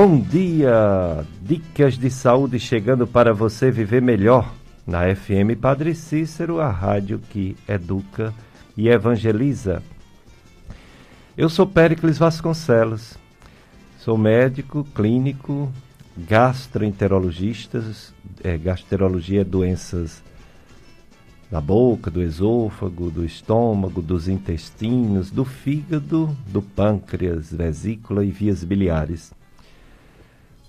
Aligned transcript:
Bom 0.00 0.20
dia! 0.20 1.26
Dicas 1.42 1.98
de 1.98 2.08
saúde 2.08 2.60
chegando 2.60 3.04
para 3.04 3.34
você 3.34 3.68
viver 3.68 4.00
melhor 4.00 4.54
na 4.86 5.12
FM 5.12 5.58
Padre 5.60 5.92
Cícero, 5.92 6.60
a 6.60 6.70
rádio 6.70 7.18
que 7.18 7.56
educa 7.68 8.32
e 8.76 8.88
evangeliza. 8.88 9.82
Eu 11.36 11.48
sou 11.48 11.66
Péricles 11.66 12.16
Vasconcelos, 12.16 13.18
sou 13.98 14.16
médico 14.16 14.84
clínico, 14.94 15.68
gastroenterologista, 16.16 17.84
é, 18.44 18.56
gastroenterologia 18.56 19.40
é 19.40 19.44
doenças 19.44 20.22
da 21.50 21.60
boca, 21.60 22.08
do 22.08 22.22
esôfago, 22.22 23.10
do 23.10 23.24
estômago, 23.24 24.00
dos 24.00 24.28
intestinos, 24.28 25.28
do 25.28 25.44
fígado, 25.44 26.36
do 26.46 26.62
pâncreas, 26.62 27.52
vesícula 27.52 28.24
e 28.24 28.30
vias 28.30 28.62
biliares. 28.62 29.36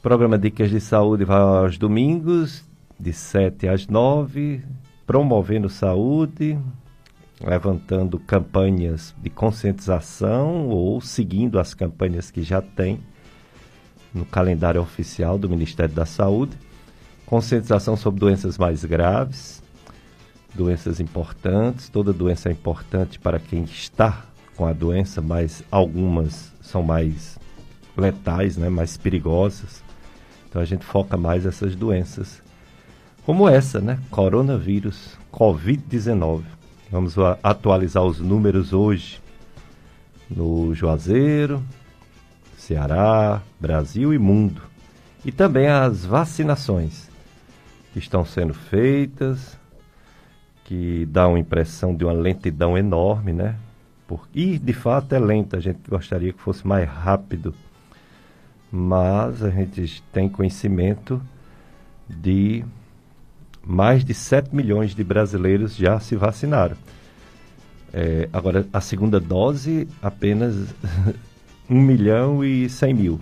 Programa 0.10 0.40
Dicas 0.40 0.72
de 0.72 0.82
Saúde 0.82 1.24
vai 1.24 1.38
aos 1.40 1.78
domingos, 1.78 2.64
de 3.00 3.14
7 3.14 3.68
às 3.68 3.86
9, 3.86 4.64
promovendo 5.06 5.70
saúde, 5.70 6.58
levantando 7.40 8.18
campanhas 8.18 9.14
de 9.22 9.30
conscientização 9.30 10.68
ou 10.70 11.00
seguindo 11.00 11.60
as 11.60 11.76
campanhas 11.76 12.32
que 12.32 12.42
já 12.42 12.60
tem 12.60 13.00
no 14.12 14.26
calendário 14.26 14.82
oficial 14.82 15.38
do 15.38 15.48
Ministério 15.48 15.94
da 15.94 16.08
Saúde. 16.08 16.58
Conscientização 17.28 17.96
sobre 17.96 18.20
doenças 18.20 18.58
mais 18.58 18.84
graves, 18.84 19.62
doenças 20.56 21.00
importantes. 21.00 21.88
Toda 21.88 22.12
doença 22.12 22.50
é 22.50 22.52
importante 22.52 23.20
para 23.20 23.40
quem 23.40 23.64
está 23.64 24.26
com 24.56 24.66
a 24.66 24.74
doença, 24.74 25.22
mas 25.22 25.64
algumas 25.70 26.52
são 26.62 26.82
mais 26.82 27.38
letais, 27.96 28.58
né, 28.58 28.70
mais 28.70 28.98
perigosas. 28.98 29.88
Então 30.50 30.62
a 30.62 30.66
gente 30.66 30.84
foca 30.84 31.16
mais 31.16 31.46
essas 31.46 31.76
doenças, 31.76 32.42
como 33.24 33.48
essa, 33.48 33.80
né? 33.80 34.00
Coronavírus, 34.10 35.18
Covid-19. 35.32 36.42
Vamos 36.92 37.16
atualizar 37.44 38.04
os 38.04 38.20
números 38.20 38.74
hoje 38.74 39.22
no 40.28 40.74
Juazeiro, 40.74 41.64
Ceará, 42.58 43.42
Brasil 43.60 44.12
e 44.12 44.18
mundo. 44.18 44.62
E 45.24 45.32
também 45.32 45.68
as 45.68 46.04
vacinações 46.04 47.10
que 47.94 48.00
estão 48.00 48.26
sendo 48.26 48.54
feitas, 48.54 49.58
que 50.66 51.06
dá 51.06 51.28
uma 51.28 51.40
impressão 51.40 51.96
de 51.96 52.04
uma 52.04 52.14
lentidão 52.14 52.78
enorme, 52.78 53.34
né? 53.34 53.56
Por... 54.08 54.28
E 54.34 54.58
de 54.58 54.74
fato 54.74 55.14
é 55.14 55.20
lenta, 55.20 55.58
a 55.58 55.60
gente 55.60 55.80
gostaria 55.88 56.34
que 56.34 56.42
fosse 56.42 56.66
mais 56.66 56.90
rápido 56.90 57.54
mas 58.72 59.44
a 59.44 59.50
gente 59.50 60.04
tem 60.12 60.30
conhecimento 60.30 61.22
de 62.08 62.64
mais 63.64 64.04
de 64.04 64.14
7 64.14 64.56
milhões 64.56 64.96
de 64.96 65.04
brasileiros 65.04 65.76
já 65.76 66.00
se 66.00 66.16
vacinaram. 66.16 66.76
É, 67.94 68.30
agora, 68.32 68.68
a 68.72 68.82
segunda 68.82 69.20
dose, 69.20 69.88
apenas 70.02 70.56
1 71.70 71.76
milhão 71.82 72.44
e 72.44 72.70
100 72.70 72.94
mil. 72.94 73.20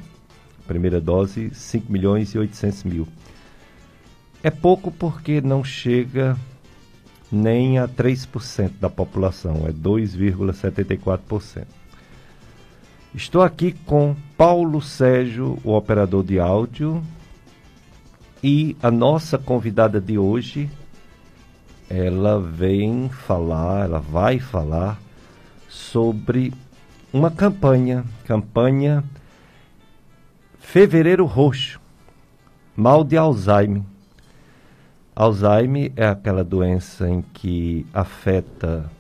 Primeira 0.68 1.00
dose, 1.00 1.50
5 1.54 1.92
milhões 1.92 2.34
e 2.34 2.38
800 2.38 2.84
mil. 2.84 3.08
É 4.44 4.52
pouco 4.52 4.92
porque 4.92 5.42
não 5.42 5.64
chega 5.64 6.38
nem 7.32 7.80
a 7.80 7.88
3% 7.88 8.72
da 8.80 8.90
população, 8.90 9.66
é 9.68 9.72
2,74%. 9.72 11.66
Estou 13.18 13.42
aqui 13.42 13.72
com 13.72 14.16
Paulo 14.38 14.80
Sérgio, 14.80 15.58
o 15.64 15.74
operador 15.74 16.24
de 16.24 16.40
áudio, 16.40 17.02
e 18.44 18.78
a 18.80 18.92
nossa 18.92 19.40
convidada 19.40 20.00
de 20.00 20.20
hoje, 20.20 20.70
ela 21.90 22.40
vem 22.40 23.10
falar, 23.10 23.86
ela 23.86 23.98
vai 23.98 24.38
falar 24.38 25.00
sobre 25.68 26.54
uma 27.12 27.32
campanha, 27.32 28.06
campanha 28.24 29.04
Fevereiro 30.60 31.26
Roxo, 31.26 31.82
mal 32.76 33.04
de 33.04 33.18
Alzheimer. 33.18 33.82
Alzheimer 35.16 35.92
é 35.96 36.06
aquela 36.06 36.44
doença 36.44 37.10
em 37.10 37.24
que 37.34 37.84
afeta 37.92 38.92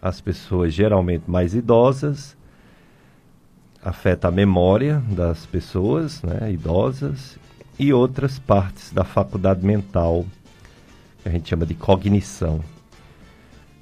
as 0.00 0.20
pessoas 0.20 0.72
geralmente 0.72 1.24
mais 1.28 1.52
idosas 1.52 2.36
afeta 3.84 4.28
a 4.28 4.30
memória 4.30 5.02
das 5.10 5.44
pessoas 5.44 6.22
né, 6.22 6.50
idosas 6.50 7.38
e 7.78 7.92
outras 7.92 8.38
partes 8.38 8.92
da 8.92 9.04
faculdade 9.04 9.64
mental, 9.64 10.24
que 11.22 11.28
a 11.28 11.32
gente 11.32 11.48
chama 11.48 11.66
de 11.66 11.74
cognição. 11.74 12.60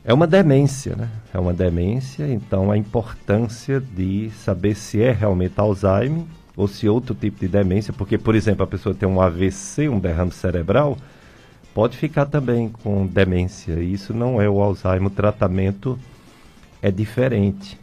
É 0.04 0.12
uma 0.12 0.26
demência, 0.26 0.96
né? 0.96 1.08
É 1.32 1.38
uma 1.38 1.52
demência, 1.52 2.26
então 2.26 2.72
a 2.72 2.76
importância 2.76 3.80
de 3.80 4.30
saber 4.30 4.74
se 4.74 5.00
é 5.00 5.12
realmente 5.12 5.54
Alzheimer 5.56 6.24
ou 6.56 6.66
se 6.66 6.88
outro 6.88 7.14
tipo 7.14 7.38
de 7.38 7.46
demência, 7.46 7.92
porque, 7.92 8.18
por 8.18 8.34
exemplo, 8.34 8.64
a 8.64 8.66
pessoa 8.66 8.94
tem 8.94 9.08
um 9.08 9.20
AVC, 9.20 9.88
um 9.88 10.00
derrame 10.00 10.32
cerebral, 10.32 10.98
pode 11.72 11.96
ficar 11.96 12.26
também 12.26 12.68
com 12.68 13.06
demência. 13.06 13.80
Isso 13.80 14.12
não 14.12 14.42
é 14.42 14.48
o 14.48 14.60
Alzheimer, 14.60 15.06
o 15.06 15.10
tratamento 15.10 15.96
é 16.82 16.90
diferente. 16.90 17.78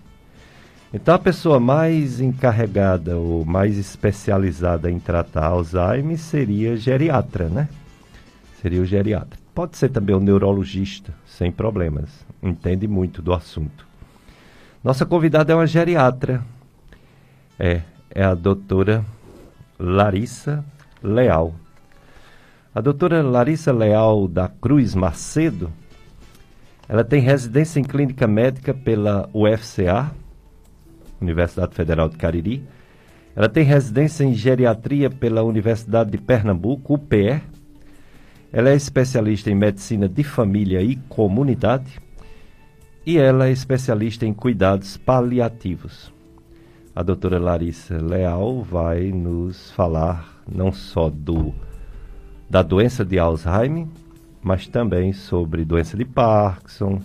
Então, 0.92 1.14
a 1.14 1.20
pessoa 1.20 1.60
mais 1.60 2.20
encarregada 2.20 3.16
ou 3.16 3.46
mais 3.46 3.78
especializada 3.78 4.90
em 4.90 5.00
tratar 5.00 5.46
Alzheimer 5.46 6.18
seria 6.18 6.76
geriatra, 6.76 7.48
né? 7.48 7.70
Seria 8.60 8.82
o 8.82 8.86
geriatra. 8.86 9.40
Pode 9.54 9.78
ser 9.78 9.90
também 9.90 10.16
o 10.16 10.20
neurologista, 10.20 11.14
sem 11.28 11.52
problemas. 11.52 12.10
Entende 12.42 12.88
muito 12.88 13.22
do 13.22 13.34
assunto. 13.34 13.86
Nossa 14.84 15.06
convidada 15.06 15.54
é 15.54 15.56
uma 15.56 15.68
geriatra. 15.68 16.44
É, 17.60 17.82
é 18.10 18.24
a 18.24 18.34
doutora 18.34 19.06
Larissa 19.78 20.66
Leal. 21.04 21.54
A 22.74 22.82
doutora 22.82 23.22
Larissa 23.22 23.72
Leal 23.72 24.28
da 24.28 24.48
Cruz 24.48 24.96
Macedo, 24.96 25.72
ela 26.88 27.04
tem 27.04 27.22
residência 27.22 27.80
em 27.80 27.84
clínica 27.84 28.26
médica 28.26 28.74
pela 28.74 29.30
UFCA, 29.34 30.12
Universidade 31.22 31.76
Federal 31.76 32.10
de 32.10 32.18
Cariri. 32.18 32.64
Ela 33.36 33.48
tem 33.48 33.64
residência 33.64 34.24
em 34.24 34.34
geriatria 34.34 35.10
pela 35.10 35.44
Universidade 35.44 36.12
de 36.12 36.18
Pernambuco, 36.18 36.96
UPE. 36.96 37.42
Ela 38.52 38.72
é 38.72 38.76
especialista 38.76 39.50
em 39.50 39.56
medicina 39.56 40.10
de 40.10 40.24
família 40.24 40.82
e 40.82 40.96
comunidade. 41.08 42.00
E 43.06 43.18
ela 43.18 43.48
é 43.48 43.52
especialista 43.52 44.26
em 44.26 44.34
cuidados 44.34 44.98
paliativos. 44.98 46.12
A 46.96 47.04
doutora 47.04 47.40
Larissa 47.40 47.98
Leal 47.98 48.62
vai 48.62 49.12
nos 49.12 49.72
falar 49.72 50.44
não 50.52 50.72
só 50.72 51.10
do, 51.10 51.54
da 52.50 52.62
doença 52.62 53.06
de 53.06 53.18
Alzheimer, 53.18 53.88
mas 54.42 54.68
também 54.68 55.14
sobre 55.14 55.64
doença 55.64 55.96
de 55.96 56.04
Parkinson, 56.04 57.02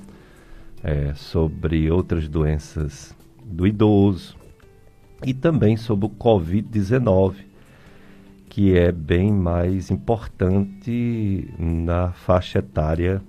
é, 0.82 1.14
sobre 1.14 1.90
outras 1.90 2.28
doenças 2.28 3.13
do 3.44 3.66
idoso 3.66 4.36
e 5.24 5.32
também 5.32 5.76
sobre 5.76 6.06
o 6.06 6.10
Covid-19, 6.10 7.34
que 8.48 8.76
é 8.76 8.92
bem 8.92 9.32
mais 9.32 9.90
importante 9.90 11.48
na 11.58 12.12
faixa 12.12 12.58
etária 12.58 13.22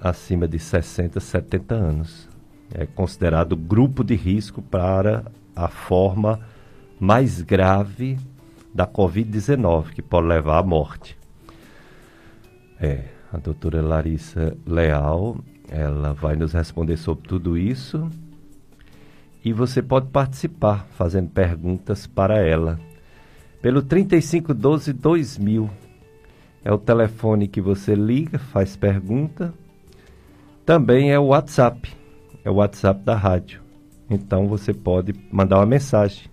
acima 0.00 0.46
de 0.48 0.58
60, 0.58 1.20
70 1.20 1.74
anos. 1.74 2.28
É 2.74 2.86
considerado 2.86 3.56
grupo 3.56 4.02
de 4.02 4.14
risco 4.14 4.60
para 4.60 5.24
a 5.54 5.68
forma 5.68 6.40
mais 6.98 7.40
grave 7.42 8.18
da 8.74 8.86
Covid-19, 8.86 9.90
que 9.90 10.02
pode 10.02 10.26
levar 10.26 10.58
à 10.58 10.62
morte. 10.62 11.16
É, 12.80 13.04
a 13.32 13.38
doutora 13.38 13.80
Larissa 13.80 14.56
Leal, 14.66 15.38
ela 15.68 16.12
vai 16.12 16.36
nos 16.36 16.52
responder 16.52 16.96
sobre 16.96 17.26
tudo 17.28 17.56
isso 17.56 18.10
e 19.46 19.52
você 19.52 19.80
pode 19.80 20.08
participar 20.08 20.88
fazendo 20.90 21.30
perguntas 21.30 22.04
para 22.04 22.44
ela. 22.44 22.80
Pelo 23.62 23.80
3512 23.80 24.92
2000 24.92 25.70
é 26.64 26.72
o 26.72 26.78
telefone 26.78 27.46
que 27.46 27.60
você 27.60 27.94
liga, 27.94 28.40
faz 28.40 28.74
pergunta. 28.74 29.54
Também 30.64 31.12
é 31.12 31.18
o 31.20 31.26
WhatsApp, 31.26 31.94
é 32.44 32.50
o 32.50 32.54
WhatsApp 32.54 33.04
da 33.04 33.14
rádio. 33.14 33.62
Então 34.10 34.48
você 34.48 34.74
pode 34.74 35.14
mandar 35.30 35.58
uma 35.58 35.66
mensagem 35.66 36.28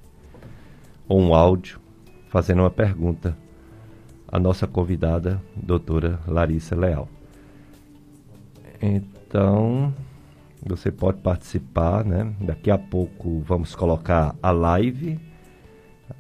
ou 1.07 1.21
um 1.21 1.35
áudio 1.35 1.79
fazendo 2.29 2.61
uma 2.63 2.71
pergunta 2.71 3.37
à 4.27 4.39
nossa 4.39 4.65
convidada, 4.65 5.39
doutora 5.55 6.19
Larissa 6.25 6.75
Leal. 6.75 7.07
Então, 8.81 9.93
você 10.65 10.91
pode 10.91 11.19
participar, 11.19 12.05
né? 12.05 12.33
Daqui 12.39 12.71
a 12.71 12.77
pouco 12.77 13.41
vamos 13.41 13.75
colocar 13.75 14.35
a 14.41 14.51
live 14.51 15.19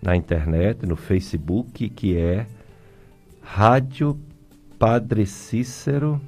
na 0.01 0.15
internet, 0.15 0.85
no 0.85 0.95
Facebook, 0.95 1.89
que 1.89 2.17
é 2.17 2.47
Rádio 3.41 4.17
Padre 4.77 5.25
Cícero 5.25 6.21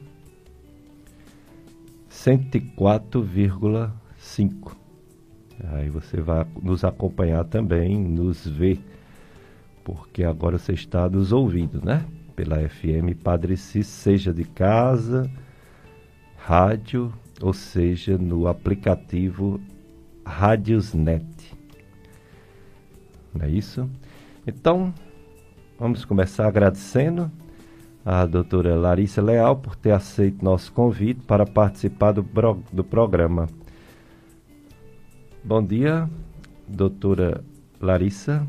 104,5. 2.10 4.76
Aí 5.74 5.90
você 5.90 6.22
vai 6.22 6.46
nos 6.62 6.84
acompanhar 6.84 7.44
também, 7.46 8.00
nos 8.00 8.48
ver, 8.48 8.80
porque 9.84 10.24
agora 10.24 10.58
você 10.58 10.74
está 10.74 11.08
nos 11.10 11.32
ouvindo, 11.32 11.84
né? 11.84 12.06
Pela 12.36 12.68
FM 12.68 13.14
Padre 13.24 13.56
Cis, 13.56 13.88
seja 13.88 14.34
de 14.34 14.44
casa, 14.44 15.32
rádio, 16.38 17.14
ou 17.42 17.54
seja, 17.54 18.18
no 18.18 18.48
aplicativo 18.48 19.60
Radiosnet. 20.26 21.26
Não 23.34 23.46
é 23.46 23.50
isso? 23.50 23.90
Então, 24.48 24.94
vamos 25.78 26.06
começar 26.06 26.48
agradecendo 26.48 27.32
a 28.06 28.26
doutora 28.26 28.76
Larissa 28.76 29.22
Leal 29.22 29.58
por 29.58 29.76
ter 29.76 29.92
aceito 29.92 30.46
nosso 30.46 30.72
convite 30.72 31.22
para 31.22 31.46
participar 31.46 32.12
do, 32.12 32.26
do 32.72 32.84
programa. 32.84 33.48
Bom 35.44 35.64
dia, 35.64 36.10
doutora 36.68 37.44
Larissa 37.80 38.48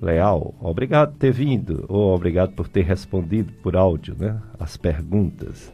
Leal. 0.00 0.54
Obrigado 0.60 1.12
por 1.12 1.18
ter 1.18 1.32
vindo, 1.32 1.84
ou 1.88 2.14
obrigado 2.14 2.52
por 2.52 2.68
ter 2.68 2.82
respondido 2.82 3.52
por 3.54 3.76
áudio 3.76 4.16
né, 4.18 4.40
as 4.58 4.76
perguntas. 4.76 5.72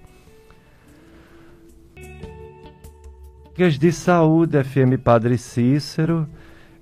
Dicas 3.58 3.76
de 3.76 3.90
Saúde, 3.90 4.62
FM 4.62 5.02
Padre 5.02 5.36
Cícero, 5.36 6.28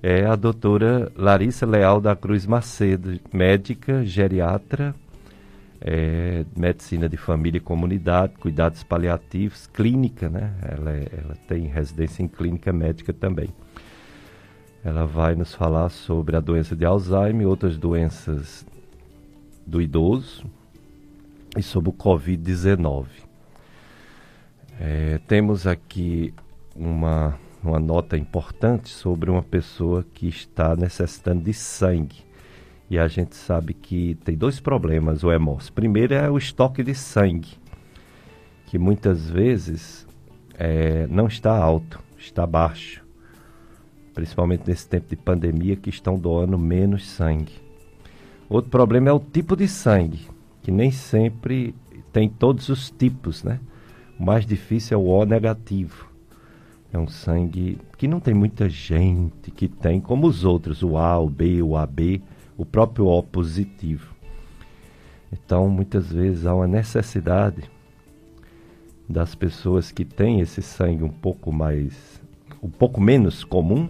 é 0.02 0.26
a 0.26 0.37
doutora 0.37 1.11
Larissa 1.17 1.64
Leal 1.64 2.02
da 2.02 2.14
Cruz 2.14 2.44
Macedo, 2.44 3.19
médica, 3.32 4.05
geriatra, 4.05 4.94
é, 5.81 6.44
medicina 6.55 7.08
de 7.08 7.17
família 7.17 7.56
e 7.56 7.62
comunidade, 7.62 8.34
cuidados 8.34 8.82
paliativos, 8.82 9.67
clínica, 9.69 10.28
né? 10.28 10.52
Ela, 10.61 10.90
é, 10.90 11.08
ela 11.17 11.34
tem 11.49 11.64
residência 11.64 12.23
em 12.23 12.28
clínica 12.28 12.70
médica 12.75 13.11
também. 13.11 13.49
Ela 14.84 15.06
vai 15.06 15.34
nos 15.34 15.55
falar 15.55 15.88
sobre 15.88 16.37
a 16.37 16.40
doença 16.40 16.76
de 16.76 16.84
Alzheimer 16.84 17.40
e 17.40 17.46
outras 17.46 17.78
doenças 17.78 18.67
do 19.67 19.81
idoso 19.81 20.44
e 21.56 21.62
sobre 21.62 21.88
o 21.88 21.93
Covid-19. 21.94 23.06
É, 24.78 25.19
temos 25.26 25.67
aqui 25.67 26.34
uma, 26.78 27.38
uma 27.62 27.78
nota 27.78 28.17
importante 28.17 28.88
sobre 28.88 29.31
uma 29.31 29.43
pessoa 29.43 30.05
que 30.14 30.28
está 30.28 30.76
necessitando 30.76 31.43
de 31.43 31.52
sangue. 31.52 32.25
E 32.88 32.99
a 32.99 33.08
gente 33.08 33.34
sabe 33.34 33.75
que 33.75 34.14
tem 34.25 34.37
dois 34.37 34.61
problemas, 34.61 35.25
o 35.25 35.32
hemós. 35.32 35.70
Primeiro 35.70 36.14
é 36.14 36.31
o 36.31 36.38
estoque 36.38 36.82
de 36.82 36.94
sangue, 36.94 37.58
que 38.67 38.78
muitas 38.78 39.28
vezes 39.28 40.06
é, 40.55 41.06
não 41.08 41.26
está 41.26 41.56
alto, 41.56 41.99
está 42.17 42.46
baixo 42.46 43.06
principalmente 44.17 44.62
nesse 44.67 44.88
tempo 44.88 45.11
de 45.11 45.17
pandemia, 45.17 45.76
que 45.76 45.90
estão 45.90 46.19
doando 46.19 46.58
menos 46.58 47.06
sangue. 47.06 47.52
Outro 48.49 48.70
problema 48.70 49.11
é 49.11 49.12
o 49.12 49.20
tipo 49.20 49.55
de 49.55 49.69
sangue, 49.69 50.26
que 50.62 50.73
nem 50.73 50.90
sempre 50.90 51.75
tem 52.14 52.26
todos 52.26 52.70
os 52.70 52.88
tipos, 52.88 53.44
né? 53.44 53.61
O 54.19 54.25
mais 54.25 54.46
difícil 54.46 54.96
é 54.96 54.99
o 54.99 55.05
O 55.05 55.26
negativo. 55.26 56.06
É 56.93 56.99
um 56.99 57.09
sangue 57.09 57.79
que 57.99 58.06
não 58.06 58.21
tem 58.21 58.33
muita 58.33 58.69
gente 58.69 59.50
que 59.50 59.69
tem, 59.69 60.00
como 60.00 60.27
os 60.27 60.44
outros, 60.44 60.83
o 60.83 60.97
A, 60.97 61.19
o 61.19 61.29
B, 61.29 61.62
o 61.62 61.77
AB, 61.77 62.23
o 62.56 62.65
próprio 62.65 63.06
O 63.06 63.23
positivo. 63.23 64.15
Então, 65.33 65.69
muitas 65.69 66.12
vezes 66.12 66.47
há 66.47 66.55
uma 66.55 66.67
necessidade 66.67 67.71
das 69.09 69.35
pessoas 69.35 69.91
que 69.91 70.05
têm 70.05 70.41
esse 70.41 70.62
sangue 70.62 71.05
um 71.05 71.11
pouco 71.11 71.53
mais, 71.53 72.21
um 72.62 72.71
pouco 72.71 73.00
menos 73.00 73.44
comum, 73.44 73.88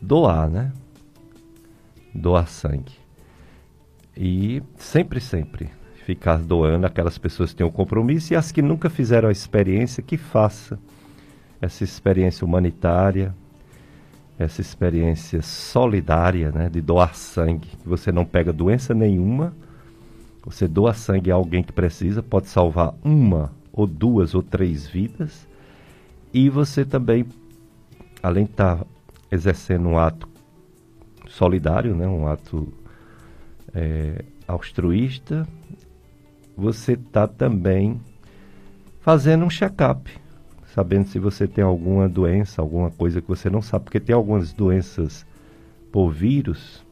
doar, 0.00 0.50
né? 0.50 0.72
Doar 2.14 2.48
sangue. 2.48 2.92
E 4.16 4.62
sempre, 4.76 5.20
sempre 5.20 5.70
ficar 6.04 6.38
doando 6.38 6.86
aquelas 6.86 7.16
pessoas 7.16 7.50
que 7.50 7.56
têm 7.56 7.66
um 7.66 7.70
compromisso 7.70 8.32
e 8.32 8.36
as 8.36 8.52
que 8.52 8.60
nunca 8.60 8.90
fizeram 8.90 9.28
a 9.28 9.32
experiência, 9.32 10.02
que 10.02 10.16
faça 10.16 10.78
essa 11.64 11.82
experiência 11.82 12.44
humanitária, 12.44 13.34
essa 14.38 14.60
experiência 14.60 15.40
solidária, 15.40 16.52
né, 16.52 16.68
de 16.68 16.80
doar 16.80 17.14
sangue. 17.14 17.68
Você 17.84 18.12
não 18.12 18.24
pega 18.24 18.52
doença 18.52 18.92
nenhuma, 18.92 19.54
você 20.44 20.68
doa 20.68 20.92
sangue 20.92 21.30
a 21.30 21.34
alguém 21.34 21.62
que 21.62 21.72
precisa, 21.72 22.22
pode 22.22 22.48
salvar 22.48 22.94
uma 23.02 23.50
ou 23.72 23.86
duas 23.86 24.34
ou 24.34 24.42
três 24.42 24.86
vidas, 24.86 25.48
e 26.32 26.50
você 26.50 26.84
também, 26.84 27.24
além 28.22 28.44
de 28.44 28.50
estar 28.50 28.78
tá 28.78 28.86
exercendo 29.32 29.88
um 29.88 29.98
ato 29.98 30.28
solidário, 31.28 31.94
né, 31.94 32.06
um 32.06 32.28
ato 32.28 32.68
é, 33.72 34.22
altruísta, 34.46 35.48
você 36.56 36.92
está 36.92 37.26
também 37.26 38.00
fazendo 39.00 39.44
um 39.44 39.50
check-up, 39.50 40.23
sabendo 40.74 41.06
se 41.06 41.20
você 41.20 41.46
tem 41.46 41.62
alguma 41.62 42.08
doença, 42.08 42.60
alguma 42.60 42.90
coisa 42.90 43.22
que 43.22 43.28
você 43.28 43.48
não 43.48 43.62
sabe, 43.62 43.84
porque 43.84 44.00
tem 44.00 44.12
algumas 44.12 44.52
doenças 44.52 45.24
por 45.92 46.10
vírus 46.10 46.84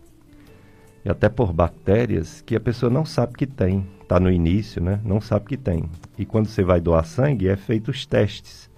e 1.04 1.10
até 1.10 1.28
por 1.28 1.52
bactérias 1.52 2.40
que 2.42 2.54
a 2.54 2.60
pessoa 2.60 2.88
não 2.88 3.04
sabe 3.04 3.32
que 3.34 3.44
tem, 3.44 3.84
está 4.00 4.20
no 4.20 4.30
início, 4.30 4.80
né? 4.80 5.00
Não 5.04 5.20
sabe 5.20 5.46
que 5.46 5.56
tem. 5.56 5.90
E 6.16 6.24
quando 6.24 6.46
você 6.46 6.62
vai 6.62 6.80
doar 6.80 7.04
sangue, 7.04 7.48
é 7.48 7.56
feito 7.56 7.90
os 7.90 8.06
testes. 8.06 8.70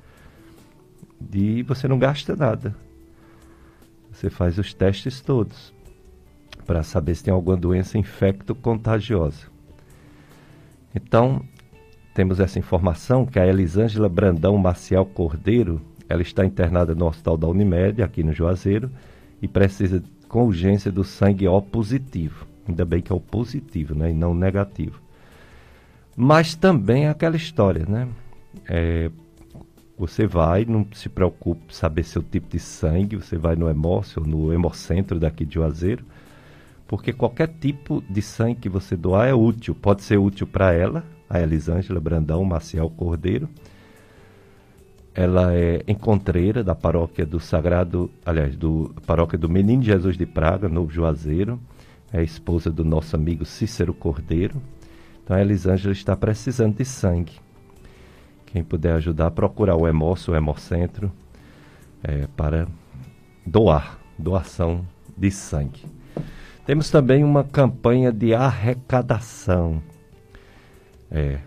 E 1.34 1.62
você 1.64 1.86
não 1.86 1.98
gasta 1.98 2.34
nada. 2.34 2.74
Você 4.10 4.30
faz 4.30 4.58
os 4.58 4.72
testes 4.72 5.20
todos 5.20 5.74
para 6.64 6.82
saber 6.82 7.14
se 7.14 7.24
tem 7.24 7.34
alguma 7.34 7.58
doença 7.58 7.98
infecto-contagiosa. 7.98 9.48
Então, 10.94 11.44
temos 12.14 12.38
essa 12.38 12.60
informação 12.60 13.26
que 13.26 13.40
a 13.40 13.46
Elisângela 13.46 14.08
Brandão 14.08 14.56
Maciel 14.56 15.04
Cordeiro, 15.04 15.80
ela 16.08 16.22
está 16.22 16.46
internada 16.46 16.94
no 16.94 17.06
Hospital 17.06 17.36
da 17.36 17.48
Unimed, 17.48 18.00
aqui 18.02 18.22
no 18.22 18.32
Juazeiro, 18.32 18.88
e 19.42 19.48
precisa 19.48 20.00
com 20.28 20.44
urgência 20.44 20.92
do 20.92 21.02
sangue 21.02 21.48
O 21.48 21.60
positivo. 21.60 22.46
Ainda 22.66 22.84
bem 22.84 23.02
que 23.02 23.12
é 23.12 23.14
o 23.14 23.20
positivo, 23.20 23.94
né, 23.96 24.10
e 24.10 24.14
não 24.14 24.30
o 24.30 24.34
negativo. 24.34 25.02
Mas 26.16 26.54
também 26.54 27.06
é 27.06 27.10
aquela 27.10 27.36
história, 27.36 27.84
né? 27.84 28.08
É, 28.68 29.10
você 29.98 30.24
vai, 30.26 30.64
não 30.64 30.86
se 30.92 31.08
preocupe 31.08 31.74
saber 31.74 32.04
seu 32.04 32.22
tipo 32.22 32.48
de 32.48 32.60
sangue, 32.60 33.16
você 33.16 33.36
vai 33.36 33.56
no 33.56 33.68
Hemócio, 33.68 34.22
no 34.22 34.52
Hemocentro 34.52 35.18
daqui 35.18 35.44
de 35.44 35.54
Juazeiro, 35.54 36.04
porque 36.86 37.12
qualquer 37.12 37.48
tipo 37.48 38.02
de 38.08 38.22
sangue 38.22 38.60
que 38.60 38.68
você 38.68 38.96
doar 38.96 39.28
é 39.28 39.34
útil. 39.34 39.74
Pode 39.74 40.02
ser 40.02 40.16
útil 40.16 40.46
para 40.46 40.72
ela, 40.72 41.04
a 41.28 41.40
Elisângela 41.40 42.00
Brandão 42.00 42.44
Maciel 42.44 42.90
Cordeiro. 42.90 43.48
Ela 45.14 45.54
é 45.54 45.82
encontreira 45.86 46.64
da 46.64 46.74
paróquia 46.74 47.24
do 47.24 47.38
Sagrado, 47.38 48.10
aliás, 48.26 48.56
do 48.56 48.94
paróquia 49.06 49.38
do 49.38 49.48
Menino 49.48 49.82
Jesus 49.82 50.16
de 50.16 50.26
Praga, 50.26 50.68
Novo 50.68 50.90
Juazeiro. 50.90 51.60
É 52.12 52.22
esposa 52.22 52.70
do 52.70 52.84
nosso 52.84 53.14
amigo 53.16 53.44
Cícero 53.44 53.94
Cordeiro. 53.94 54.60
Então 55.22 55.36
a 55.36 55.40
Elisângela 55.40 55.92
está 55.92 56.16
precisando 56.16 56.76
de 56.76 56.84
sangue. 56.84 57.32
Quem 58.46 58.62
puder 58.62 58.94
ajudar, 58.94 59.30
procurar 59.30 59.76
o 59.76 59.86
Hemócio, 59.86 60.32
o 60.32 60.36
Hemocentro, 60.36 61.10
é, 62.02 62.28
para 62.36 62.68
doar, 63.44 63.98
doação 64.18 64.84
de 65.16 65.30
sangue. 65.30 65.84
Temos 66.66 66.90
também 66.90 67.24
uma 67.24 67.44
campanha 67.44 68.12
de 68.12 68.34
arrecadação. 68.34 69.82
É, 71.16 71.38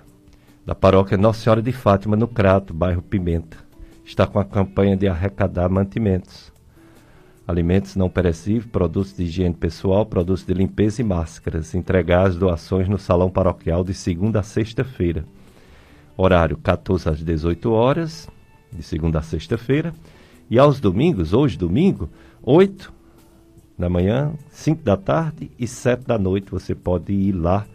da 0.66 0.74
paróquia 0.74 1.18
Nossa 1.18 1.42
Senhora 1.42 1.62
de 1.62 1.74
Fátima, 1.74 2.16
no 2.16 2.26
Crato, 2.26 2.74
bairro 2.74 3.02
Pimenta. 3.02 3.58
Está 4.06 4.26
com 4.26 4.40
a 4.40 4.46
campanha 4.46 4.96
de 4.96 5.10
arrecadar 5.10 5.68
mantimentos. 5.68 6.54
Alimentos 7.46 7.98
não 7.98 8.10
perecíveis, 8.10 8.66
produtos 8.66 9.14
de 9.14 9.24
higiene 9.24 9.54
pessoal, 9.54 10.06
produtos 10.06 10.46
de 10.46 10.54
limpeza 10.54 11.02
e 11.02 11.04
máscaras. 11.04 11.76
Entregar 11.76 12.28
as 12.28 12.38
doações 12.38 12.88
no 12.88 12.98
salão 12.98 13.30
paroquial 13.30 13.84
de 13.84 13.94
segunda 13.94 14.40
a 14.40 14.44
sexta-feira 14.44 15.26
horário 16.18 16.58
14 16.58 17.10
às 17.10 17.24
18 17.24 17.70
horas, 17.72 18.28
de 18.72 18.82
segunda 18.82 19.20
a 19.20 19.22
sexta-feira, 19.22 19.94
e 20.50 20.58
aos 20.58 20.80
domingos, 20.80 21.34
hoje 21.34 21.58
domingo, 21.58 22.10
8 22.42 22.92
da 23.78 23.90
manhã, 23.90 24.34
5 24.50 24.82
da 24.82 24.96
tarde 24.98 25.52
e 25.60 25.68
7 25.68 26.08
da 26.08 26.18
noite, 26.18 26.50
você 26.50 26.74
pode 26.74 27.14
ir 27.14 27.34
lá 27.34 27.68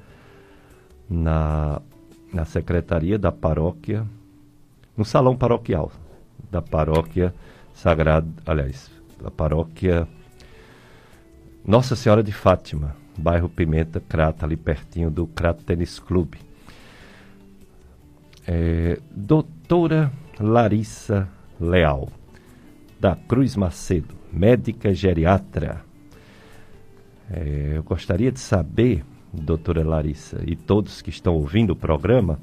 na, 1.13 1.81
na 2.33 2.45
secretaria 2.45 3.19
da 3.19 3.31
paróquia, 3.31 4.07
no 4.97 5.05
salão 5.05 5.37
paroquial 5.37 5.93
da 6.51 6.61
paróquia 6.61 7.35
Sagrado, 7.75 8.31
aliás, 8.45 8.91
da 9.21 9.31
paróquia 9.31 10.07
Nossa 11.65 11.97
Senhora 11.97 12.23
de 12.23 12.33
Fátima, 12.33 12.95
bairro 13.17 13.49
Pimenta, 13.49 14.01
Crata, 14.01 14.45
ali 14.45 14.57
pertinho 14.57 15.11
do 15.11 15.27
Crato 15.27 15.65
Tênis 15.65 15.99
Clube. 15.99 16.39
É, 18.47 18.99
doutora 19.11 20.13
Larissa 20.39 21.29
Leal, 21.61 22.09
da 23.01 23.17
Cruz 23.17 23.57
Macedo, 23.57 24.15
médica 24.33 24.93
geriatra. 24.93 25.83
É, 27.31 27.73
eu 27.77 27.83
gostaria 27.83 28.31
de 28.31 28.41
saber, 28.41 29.05
doutora 29.33 29.83
Larissa, 29.83 30.43
e 30.47 30.55
todos 30.55 31.01
que 31.01 31.11
estão 31.11 31.35
ouvindo 31.35 31.71
o 31.71 31.77
programa, 31.77 32.39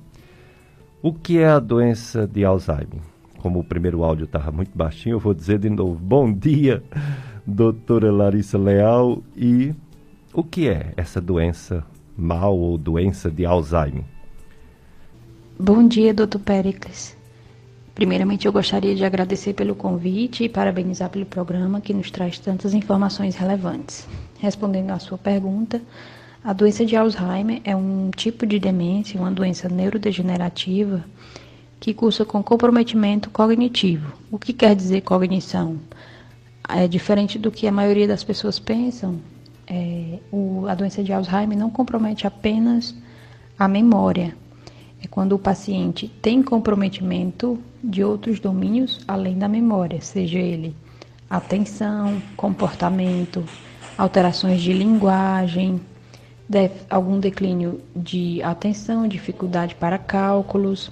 o 1.02 1.14
que 1.14 1.38
é 1.40 1.48
a 1.48 1.60
doença 1.60 2.28
de 2.28 2.44
Alzheimer? 2.44 3.02
Como 3.38 3.60
o 3.60 3.64
primeiro 3.64 4.04
áudio 4.04 4.26
estava 4.26 4.52
muito 4.52 4.78
baixinho, 4.78 5.16
eu 5.16 5.20
vou 5.20 5.34
dizer 5.34 5.60
de 5.60 5.70
novo: 5.70 5.96
bom 6.02 6.32
dia, 6.32 6.84
doutora 7.46 8.12
Larissa 8.12 8.58
Leal. 8.58 9.24
E 9.36 9.74
o 10.34 10.44
que 10.44 10.68
é 10.68 10.94
essa 10.98 11.22
doença 11.22 11.86
mal 12.18 12.58
ou 12.58 12.78
doença 12.78 13.32
de 13.32 13.46
Alzheimer? 13.46 14.04
Bom 15.58 15.88
dia, 15.88 16.14
doutor 16.14 16.40
Pericles. 16.40 17.18
Primeiramente, 17.96 18.46
eu 18.46 18.52
gostaria 18.52 18.96
de 18.96 19.04
agradecer 19.04 19.54
pelo 19.54 19.76
convite 19.76 20.46
e 20.46 20.50
parabenizar 20.50 21.10
pelo 21.10 21.26
programa 21.26 21.82
que 21.82 21.94
nos 21.94 22.10
traz 22.10 22.40
tantas 22.40 22.74
informações 22.74 23.36
relevantes. 23.36 24.08
Respondendo 24.40 24.92
à 24.92 25.00
sua 25.00 25.18
pergunta, 25.18 25.82
a 26.44 26.54
doença 26.54 26.86
de 26.86 26.96
Alzheimer 26.96 27.62
é 27.64 27.76
um 27.76 28.10
tipo 28.16 28.46
de 28.46 28.60
demência, 28.60 29.20
uma 29.20 29.32
doença 29.32 29.68
neurodegenerativa 29.68 31.04
que 31.80 31.94
cursa 31.94 32.24
com 32.24 32.42
comprometimento 32.42 33.30
cognitivo. 33.30 34.14
O 34.32 34.40
que 34.40 34.54
quer 34.54 34.76
dizer 34.76 35.02
cognição? 35.02 35.78
É 36.68 36.88
diferente 36.88 37.38
do 37.38 37.52
que 37.52 37.68
a 37.68 37.72
maioria 37.72 38.08
das 38.08 38.24
pessoas 38.24 38.60
pensam. 38.60 39.20
É, 39.68 40.20
o, 40.32 40.66
a 40.68 40.76
doença 40.76 41.04
de 41.04 41.12
Alzheimer 41.12 41.58
não 41.58 41.70
compromete 41.70 42.26
apenas 42.26 42.96
a 43.58 43.68
memória. 43.68 44.36
É 45.04 45.08
quando 45.08 45.34
o 45.34 45.40
paciente 45.40 46.08
tem 46.22 46.42
comprometimento 46.42 47.60
de 47.84 48.04
outros 48.04 48.40
domínios 48.40 49.02
além 49.08 49.38
da 49.38 49.48
memória, 49.48 50.02
seja 50.02 50.40
ele 50.40 50.76
atenção, 51.30 52.22
comportamento, 52.36 53.44
alterações 53.98 54.62
de 54.62 54.74
linguagem, 54.74 55.80
algum 56.90 57.20
declínio 57.20 57.82
de 57.96 58.42
atenção, 58.42 59.08
dificuldade 59.08 59.76
para 59.76 59.98
cálculos. 59.98 60.92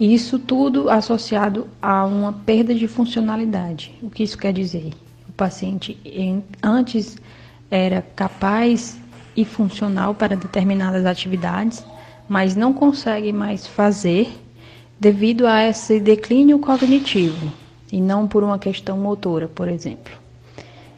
Isso 0.00 0.38
tudo 0.38 0.90
associado 0.90 1.68
a 1.80 2.04
uma 2.04 2.32
perda 2.32 2.74
de 2.74 2.88
funcionalidade. 2.88 3.94
O 4.02 4.10
que 4.10 4.24
isso 4.24 4.36
quer 4.36 4.52
dizer? 4.52 4.92
O 5.28 5.32
paciente 5.32 5.96
antes 6.62 7.16
era 7.70 8.02
capaz 8.16 9.00
e 9.36 9.44
funcional 9.44 10.14
para 10.14 10.36
determinadas 10.36 11.06
atividades, 11.06 11.84
mas 12.28 12.56
não 12.56 12.72
consegue 12.72 13.32
mais 13.32 13.66
fazer 13.66 14.30
devido 14.98 15.46
a 15.46 15.64
esse 15.66 15.98
declínio 15.98 16.58
cognitivo 16.58 17.52
e 17.90 18.00
não 18.00 18.26
por 18.26 18.42
uma 18.42 18.58
questão 18.58 18.96
motora, 18.98 19.48
por 19.48 19.68
exemplo. 19.68 20.21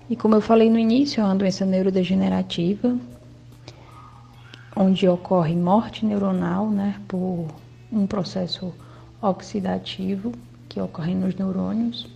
E 0.08 0.14
como 0.14 0.34
eu 0.34 0.40
falei 0.40 0.68
no 0.68 0.78
início, 0.78 1.20
é 1.20 1.24
uma 1.24 1.34
doença 1.34 1.64
neurodegenerativa, 1.64 2.96
onde 4.76 5.08
ocorre 5.08 5.56
morte 5.56 6.04
neuronal, 6.04 6.68
né, 6.68 7.00
por 7.08 7.46
um 7.90 8.06
processo 8.06 8.72
oxidativo 9.22 10.32
que 10.68 10.80
ocorre 10.80 11.14
nos 11.14 11.34
neurônios. 11.34 12.06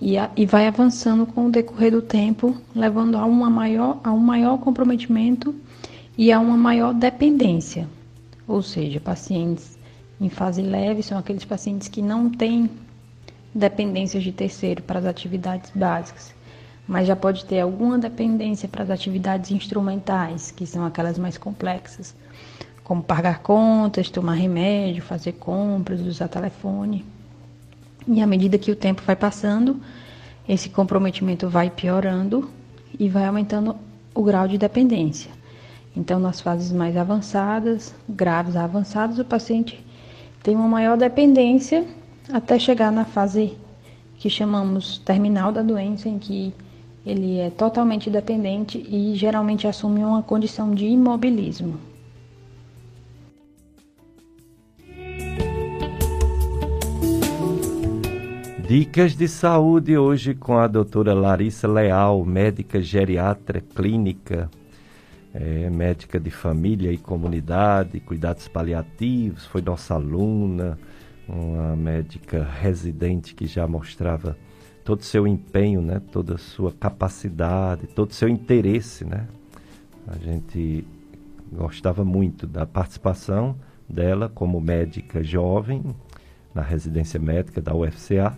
E, 0.00 0.18
a, 0.18 0.30
e 0.36 0.44
vai 0.44 0.66
avançando 0.66 1.24
com 1.24 1.46
o 1.46 1.50
decorrer 1.50 1.92
do 1.92 2.02
tempo, 2.02 2.56
levando 2.74 3.16
a, 3.16 3.24
uma 3.24 3.48
maior, 3.48 4.00
a 4.02 4.10
um 4.10 4.18
maior 4.18 4.58
comprometimento 4.58 5.54
e 6.18 6.32
a 6.32 6.40
uma 6.40 6.56
maior 6.56 6.92
dependência. 6.92 7.88
Ou 8.48 8.62
seja, 8.62 8.98
pacientes 8.98 9.78
em 10.20 10.28
fase 10.28 10.60
leve 10.60 11.04
são 11.04 11.16
aqueles 11.16 11.44
pacientes 11.44 11.86
que 11.86 12.02
não 12.02 12.28
têm 12.28 12.68
dependências 13.54 14.22
de 14.22 14.32
terceiro 14.32 14.82
para 14.82 14.98
as 14.98 15.04
atividades 15.04 15.70
básicas, 15.74 16.34
mas 16.86 17.06
já 17.06 17.14
pode 17.14 17.44
ter 17.44 17.60
alguma 17.60 17.98
dependência 17.98 18.68
para 18.68 18.82
as 18.82 18.90
atividades 18.90 19.50
instrumentais, 19.50 20.50
que 20.50 20.66
são 20.66 20.84
aquelas 20.84 21.18
mais 21.18 21.38
complexas, 21.38 22.14
como 22.82 23.02
pagar 23.02 23.40
contas, 23.40 24.10
tomar 24.10 24.34
remédio, 24.34 25.02
fazer 25.02 25.32
compras, 25.32 26.00
usar 26.00 26.28
telefone. 26.28 27.04
E 28.08 28.20
à 28.20 28.26
medida 28.26 28.58
que 28.58 28.72
o 28.72 28.76
tempo 28.76 29.02
vai 29.06 29.14
passando, 29.14 29.80
esse 30.48 30.68
comprometimento 30.68 31.48
vai 31.48 31.70
piorando 31.70 32.50
e 32.98 33.08
vai 33.08 33.26
aumentando 33.26 33.76
o 34.14 34.22
grau 34.22 34.48
de 34.48 34.58
dependência. 34.58 35.30
Então, 35.96 36.18
nas 36.18 36.40
fases 36.40 36.72
mais 36.72 36.96
avançadas, 36.96 37.94
graves 38.08 38.56
a 38.56 38.64
avançadas, 38.64 39.18
o 39.18 39.24
paciente 39.24 39.84
tem 40.42 40.56
uma 40.56 40.66
maior 40.66 40.96
dependência 40.96 41.86
até 42.30 42.58
chegar 42.58 42.92
na 42.92 43.04
fase 43.04 43.56
que 44.16 44.30
chamamos 44.30 44.98
terminal 44.98 45.50
da 45.50 45.62
doença, 45.62 46.08
em 46.08 46.18
que 46.18 46.54
ele 47.04 47.38
é 47.38 47.50
totalmente 47.50 48.08
dependente 48.08 48.78
e 48.78 49.14
geralmente 49.16 49.66
assume 49.66 50.04
uma 50.04 50.22
condição 50.22 50.72
de 50.72 50.86
imobilismo. 50.86 51.78
Dicas 58.68 59.14
de 59.14 59.28
saúde 59.28 59.98
hoje 59.98 60.34
com 60.34 60.56
a 60.56 60.66
doutora 60.66 61.12
Larissa 61.12 61.68
Leal, 61.68 62.24
médica 62.24 62.80
geriatra 62.80 63.60
clínica, 63.60 64.48
é, 65.34 65.68
médica 65.68 66.18
de 66.18 66.30
família 66.30 66.92
e 66.92 66.96
comunidade, 66.96 68.00
cuidados 68.00 68.48
paliativos, 68.48 69.44
foi 69.46 69.60
nossa 69.60 69.94
aluna, 69.94 70.78
uma 71.28 71.76
médica 71.76 72.44
residente 72.44 73.34
que 73.34 73.46
já 73.46 73.66
mostrava 73.66 74.36
todo 74.84 75.00
o 75.00 75.04
seu 75.04 75.26
empenho, 75.26 75.80
né, 75.80 76.00
toda 76.10 76.34
a 76.34 76.38
sua 76.38 76.72
capacidade, 76.72 77.86
todo 77.86 78.10
o 78.10 78.14
seu 78.14 78.28
interesse, 78.28 79.04
né? 79.04 79.28
A 80.06 80.18
gente 80.18 80.84
gostava 81.52 82.04
muito 82.04 82.46
da 82.46 82.66
participação 82.66 83.54
dela 83.88 84.28
como 84.28 84.60
médica 84.60 85.22
jovem 85.22 85.82
na 86.54 86.62
residência 86.62 87.20
médica 87.20 87.60
da 87.60 87.74
UFCA 87.74 88.36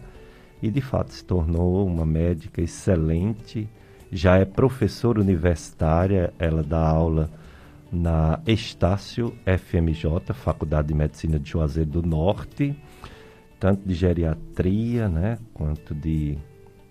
e 0.63 0.71
de 0.71 0.81
fato 0.81 1.13
se 1.13 1.25
tornou 1.25 1.87
uma 1.87 2.05
médica 2.05 2.61
excelente, 2.61 3.69
já 4.11 4.37
é 4.37 4.45
professora 4.45 5.21
universitária, 5.21 6.33
ela 6.39 6.63
dá 6.63 6.87
aula 6.87 7.31
na 7.95 8.41
Estácio 8.47 9.33
FMJ, 9.47 10.35
Faculdade 10.35 10.89
de 10.89 10.95
Medicina 10.95 11.39
de 11.39 11.49
Juazeiro 11.49 11.89
do 11.89 12.03
Norte, 12.03 12.77
tanto 13.61 13.89
de 13.89 13.95
geriatria, 13.95 15.09
né, 15.09 15.39
quanto 15.55 15.95
de, 15.95 16.37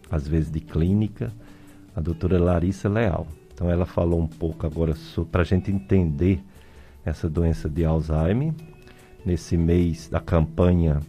às 0.09 0.27
vezes, 0.27 0.49
de 0.49 0.61
clínica, 0.61 1.31
a 1.95 2.01
doutora 2.01 2.41
Larissa 2.41 2.87
Leal. 2.87 3.27
Então, 3.53 3.69
ela 3.69 3.85
falou 3.85 4.19
um 4.19 4.27
pouco 4.27 4.65
agora 4.65 4.95
para 5.31 5.41
a 5.41 5.45
gente 5.45 5.71
entender 5.71 6.41
essa 7.05 7.29
doença 7.29 7.69
de 7.69 7.83
Alzheimer, 7.83 8.53
nesse 9.25 9.55
mês 9.55 10.09
da 10.09 10.19
campanha 10.19 10.99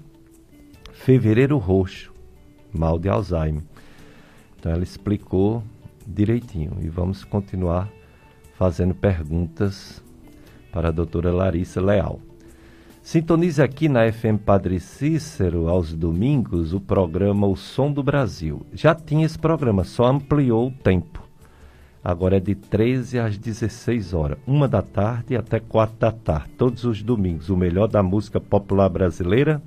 Fevereiro 0.92 1.56
Roxo, 1.56 2.12
mal 2.72 2.98
de 2.98 3.08
Alzheimer. 3.08 3.62
Então, 4.58 4.72
ela 4.72 4.82
explicou 4.82 5.62
direitinho 6.06 6.78
e 6.80 6.88
vamos 6.88 7.24
continuar 7.24 7.90
fazendo 8.58 8.94
perguntas 8.94 10.02
para 10.72 10.88
a 10.88 10.92
doutora 10.92 11.32
Larissa 11.32 11.80
Leal. 11.80 12.20
Sintonize 13.02 13.62
aqui 13.62 13.88
na 13.88 14.10
FM 14.10 14.40
Padre 14.44 14.80
Cícero, 14.80 15.68
aos 15.68 15.92
domingos, 15.92 16.72
o 16.72 16.80
programa 16.80 17.46
O 17.46 17.54
Som 17.54 17.92
do 17.92 18.02
Brasil. 18.02 18.64
Já 18.72 18.94
tinha 18.94 19.26
esse 19.26 19.38
programa, 19.38 19.84
só 19.84 20.06
ampliou 20.06 20.68
o 20.68 20.70
tempo. 20.70 21.22
Agora 22.02 22.36
é 22.36 22.40
de 22.40 22.54
13 22.54 23.18
às 23.18 23.38
16 23.38 24.14
horas, 24.14 24.38
uma 24.46 24.68
da 24.68 24.82
tarde 24.82 25.36
até 25.36 25.60
quatro 25.60 25.96
da 25.98 26.12
tarde, 26.12 26.50
todos 26.56 26.84
os 26.84 27.02
domingos. 27.02 27.50
O 27.50 27.56
melhor 27.56 27.88
da 27.88 28.02
música 28.02 28.40
popular 28.40 28.88
brasileira 28.88 29.62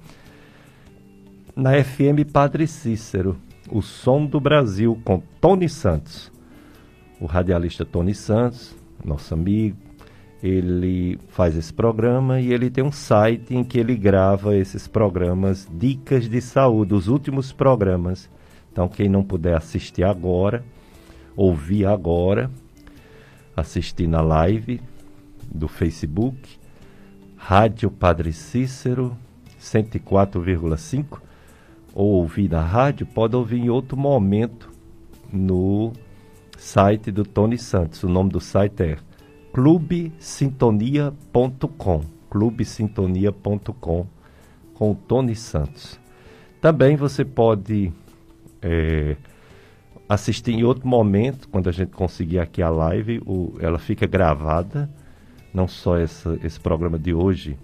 na 1.56 1.84
FM 1.84 2.32
Padre 2.32 2.68
Cícero, 2.68 3.38
O 3.72 3.82
Som 3.82 4.28
do 4.28 4.40
Brasil, 4.40 5.00
com 5.04 5.22
Tony 5.42 5.68
Santos. 5.68 6.32
O 7.20 7.26
radialista 7.26 7.84
Tony 7.84 8.14
Santos, 8.14 8.76
nosso 9.04 9.34
amigo, 9.34 9.78
ele 10.42 11.20
faz 11.30 11.56
esse 11.56 11.74
programa 11.74 12.40
e 12.40 12.54
ele 12.54 12.70
tem 12.70 12.84
um 12.84 12.92
site 12.92 13.56
em 13.56 13.64
que 13.64 13.80
ele 13.80 13.96
grava 13.96 14.56
esses 14.56 14.88
programas 14.88 15.68
Dicas 15.72 16.30
de 16.30 16.40
Saúde, 16.42 16.94
os 16.94 17.08
últimos 17.08 17.52
programas. 17.52 18.30
Então, 18.72 18.88
quem 18.88 19.10
não 19.10 19.24
puder 19.24 19.56
assistir 19.56 20.04
agora, 20.04 20.64
ouvir 21.36 21.86
agora, 21.86 22.52
assistir 23.56 24.08
na 24.08 24.22
live 24.22 24.80
do 25.52 25.68
Facebook, 25.68 26.60
Rádio 27.36 27.90
Padre 27.90 28.32
Cícero 28.32 29.18
104,5, 29.60 31.20
ou 31.94 32.12
ouvir 32.12 32.50
na 32.50 32.62
rádio, 32.62 33.08
pode 33.08 33.36
ouvir 33.36 33.58
em 33.58 33.70
outro 33.70 33.98
momento 33.98 34.70
no 35.34 35.94
site 36.58 37.12
do 37.12 37.24
Tony 37.24 37.58
Santos. 37.58 38.04
O 38.04 38.10
nome 38.10 38.32
do 38.32 38.42
site 38.42 38.84
é 38.84 38.98
clubesintonia.com. 39.54 42.02
clubesintonia.com 42.30 44.06
com 44.74 44.92
o 44.92 44.96
Tony 44.96 45.36
Santos. 45.36 46.00
Também 46.62 46.96
você 46.96 47.26
pode 47.26 47.92
é, 48.62 49.18
assistir 50.08 50.52
em 50.52 50.64
outro 50.64 50.88
momento, 50.88 51.50
quando 51.50 51.68
a 51.70 51.72
gente 51.72 51.92
conseguir 51.92 52.38
aqui 52.40 52.62
a 52.62 52.70
live, 52.70 53.20
o, 53.26 53.56
ela 53.60 53.80
fica 53.80 54.06
gravada, 54.06 54.88
não 55.54 55.68
só 55.68 55.98
essa, 55.98 56.38
esse 56.44 56.60
programa 56.60 57.00
de 57.00 57.14
hoje 57.14 57.58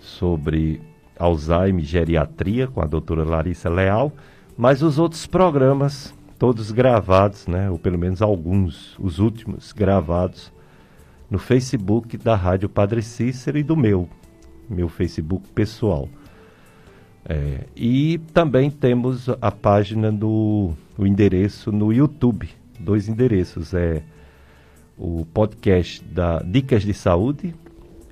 sobre 0.00 0.80
Alzheimer 1.18 1.82
e 1.82 1.86
geriatria 1.86 2.66
com 2.66 2.80
a 2.80 2.86
doutora 2.86 3.24
Larissa 3.24 3.68
Leal, 3.68 4.12
mas 4.56 4.82
os 4.82 4.98
outros 4.98 5.26
programas, 5.26 6.14
todos 6.38 6.70
gravados, 6.70 7.46
né, 7.46 7.68
ou 7.70 7.78
pelo 7.78 7.98
menos 7.98 8.22
alguns, 8.22 8.96
os 8.98 9.18
últimos 9.18 9.72
gravados 9.72 10.52
no 11.30 11.38
Facebook 11.38 12.16
da 12.16 12.34
Rádio 12.34 12.68
Padre 12.68 13.02
Cícero 13.02 13.58
e 13.58 13.62
do 13.62 13.76
meu, 13.76 14.08
meu 14.68 14.88
Facebook 14.88 15.48
pessoal. 15.48 16.08
É, 17.24 17.64
e 17.76 18.18
também 18.32 18.70
temos 18.70 19.28
a 19.40 19.50
página 19.50 20.10
do 20.10 20.72
o 20.96 21.06
endereço 21.06 21.70
no 21.70 21.92
YouTube, 21.92 22.48
dois 22.80 23.08
endereços, 23.08 23.74
é 23.74 24.02
o 24.96 25.26
podcast 25.26 26.02
da 26.04 26.38
Dicas 26.40 26.82
de 26.82 26.94
Saúde 26.94 27.54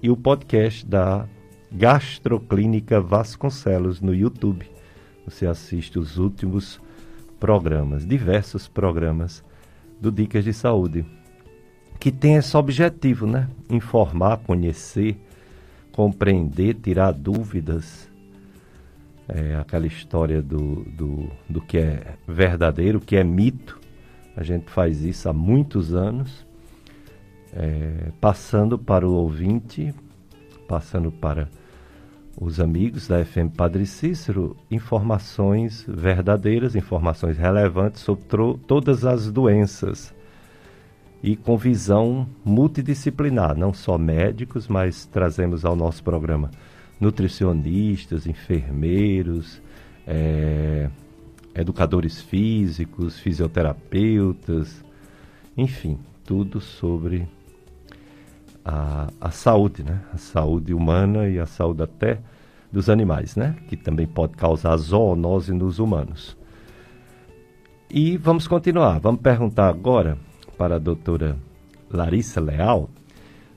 e 0.03 0.11
o 0.11 0.17
podcast 0.17 0.85
da 0.87 1.27
Gastroclínica 1.73 3.01
Vasconcelos 3.01 4.01
no 4.01 4.15
YouTube. 4.15 4.67
Você 5.25 5.47
assiste 5.47 5.99
os 5.99 6.19
últimos 6.19 6.81
programas, 7.39 8.07
diversos 8.07 8.69
programas 8.69 9.45
do 10.01 10.11
Dicas 10.11 10.45
de 10.45 10.53
Saúde 10.53 11.05
que 11.99 12.13
tem 12.13 12.37
esse 12.37 12.57
objetivo, 12.57 13.27
né? 13.27 13.49
Informar, 13.71 14.39
conhecer, 14.39 15.17
compreender, 15.93 16.75
tirar 16.75 17.13
dúvidas. 17.13 18.11
É 19.29 19.57
aquela 19.57 19.87
história 19.87 20.41
do, 20.41 20.85
do, 20.85 21.31
do 21.49 21.61
que 21.61 21.79
é 21.79 22.15
verdadeiro, 22.29 22.99
o 22.99 23.01
que 23.01 23.17
é 23.17 23.25
mito. 23.25 23.81
A 24.37 24.43
gente 24.43 24.71
faz 24.71 25.03
isso 25.03 25.29
há 25.29 25.33
muitos 25.33 25.95
anos, 25.95 26.47
é, 27.53 28.13
passando 28.21 28.79
para 28.79 29.09
o 29.09 29.13
ouvinte, 29.13 29.93
passando 30.69 31.11
para 31.11 31.49
os 32.39 32.61
amigos 32.61 33.09
da 33.09 33.25
FM 33.25 33.57
Padre 33.57 33.87
Cícero 33.87 34.57
informações 34.71 35.85
verdadeiras, 35.89 36.77
informações 36.77 37.39
relevantes 37.39 38.03
sobre 38.03 38.25
todas 38.67 39.05
as 39.05 39.33
doenças 39.33 40.15
e 41.23 41.35
com 41.35 41.57
visão 41.57 42.29
multidisciplinar, 42.45 43.57
não 43.57 43.73
só 43.73 43.97
médicos, 43.97 44.69
mas 44.69 45.07
trazemos 45.07 45.65
ao 45.65 45.75
nosso 45.75 46.05
programa 46.05 46.51
nutricionistas, 47.01 48.27
enfermeiros, 48.27 49.61
é, 50.07 50.91
educadores 51.55 52.21
físicos, 52.21 53.19
fisioterapeutas, 53.19 54.85
enfim, 55.57 55.99
tudo 56.25 56.61
sobre 56.61 57.27
a, 58.65 59.09
a 59.21 59.31
saúde, 59.31 59.83
né? 59.83 60.01
A 60.13 60.19
saúde 60.19 60.75
humana 60.75 61.29
e 61.29 61.39
a 61.39 61.47
saúde 61.47 61.83
até 61.83 62.19
dos 62.77 62.91
animais, 62.91 63.37
né? 63.37 63.57
Que 63.69 63.75
também 63.75 64.07
pode 64.07 64.35
causar 64.35 64.77
zoonose 64.77 65.51
nos 65.51 65.79
humanos. 65.79 66.37
E 67.89 68.19
vamos 68.19 68.47
continuar. 68.47 69.01
Vamos 69.01 69.23
perguntar 69.23 69.69
agora 69.69 70.19
para 70.59 70.77
a 70.77 70.79
doutora 70.79 71.39
Larissa 71.91 72.39
Leal 72.39 72.91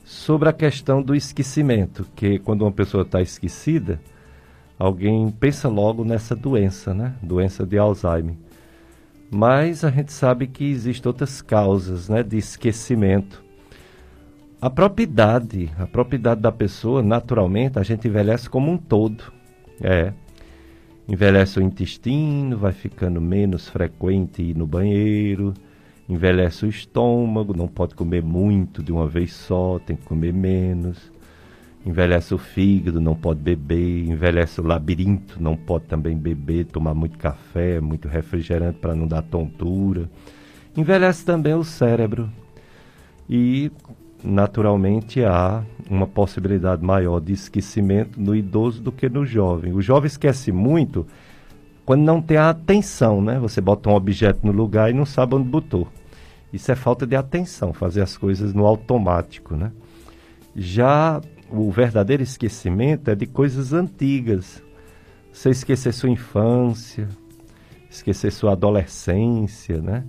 sobre 0.06 0.48
a 0.48 0.54
questão 0.54 1.02
do 1.02 1.14
esquecimento, 1.14 2.08
que 2.16 2.40
quando 2.40 2.62
uma 2.62 2.72
pessoa 2.72 3.04
está 3.04 3.22
esquecida, 3.22 4.00
alguém 4.78 5.30
pensa 5.32 5.68
logo 5.68 6.06
nessa 6.06 6.34
doença, 6.34 6.94
né? 6.94 7.14
Doença 7.22 7.66
de 7.66 7.78
Alzheimer. 7.78 8.38
Mas 9.30 9.84
a 9.84 9.92
gente 9.92 10.14
sabe 10.14 10.48
que 10.48 10.64
existem 10.64 11.10
outras 11.10 11.42
causas, 11.42 12.08
né, 12.08 12.24
de 12.24 12.38
esquecimento. 12.38 13.44
A 14.62 14.70
propriedade, 14.70 15.72
a 15.80 15.88
propriedade 15.88 16.42
da 16.42 16.52
pessoa, 16.52 17.02
naturalmente, 17.02 17.80
a 17.80 17.84
gente 17.84 18.10
envelhece 18.10 18.50
como 18.50 18.70
um 18.70 18.78
todo. 18.78 19.32
É. 19.82 20.12
Envelhece 21.08 21.60
o 21.60 21.64
intestino, 21.64 22.58
vai 22.58 22.74
ficando 22.74 23.22
menos 23.22 23.70
frequente 23.70 24.42
ir 24.42 24.58
no 24.58 24.68
banheiro, 24.68 25.54
envelhece 26.10 26.66
o 26.66 26.70
estômago, 26.70 27.56
não 27.56 27.70
pode 27.70 27.96
comer 27.96 28.22
muito 28.22 28.84
de 28.84 28.92
uma 28.92 29.08
vez 29.08 29.32
só, 29.32 29.80
tem 29.80 29.96
que 29.96 30.04
comer 30.06 30.34
menos. 30.34 31.10
Envelhece 31.86 32.34
o 32.34 32.38
fígado, 32.38 33.00
não 33.00 33.16
pode 33.16 33.40
beber. 33.40 34.10
Envelhece 34.10 34.60
o 34.60 34.68
labirinto, 34.68 35.42
não 35.42 35.56
pode 35.56 35.86
também 35.86 36.18
beber, 36.18 36.66
tomar 36.66 36.94
muito 36.94 37.18
café, 37.18 37.80
muito 37.80 38.10
refrigerante 38.10 38.78
para 38.80 38.94
não 38.94 39.08
dar 39.08 39.22
tontura. 39.22 40.10
Envelhece 40.76 41.24
também 41.24 41.54
o 41.54 41.64
cérebro. 41.64 42.30
E, 43.30 43.72
naturalmente, 44.24 45.24
há 45.24 45.64
uma 45.90 46.06
possibilidade 46.06 46.84
maior 46.84 47.20
de 47.20 47.34
esquecimento 47.34 48.20
no 48.20 48.36
idoso 48.36 48.82
do 48.82 48.92
que 48.92 49.10
no 49.10 49.26
jovem. 49.26 49.74
O 49.74 49.82
jovem 49.82 50.08
esquece 50.08 50.52
muito 50.52 51.06
quando 51.86 52.02
não 52.02 52.22
tem 52.22 52.38
a 52.38 52.50
atenção, 52.50 53.22
né? 53.22 53.40
Você 53.40 53.60
bota 53.60 53.90
um 53.90 53.96
objeto 53.96 54.46
no 54.46 54.52
lugar 54.52 54.92
e 54.92 54.94
não 54.94 55.06
sabe 55.06 55.36
onde 55.36 55.50
botou. 55.50 55.88
Isso 56.54 56.72
é 56.72 56.76
falta 56.76 57.06
de 57.06 57.16
atenção, 57.16 57.74
fazer 57.74 58.02
as 58.02 58.18
coisas 58.18 58.54
no 58.54 58.66
automático, 58.66 59.56
né? 59.56 59.72
Já 60.56 61.22
o 61.50 61.72
verdadeiro 61.72 62.22
esquecimento 62.22 63.10
é 63.10 63.16
de 63.16 63.26
coisas 63.26 63.74
antigas. 63.74 64.62
Você 65.32 65.50
esquecer 65.50 65.94
sua 65.94 66.10
infância, 66.10 67.08
esquecer 67.90 68.32
sua 68.32 68.52
adolescência, 68.52 69.82
né? 69.82 70.04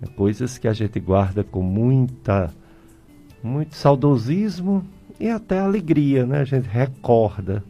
É 0.00 0.06
coisas 0.06 0.58
que 0.58 0.68
a 0.68 0.72
gente 0.72 0.98
guarda 0.98 1.42
com 1.44 1.62
muita 1.62 2.52
muito 3.42 3.74
saudosismo 3.74 4.84
e 5.18 5.28
até 5.28 5.58
alegria, 5.58 6.26
né? 6.26 6.40
A 6.40 6.44
gente 6.44 6.68
recorda 6.68 7.62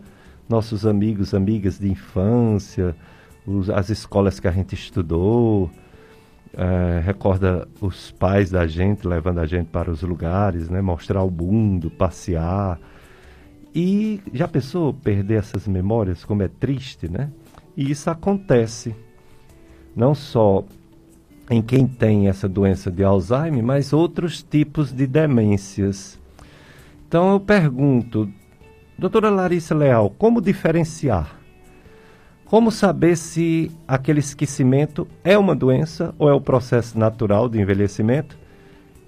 nossos 0.49 0.87
amigos, 0.87 1.35
amigas 1.35 1.79
de 1.79 1.91
infância, 1.91 2.95
os, 3.47 3.69
as 3.71 3.91
escolas 3.91 4.41
que 4.41 4.49
a 4.49 4.51
gente 4.51 4.75
estudou, 4.75 5.71
é, 6.55 7.01
recorda 7.05 7.69
os 7.81 8.11
pais 8.11 8.51
da 8.51 8.67
gente 8.67 9.07
levando 9.07 9.39
a 9.39 9.47
gente 9.47 9.67
para 9.67 9.91
os 9.91 10.03
lugares, 10.03 10.69
né? 10.69 10.81
Mostrar 10.81 11.23
o 11.23 11.31
mundo, 11.31 11.91
passear. 11.91 12.79
E 13.75 14.21
já 14.33 14.49
pensou 14.49 14.93
perder 14.95 15.39
essas 15.39 15.69
memórias, 15.69 16.25
como 16.25 16.43
é 16.43 16.49
triste, 16.49 17.09
né? 17.09 17.31
E 17.77 17.91
isso 17.91 18.11
acontece 18.11 18.95
não 19.95 20.15
só 20.15 20.65
em 21.51 21.63
quem 21.63 21.87
tem 21.87 22.29
essa 22.29 22.49
doença 22.49 22.91
de 22.91 23.03
Alzheimer, 23.03 23.63
mas 23.63 23.93
outros 23.93 24.43
tipos 24.43 24.93
de 24.93 25.07
demências. 25.07 26.19
Então 27.07 27.33
eu 27.33 27.41
pergunto, 27.41 28.29
doutora 28.99 29.31
Larissa 29.31 29.75
Leal, 29.75 30.11
como 30.11 30.41
diferenciar 30.41 31.39
como 32.49 32.71
saber 32.71 33.15
se 33.15 33.71
aquele 33.87 34.21
esquecimento 34.21 35.07
é 35.23 35.37
uma 35.37 35.55
doença 35.55 36.15
ou 36.19 36.31
é 36.31 36.33
o 36.33 36.41
processo 36.41 36.99
natural 36.99 37.47
de 37.47 37.61
envelhecimento? 37.61 38.39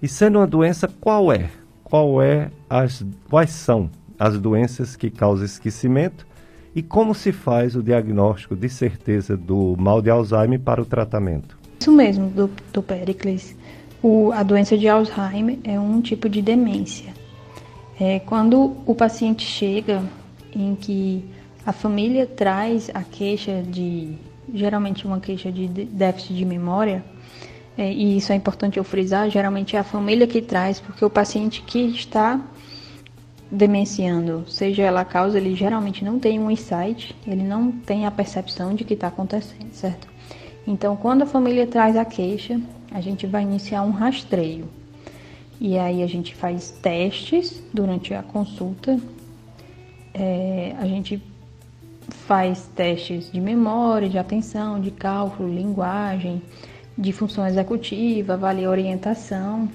E 0.03 0.07
sendo 0.07 0.39
uma 0.39 0.47
doença, 0.47 0.87
qual 1.01 1.33
é? 1.33 1.49
Qual 1.83 2.21
é 2.21 2.51
as, 2.69 3.03
quais 3.31 3.49
são 3.49 3.91
as 4.19 4.39
doenças 4.39 4.95
que 4.95 5.09
causam 5.09 5.47
esquecimento? 5.47 6.27
E 6.75 6.83
como 6.83 7.15
se 7.15 7.33
faz 7.33 7.75
o 7.75 7.83
diagnóstico 7.83 8.55
de 8.55 8.69
certeza 8.69 9.39
do 9.39 9.75
mal 9.79 10.03
de 10.03 10.11
Alzheimer 10.11 10.61
para 10.61 10.83
o 10.83 10.85
tratamento? 10.85 11.60
Isso 11.81 11.91
mesmo, 11.91 12.29
do, 12.29 12.51
do 12.75 12.83
Pericles. 12.83 13.57
O, 14.03 14.31
a 14.33 14.43
doença 14.43 14.77
de 14.77 14.87
Alzheimer 14.87 15.59
é 15.65 15.81
um 15.81 16.03
tipo 16.03 16.29
de 16.29 16.43
demência. 16.43 17.15
É 17.99 18.19
quando 18.19 18.77
o 18.85 18.95
paciente 18.95 19.47
chega 19.47 20.03
em 20.55 20.75
que 20.75 21.25
a 21.65 21.73
família 21.73 22.27
traz 22.27 22.91
a 22.93 23.03
queixa 23.03 23.63
de, 23.63 24.15
geralmente 24.53 25.07
uma 25.07 25.21
queixa 25.21 25.51
de 25.51 25.69
déficit 25.69 26.35
de 26.35 26.45
memória, 26.45 27.03
é, 27.79 27.91
e 27.91 28.19
isso 28.19 28.31
é 28.31 28.35
importante 28.35 28.77
eu 28.77 28.85
frisar, 28.85 29.31
geralmente 29.31 29.75
é 29.75 29.79
a 29.79 29.85
família 29.85 30.27
que 30.27 30.43
traz, 30.43 30.81
porque 30.81 31.03
o 31.03 31.09
paciente 31.09 31.63
que 31.63 31.79
está 31.79 32.41
demenciando, 33.51 34.45
seja 34.49 34.83
ela 34.83 35.01
a 35.01 35.05
causa, 35.05 35.39
ele 35.39 35.55
geralmente 35.55 36.05
não 36.05 36.19
tem 36.19 36.39
um 36.39 36.51
insight, 36.51 37.17
ele 37.27 37.43
não 37.43 37.73
tem 37.73 38.05
a 38.05 38.11
percepção 38.11 38.75
de 38.75 38.85
que 38.85 38.95
está 38.95 39.09
acontecendo, 39.09 39.73
certo? 39.73 40.20
Então, 40.67 40.97
quando 40.97 41.23
a 41.23 41.27
família 41.27 41.67
traz 41.67 41.97
a 41.97 42.05
queixa, 42.05 42.61
a 42.91 43.01
gente 43.01 43.27
vai 43.27 43.43
iniciar 43.43 43.83
um 43.83 43.91
rastreio. 43.91 44.69
E 45.61 45.79
aí 45.79 46.03
a 46.03 46.07
gente 46.07 46.35
faz 46.35 46.71
testes 46.71 47.63
durante 47.73 48.15
a 48.15 48.23
consulta. 48.23 48.99
É, 50.15 50.75
a 50.79 50.87
gente 50.87 51.23
faz 52.09 52.69
testes 52.75 53.31
de 53.31 53.41
memória, 53.41 54.09
de 54.09 54.19
atenção, 54.19 54.81
de 54.81 54.91
cálculo, 54.91 55.53
linguagem, 55.53 56.43
de 56.97 57.13
função 57.13 57.47
executiva, 57.47 58.35
avalia 58.35 58.71
orientação. 58.71 59.69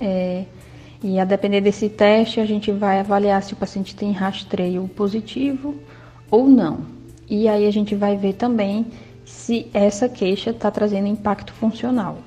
É, 0.00 0.44
e 1.02 1.18
a 1.18 1.24
depender 1.24 1.60
desse 1.60 1.88
teste, 1.88 2.40
a 2.40 2.46
gente 2.46 2.70
vai 2.72 3.00
avaliar 3.00 3.42
se 3.42 3.52
o 3.52 3.56
paciente 3.56 3.94
tem 3.94 4.12
rastreio 4.12 4.88
positivo 4.88 5.74
ou 6.30 6.48
não. 6.48 6.80
E 7.28 7.48
aí 7.48 7.66
a 7.66 7.70
gente 7.70 7.94
vai 7.94 8.16
ver 8.16 8.34
também 8.34 8.86
se 9.26 9.66
essa 9.74 10.08
queixa 10.08 10.50
está 10.50 10.70
trazendo 10.70 11.08
impacto 11.08 11.52
funcional. 11.52 12.18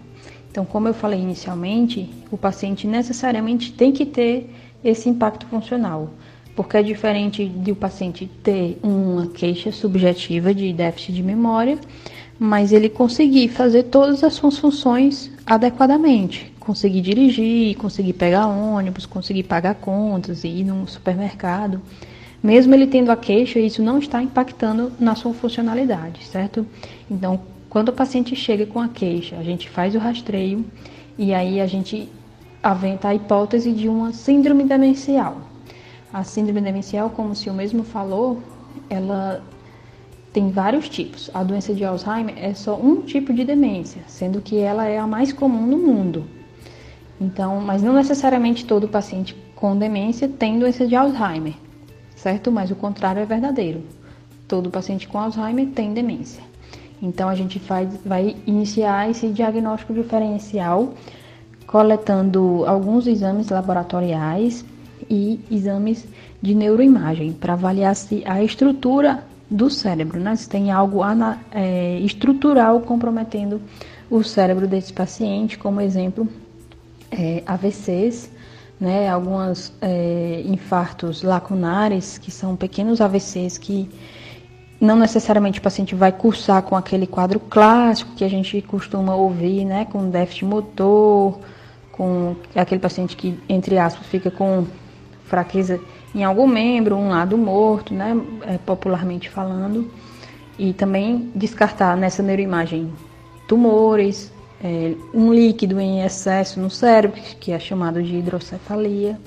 Então, 0.52 0.66
como 0.66 0.90
eu 0.90 0.94
falei 0.94 1.20
inicialmente, 1.20 2.10
o 2.30 2.38
paciente 2.38 2.86
necessariamente 2.86 3.72
tem 3.72 3.92
que 3.92 4.06
ter 4.06 4.54
esse 4.84 5.08
impacto 5.08 5.46
funcional, 5.48 6.10
porque 6.56 6.76
é 6.76 6.84
diferente 6.84 7.46
de 7.48 7.72
o 7.72 7.76
paciente 7.76 8.30
ter 8.44 8.78
uma 8.84 9.28
queixa 9.28 9.72
subjetiva 9.72 10.54
de 10.54 10.74
déficit 10.74 11.14
de 11.14 11.24
memória, 11.24 11.80
mas 12.38 12.74
ele 12.74 12.90
conseguir 12.90 13.48
fazer 13.50 13.84
todas 13.84 14.24
as 14.24 14.34
suas 14.34 14.58
funções 14.58 15.32
adequadamente, 15.46 16.52
conseguir 16.60 17.02
dirigir, 17.02 17.78
conseguir 17.78 18.14
pegar 18.14 18.48
ônibus, 18.48 19.06
conseguir 19.06 19.44
pagar 19.44 19.76
contas, 19.76 20.44
ir 20.44 20.64
no 20.66 20.88
supermercado. 20.88 21.82
Mesmo 22.42 22.74
ele 22.74 22.88
tendo 22.88 23.12
a 23.12 23.18
queixa, 23.18 23.60
isso 23.60 23.84
não 23.84 24.00
está 24.00 24.24
impactando 24.24 24.92
na 25.00 25.14
sua 25.16 25.34
funcionalidade, 25.34 26.26
certo? 26.26 26.66
Então, 27.12 27.42
quando 27.70 27.90
o 27.90 27.94
paciente 27.94 28.36
chega 28.36 28.66
com 28.66 28.80
a 28.80 28.88
queixa, 28.88 29.38
a 29.38 29.44
gente 29.44 29.70
faz 29.70 29.94
o 29.94 30.00
rastreio 30.00 30.66
e 31.18 31.34
aí 31.34 31.60
a 31.60 31.68
gente 31.68 32.10
aventa 32.64 33.10
a 33.10 33.16
hipótese 33.16 33.72
de 33.74 33.90
uma 33.90 34.14
síndrome 34.14 34.64
demencial. 34.64 35.42
A 36.12 36.24
síndrome 36.24 36.62
demencial, 36.62 37.10
como 37.10 37.32
o 37.32 37.36
senhor 37.36 37.56
mesmo 37.56 37.84
falou, 37.84 38.42
ela 38.90 39.44
tem 40.32 40.50
vários 40.50 40.88
tipos. 40.88 41.30
A 41.34 41.44
doença 41.44 41.74
de 41.74 41.84
Alzheimer 41.84 42.36
é 42.38 42.54
só 42.54 42.76
um 42.76 43.02
tipo 43.02 43.34
de 43.34 43.44
demência, 43.44 44.02
sendo 44.08 44.42
que 44.42 44.58
ela 44.58 44.86
é 44.86 44.98
a 44.98 45.06
mais 45.06 45.34
comum 45.34 45.68
no 45.68 45.78
mundo. 45.78 46.26
Então, 47.20 47.60
mas 47.60 47.82
não 47.82 47.94
necessariamente 47.94 48.66
todo 48.66 48.88
paciente 48.88 49.36
com 49.56 49.78
demência 49.78 50.28
tem 50.28 50.58
doença 50.58 50.88
de 50.88 50.96
Alzheimer, 50.96 51.54
certo? 52.22 52.52
Mas 52.52 52.72
o 52.72 52.76
contrário 52.76 53.22
é 53.22 53.26
verdadeiro. 53.26 53.84
Todo 54.48 54.70
paciente 54.70 55.08
com 55.08 55.18
Alzheimer 55.18 55.68
tem 55.68 55.94
demência. 55.94 56.44
Então 57.02 57.30
a 57.30 57.36
gente 57.36 57.60
faz, 57.60 57.90
vai 58.06 58.36
iniciar 58.46 59.10
esse 59.10 59.28
diagnóstico 59.30 59.94
diferencial 59.94 60.94
coletando 61.66 62.64
alguns 62.66 63.06
exames 63.06 63.50
laboratoriais 63.50 64.66
e 65.10 65.40
exames 65.52 66.06
de 66.42 66.56
neuroimagem 66.56 67.32
para 67.32 67.54
avaliar 67.54 67.96
se 67.96 68.24
a 68.26 68.44
estrutura 68.44 69.24
do 69.50 69.70
cérebro, 69.70 70.20
né? 70.20 70.36
Se 70.36 70.50
tem 70.50 70.72
algo 70.72 71.02
é, 71.52 72.00
estrutural 72.00 72.82
comprometendo 72.82 73.62
o 74.10 74.24
cérebro 74.24 74.68
desse 74.68 74.92
paciente, 74.92 75.58
como 75.58 75.80
exemplo, 75.80 76.28
é, 77.12 77.44
AVCs, 77.46 78.30
né? 78.80 79.10
Alguns 79.10 79.74
é, 79.82 80.44
infartos 80.46 81.24
lacunares, 81.24 82.18
que 82.18 82.32
são 82.32 82.56
pequenos 82.56 83.02
AVCs 83.02 83.58
que 83.58 83.90
não 84.80 84.96
necessariamente 84.96 85.60
o 85.60 85.62
paciente 85.62 85.94
vai 85.94 86.12
cursar 86.12 86.64
com 86.64 86.76
aquele 86.76 87.06
quadro 87.06 87.40
clássico 87.40 88.16
que 88.16 88.24
a 88.24 88.30
gente 88.30 88.62
costuma 88.62 89.16
ouvir, 89.16 89.66
né? 89.66 89.86
Com 89.86 90.10
déficit 90.10 90.46
motor, 90.46 91.40
com 91.92 92.36
aquele 92.56 92.80
paciente 92.80 93.18
que, 93.18 93.38
entre 93.50 93.78
aspas, 93.78 94.08
fica 94.08 94.32
com 94.32 94.66
fraqueza 95.26 95.80
em 96.16 96.24
algum 96.24 96.48
membro, 96.48 96.96
um 96.96 97.10
lado 97.10 97.38
morto, 97.38 97.94
né, 97.94 98.20
é, 98.48 98.58
popularmente 98.58 99.30
falando, 99.30 99.92
e 100.58 100.74
também 100.74 101.32
descartar 101.36 101.96
nessa 101.96 102.24
neuroimagem 102.24 102.92
tumores, 103.48 104.32
é, 104.64 104.94
um 105.14 105.34
líquido 105.34 105.80
em 105.80 106.02
excesso 106.02 106.60
no 106.60 106.70
cérebro, 106.70 107.20
que 107.40 107.52
é 107.52 107.60
chamado 107.60 108.02
de 108.02 108.16
hidrocefalia. 108.16 109.20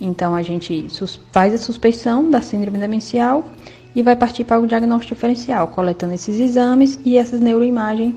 Então 0.00 0.34
a 0.34 0.42
gente 0.42 0.86
faz 1.32 1.54
a 1.54 1.58
suspeição 1.58 2.30
da 2.30 2.40
síndrome 2.40 2.78
demencial 2.78 3.48
e 3.94 4.02
vai 4.02 4.14
partir 4.14 4.44
para 4.44 4.60
o 4.60 4.66
diagnóstico 4.66 5.14
diferencial, 5.14 5.68
coletando 5.68 6.14
esses 6.14 6.38
exames 6.38 7.00
e 7.04 7.16
essas 7.16 7.40
neuroimagens 7.40 8.14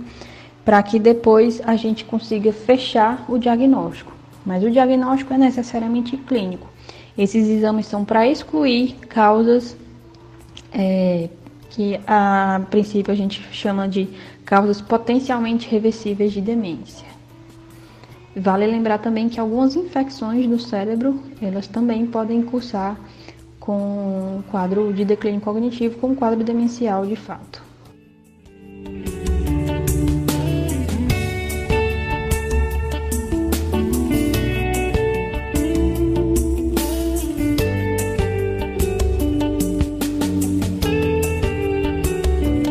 para 0.64 0.82
que 0.84 1.00
depois 1.00 1.62
a 1.66 1.76
gente 1.76 2.06
consiga 2.06 2.54
fechar 2.54 3.26
o 3.28 3.38
diagnóstico. 3.38 4.12
Mas 4.46 4.64
o 4.64 4.70
diagnóstico 4.70 5.34
é 5.34 5.38
necessariamente 5.38 6.18
clínico. 6.18 6.68
Esses 7.18 7.48
exames 7.48 7.88
são 7.88 8.06
para 8.06 8.28
excluir 8.28 8.96
causas 9.08 9.76
é, 10.72 11.30
que 11.70 12.00
a 12.08 12.62
princípio 12.70 13.12
a 13.12 13.16
gente 13.16 13.42
chama 13.52 13.88
de 13.88 14.08
causas 14.52 14.82
potencialmente 14.82 15.70
reversíveis 15.70 16.34
de 16.34 16.42
demência. 16.42 17.08
Vale 18.36 18.68
lembrar 18.68 18.98
também 18.98 19.30
que 19.30 19.40
algumas 19.40 19.78
infecções 19.78 20.46
do 20.46 20.60
cérebro, 20.60 21.24
elas 21.42 21.68
também 21.68 22.06
podem 22.06 22.42
cursar 22.42 23.00
com 23.62 24.44
quadro 24.52 24.92
de 24.92 25.06
declínio 25.06 25.40
cognitivo, 25.40 25.98
com 26.00 26.14
quadro 26.14 26.44
demencial 26.44 27.06
de 27.06 27.16
fato. 27.16 27.64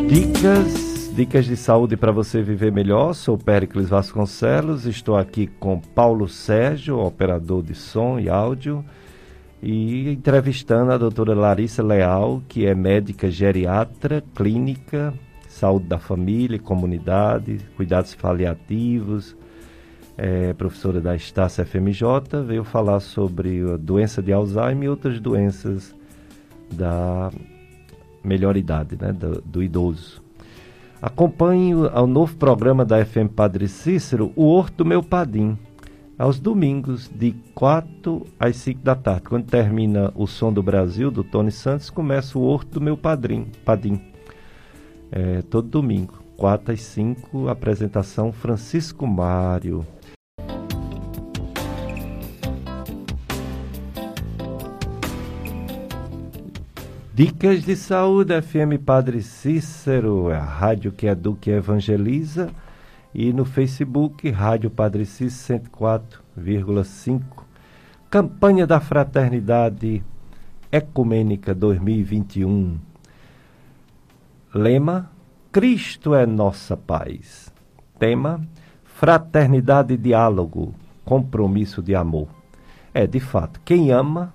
Dicas, 0.07 0.90
dicas 1.21 1.45
de 1.45 1.55
saúde 1.55 1.95
para 1.95 2.11
você 2.11 2.41
viver 2.41 2.71
melhor. 2.71 3.13
Sou 3.13 3.37
Péricles 3.37 3.89
Vasconcelos, 3.89 4.87
estou 4.87 5.15
aqui 5.15 5.45
com 5.45 5.79
Paulo 5.79 6.27
Sérgio, 6.27 6.97
operador 6.97 7.61
de 7.61 7.75
som 7.75 8.19
e 8.19 8.27
áudio, 8.27 8.83
e 9.61 10.09
entrevistando 10.09 10.91
a 10.91 10.97
doutora 10.97 11.35
Larissa 11.35 11.83
Leal, 11.83 12.41
que 12.49 12.65
é 12.65 12.73
médica 12.73 13.29
geriatra, 13.29 14.23
clínica, 14.33 15.13
saúde 15.47 15.85
da 15.85 15.99
família, 15.99 16.57
comunidade, 16.57 17.59
cuidados 17.77 18.15
paliativos, 18.15 19.37
é, 20.17 20.53
professora 20.53 20.99
da 20.99 21.15
Estácia 21.15 21.63
FMJ, 21.63 22.41
veio 22.47 22.63
falar 22.63 22.99
sobre 22.99 23.61
a 23.71 23.77
doença 23.77 24.23
de 24.23 24.33
Alzheimer 24.33 24.85
e 24.85 24.89
outras 24.89 25.19
doenças 25.19 25.93
da 26.71 27.29
melhor 28.23 28.57
idade, 28.57 28.97
né, 28.99 29.13
do, 29.13 29.39
do 29.39 29.61
idoso. 29.61 30.20
Acompanhe 31.01 31.73
o 31.73 32.05
novo 32.05 32.35
programa 32.35 32.85
da 32.85 33.03
FM 33.03 33.33
Padre 33.35 33.67
Cícero, 33.67 34.31
O 34.35 34.45
Horto 34.45 34.85
Meu 34.85 35.01
Padim, 35.01 35.57
aos 36.15 36.39
domingos, 36.39 37.09
de 37.09 37.31
4 37.55 38.23
às 38.39 38.57
5 38.57 38.83
da 38.83 38.93
tarde. 38.93 39.23
Quando 39.23 39.45
termina 39.47 40.13
o 40.15 40.27
Som 40.27 40.53
do 40.53 40.61
Brasil, 40.61 41.09
do 41.09 41.23
Tony 41.23 41.51
Santos, 41.51 41.89
começa 41.89 42.37
o 42.37 42.43
Horto 42.43 42.79
Meu 42.79 42.95
Padrim, 42.95 43.47
Padim. 43.65 43.99
É, 45.11 45.41
todo 45.41 45.67
domingo, 45.67 46.21
4 46.37 46.71
às 46.71 46.81
5, 46.81 47.47
apresentação 47.47 48.31
Francisco 48.31 49.07
Mário. 49.07 49.83
Dicas 57.23 57.63
de 57.63 57.75
Saúde, 57.75 58.41
FM 58.41 58.83
Padre 58.83 59.21
Cícero, 59.21 60.31
a 60.31 60.39
rádio 60.39 60.91
que 60.91 61.05
educa 61.05 61.51
e 61.51 61.53
evangeliza, 61.53 62.49
e 63.13 63.31
no 63.31 63.45
Facebook, 63.45 64.27
Rádio 64.31 64.71
Padre 64.71 65.05
Cícero 65.05 65.61
104,5. 65.69 67.21
Campanha 68.09 68.65
da 68.65 68.79
Fraternidade 68.79 70.03
Ecumênica 70.71 71.53
2021. 71.53 72.79
Lema: 74.51 75.11
Cristo 75.51 76.15
é 76.15 76.25
nossa 76.25 76.75
paz. 76.75 77.53
Tema: 77.99 78.41
Fraternidade 78.83 79.93
e 79.93 79.97
diálogo, 79.97 80.73
compromisso 81.05 81.83
de 81.83 81.93
amor. 81.93 82.29
É, 82.91 83.05
de 83.05 83.19
fato, 83.19 83.61
quem 83.63 83.91
ama, 83.91 84.33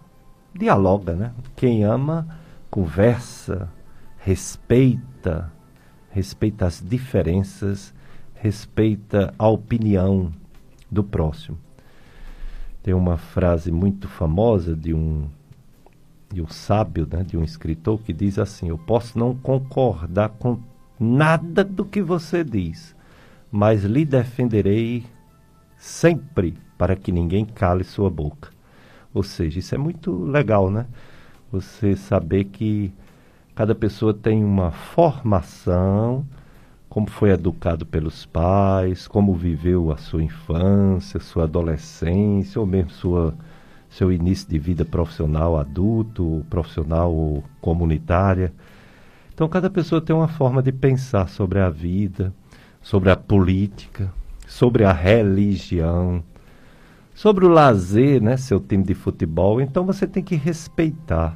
dialoga, 0.55 1.17
né? 1.17 1.33
Quem 1.57 1.83
ama, 1.83 2.46
conversa, 2.77 3.73
respeita, 4.19 5.51
respeita 6.11 6.67
as 6.67 6.79
diferenças, 6.79 7.95
respeita 8.35 9.33
a 9.39 9.49
opinião 9.49 10.31
do 10.91 11.03
próximo. 11.03 11.57
Tem 12.83 12.93
uma 12.93 13.17
frase 13.17 13.73
muito 13.73 14.07
famosa 14.07 14.77
de 14.77 14.93
um 14.93 15.27
de 16.31 16.43
um 16.43 16.49
sábio, 16.49 17.09
né, 17.11 17.23
de 17.23 17.35
um 17.39 17.43
escritor 17.43 17.99
que 18.03 18.13
diz 18.13 18.39
assim: 18.39 18.69
"Eu 18.69 18.77
posso 18.77 19.19
não 19.19 19.35
concordar 19.35 20.29
com 20.29 20.59
nada 21.01 21.65
do 21.65 21.83
que 21.83 22.03
você 22.03 22.45
diz, 22.45 22.95
mas 23.51 23.85
lhe 23.85 24.05
defenderei 24.05 25.07
sempre 25.79 26.59
para 26.77 26.95
que 26.95 27.11
ninguém 27.11 27.47
cale 27.47 27.85
sua 27.85 28.11
boca." 28.11 28.51
Ou 29.15 29.23
seja, 29.23 29.61
isso 29.61 29.75
é 29.75 29.79
muito 29.79 30.13
legal, 30.25 30.71
né? 30.71 30.85
Você 31.51 31.97
saber 31.97 32.45
que 32.45 32.93
cada 33.55 33.75
pessoa 33.75 34.13
tem 34.13 34.45
uma 34.45 34.71
formação 34.71 36.25
como 36.89 37.11
foi 37.11 37.29
educado 37.31 37.85
pelos 37.85 38.25
pais, 38.25 39.07
como 39.07 39.35
viveu 39.35 39.93
a 39.93 39.99
sua 39.99 40.23
infância, 40.23 41.21
sua 41.21 41.45
adolescência, 41.45 42.59
ou 42.59 42.67
mesmo 42.67 42.91
sua, 42.91 43.35
seu 43.91 44.11
início 44.11 44.49
de 44.49 44.59
vida 44.59 44.83
profissional 44.83 45.59
adulto, 45.59 46.43
profissional 46.49 47.13
ou 47.13 47.45
comunitária. 47.61 48.51
Então, 49.35 49.47
cada 49.47 49.69
pessoa 49.69 50.01
tem 50.01 50.17
uma 50.17 50.27
forma 50.27 50.63
de 50.63 50.73
pensar 50.73 51.29
sobre 51.29 51.59
a 51.59 51.69
vida, 51.69 52.33
sobre 52.81 53.11
a 53.11 53.17
política, 53.17 54.11
sobre 54.47 54.83
a 54.83 54.93
religião, 54.93 56.25
sobre 57.17 57.47
o 57.47 57.49
lazer, 57.49 58.23
né, 58.23 58.37
seu 58.37 58.61
time 58.61 58.85
de 58.85 58.95
futebol. 58.95 59.59
Então, 59.59 59.87
você 59.87 60.07
tem 60.07 60.23
que 60.23 60.37
respeitar. 60.37 61.35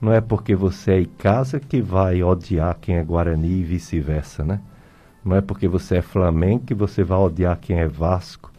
Não 0.00 0.12
é 0.12 0.20
porque 0.20 0.54
você 0.54 1.02
é 1.02 1.06
casa 1.18 1.58
que 1.58 1.82
vai 1.82 2.22
odiar 2.22 2.78
quem 2.80 2.96
é 2.96 3.02
Guarani 3.02 3.60
e 3.60 3.64
vice-versa, 3.64 4.44
né? 4.44 4.60
Não 5.24 5.34
é 5.34 5.40
porque 5.40 5.66
você 5.66 5.96
é 5.96 6.02
Flamengo 6.02 6.64
que 6.64 6.74
você 6.74 7.02
vai 7.02 7.18
odiar 7.18 7.58
quem 7.58 7.80
é 7.80 7.88
Vasco 7.88 8.52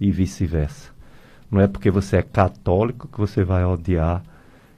e 0.00 0.10
vice-versa. 0.10 0.90
Não 1.48 1.60
é 1.60 1.68
porque 1.68 1.90
você 1.90 2.16
é 2.16 2.22
católico 2.22 3.06
que 3.06 3.18
você 3.18 3.44
vai 3.44 3.64
odiar 3.64 4.22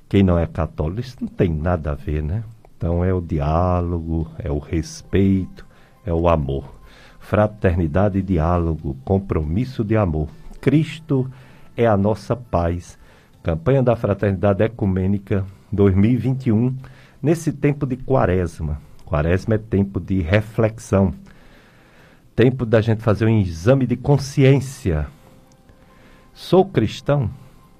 quem 0.08 0.22
não 0.22 0.38
é 0.38 0.46
católico. 0.46 1.00
Isso 1.00 1.16
não 1.20 1.28
tem 1.28 1.50
nada 1.50 1.92
a 1.92 1.94
ver, 1.94 2.22
né? 2.22 2.44
Então 2.76 3.02
é 3.02 3.14
o 3.14 3.20
diálogo, 3.20 4.28
é 4.38 4.50
o 4.50 4.58
respeito, 4.58 5.64
é 6.04 6.12
o 6.12 6.28
amor. 6.28 6.64
Fraternidade 7.18 8.18
e 8.18 8.22
diálogo, 8.22 8.96
compromisso 9.04 9.82
de 9.82 9.96
amor. 9.96 10.28
Cristo 10.60 11.30
é 11.76 11.86
a 11.86 11.96
nossa 11.96 12.34
paz. 12.34 12.98
Campanha 13.42 13.82
da 13.82 13.96
Fraternidade 13.96 14.62
Ecumênica 14.62 15.44
2021, 15.72 16.76
nesse 17.22 17.52
tempo 17.52 17.86
de 17.86 17.96
quaresma. 17.96 18.80
Quaresma 19.04 19.54
é 19.54 19.58
tempo 19.58 19.98
de 20.00 20.20
reflexão, 20.20 21.14
tempo 22.36 22.66
da 22.66 22.80
gente 22.80 23.02
fazer 23.02 23.24
um 23.26 23.40
exame 23.40 23.86
de 23.86 23.96
consciência. 23.96 25.06
Sou 26.34 26.64
cristão? 26.64 27.30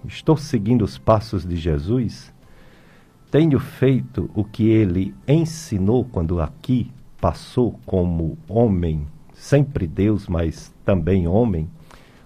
Estou 0.07 0.37
seguindo 0.37 0.83
os 0.83 0.97
passos 0.97 1.45
de 1.45 1.57
Jesus? 1.57 2.33
Tenho 3.31 3.59
feito 3.61 4.31
o 4.35 4.43
que 4.43 4.69
ele 4.69 5.15
ensinou 5.27 6.05
quando 6.05 6.41
aqui 6.41 6.91
passou 7.21 7.79
como 7.85 8.39
homem, 8.49 9.07
sempre 9.35 9.87
Deus, 9.87 10.29
mas 10.29 10.73
também 10.85 11.29
homem? 11.29 11.69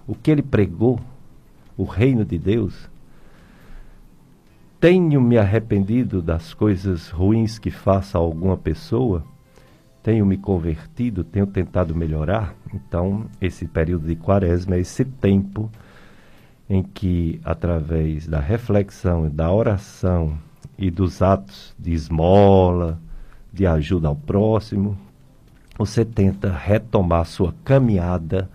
O 0.07 0.15
que 0.15 0.31
ele 0.31 0.41
pregou? 0.41 0.99
O 1.77 1.83
reino 1.83 2.23
de 2.23 2.37
Deus? 2.37 2.89
Tenho 4.79 5.21
me 5.21 5.37
arrependido 5.37 6.21
das 6.21 6.53
coisas 6.53 7.09
ruins 7.09 7.57
que 7.57 7.71
faça 7.71 8.17
a 8.17 8.21
alguma 8.21 8.57
pessoa? 8.57 9.23
Tenho 10.01 10.25
me 10.25 10.37
convertido? 10.37 11.23
Tenho 11.23 11.47
tentado 11.47 11.95
melhorar? 11.95 12.53
Então, 12.73 13.25
esse 13.39 13.65
período 13.65 14.07
de 14.07 14.15
quaresma 14.15 14.75
é 14.75 14.79
esse 14.79 15.05
tempo 15.05 15.71
em 16.69 16.83
que, 16.83 17.39
através 17.43 18.27
da 18.27 18.39
reflexão, 18.39 19.29
da 19.29 19.51
oração, 19.51 20.37
e 20.77 20.89
dos 20.89 21.21
atos 21.21 21.73
de 21.77 21.93
esmola, 21.93 22.99
de 23.51 23.65
ajuda 23.65 24.07
ao 24.07 24.15
próximo, 24.15 24.97
você 25.77 26.03
tenta 26.03 26.51
retomar 26.51 27.25
sua 27.25 27.53
caminhada 27.63 28.49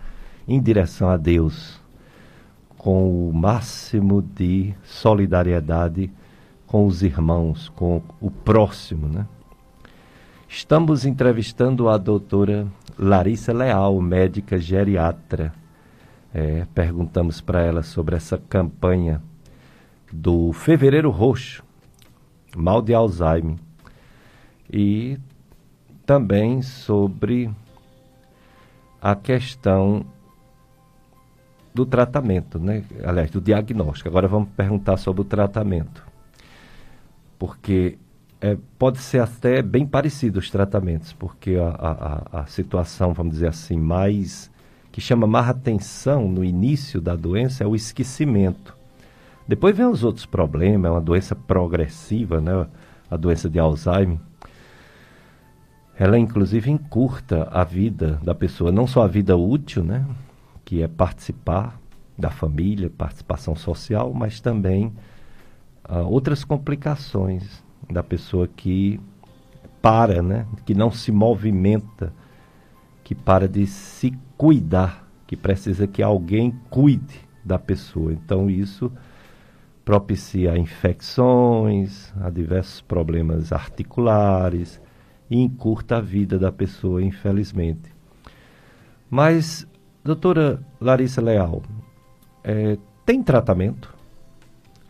em 0.48 0.60
direção 0.60 1.10
a 1.10 1.16
Deus 1.16 1.78
com 2.78 3.28
o 3.28 3.32
máximo 3.32 4.22
de 4.22 4.74
solidariedade 4.82 6.10
com 6.66 6.86
os 6.86 7.02
irmãos, 7.02 7.68
com 7.70 8.02
o 8.20 8.30
próximo, 8.30 9.08
né? 9.08 9.26
Estamos 10.48 11.04
entrevistando 11.04 11.88
a 11.88 11.98
doutora 11.98 12.66
Larissa 12.98 13.52
Leal, 13.52 14.00
médica 14.00 14.58
geriatra. 14.58 15.52
É, 16.32 16.66
perguntamos 16.74 17.40
para 17.40 17.62
ela 17.62 17.82
sobre 17.82 18.16
essa 18.16 18.38
campanha 18.38 19.20
do 20.12 20.52
Fevereiro 20.52 21.10
Roxo, 21.10 21.62
mal 22.56 22.80
de 22.80 22.94
Alzheimer. 22.94 23.56
E 24.70 25.18
também 26.04 26.62
sobre 26.62 27.50
a 29.00 29.14
questão 29.14 30.04
do 31.78 31.86
tratamento, 31.86 32.58
né? 32.58 32.82
aliás, 33.04 33.30
do 33.30 33.40
diagnóstico. 33.40 34.08
Agora 34.08 34.26
vamos 34.26 34.48
perguntar 34.56 34.96
sobre 34.96 35.20
o 35.20 35.24
tratamento. 35.24 36.04
Porque 37.38 37.96
é, 38.40 38.56
pode 38.76 38.98
ser 38.98 39.20
até 39.20 39.62
bem 39.62 39.86
parecido 39.86 40.40
os 40.40 40.50
tratamentos, 40.50 41.12
porque 41.12 41.54
a, 41.54 41.68
a, 42.32 42.40
a 42.40 42.46
situação, 42.46 43.14
vamos 43.14 43.34
dizer 43.34 43.46
assim, 43.46 43.78
mais 43.78 44.50
que 44.90 45.00
chama 45.00 45.28
mais 45.28 45.48
atenção 45.50 46.28
no 46.28 46.44
início 46.44 47.00
da 47.00 47.14
doença 47.14 47.62
é 47.62 47.66
o 47.66 47.76
esquecimento. 47.76 48.74
Depois 49.46 49.76
vem 49.76 49.86
os 49.86 50.02
outros 50.02 50.26
problemas, 50.26 50.88
é 50.88 50.92
uma 50.92 51.00
doença 51.00 51.36
progressiva, 51.36 52.40
né? 52.40 52.66
A 53.08 53.16
doença 53.16 53.48
de 53.48 53.60
Alzheimer. 53.60 54.18
Ela 55.96 56.18
inclusive 56.18 56.72
encurta 56.72 57.48
a 57.52 57.62
vida 57.62 58.18
da 58.24 58.34
pessoa, 58.34 58.72
não 58.72 58.86
só 58.86 59.04
a 59.04 59.06
vida 59.06 59.36
útil, 59.36 59.84
né? 59.84 60.04
Que 60.68 60.82
é 60.82 60.88
participar 60.88 61.80
da 62.18 62.28
família, 62.28 62.90
participação 62.90 63.56
social, 63.56 64.12
mas 64.12 64.38
também 64.38 64.92
uh, 65.88 66.04
outras 66.06 66.44
complicações 66.44 67.64
da 67.90 68.02
pessoa 68.02 68.46
que 68.46 69.00
para, 69.80 70.20
né? 70.20 70.46
Que 70.66 70.74
não 70.74 70.90
se 70.90 71.10
movimenta, 71.10 72.12
que 73.02 73.14
para 73.14 73.48
de 73.48 73.66
se 73.66 74.12
cuidar, 74.36 75.08
que 75.26 75.36
precisa 75.36 75.86
que 75.86 76.02
alguém 76.02 76.50
cuide 76.68 77.20
da 77.42 77.58
pessoa. 77.58 78.12
Então 78.12 78.50
isso 78.50 78.92
propicia 79.86 80.58
infecções, 80.58 82.12
a 82.20 82.28
diversos 82.28 82.82
problemas 82.82 83.52
articulares 83.52 84.82
e 85.30 85.40
encurta 85.40 85.96
a 85.96 86.00
vida 86.02 86.38
da 86.38 86.52
pessoa, 86.52 87.02
infelizmente. 87.02 87.96
Mas, 89.10 89.66
doutora 90.08 90.58
Larissa 90.80 91.20
Leal, 91.20 91.62
é, 92.42 92.78
tem 93.04 93.22
tratamento 93.22 93.94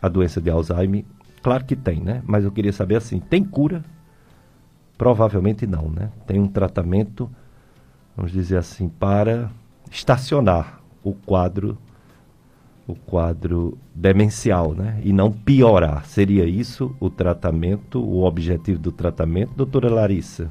a 0.01 0.07
doença 0.07 0.39
de 0.39 0.49
Alzheimer? 0.49 1.03
Claro 1.43 1.65
que 1.65 1.75
tem, 1.75 1.99
né? 1.99 2.21
Mas 2.25 2.45
eu 2.45 2.51
queria 2.51 2.71
saber 2.71 2.95
assim, 2.95 3.19
tem 3.19 3.43
cura? 3.43 3.83
Provavelmente 4.97 5.67
não, 5.67 5.89
né? 5.89 6.09
Tem 6.25 6.39
um 6.39 6.47
tratamento, 6.47 7.29
vamos 8.15 8.31
dizer 8.31 8.55
assim, 8.55 8.87
para 8.87 9.49
estacionar 9.91 10.79
o 11.03 11.13
quadro 11.13 11.77
o 12.87 12.95
quadro 12.95 13.77
demencial, 13.93 14.73
né? 14.73 14.99
E 15.03 15.13
não 15.13 15.31
piorar. 15.31 16.05
Seria 16.05 16.45
isso 16.45 16.95
o 16.99 17.07
tratamento, 17.07 18.01
o 18.01 18.23
objetivo 18.23 18.79
do 18.79 18.91
tratamento, 18.91 19.51
doutora 19.55 19.93
Larissa? 19.93 20.49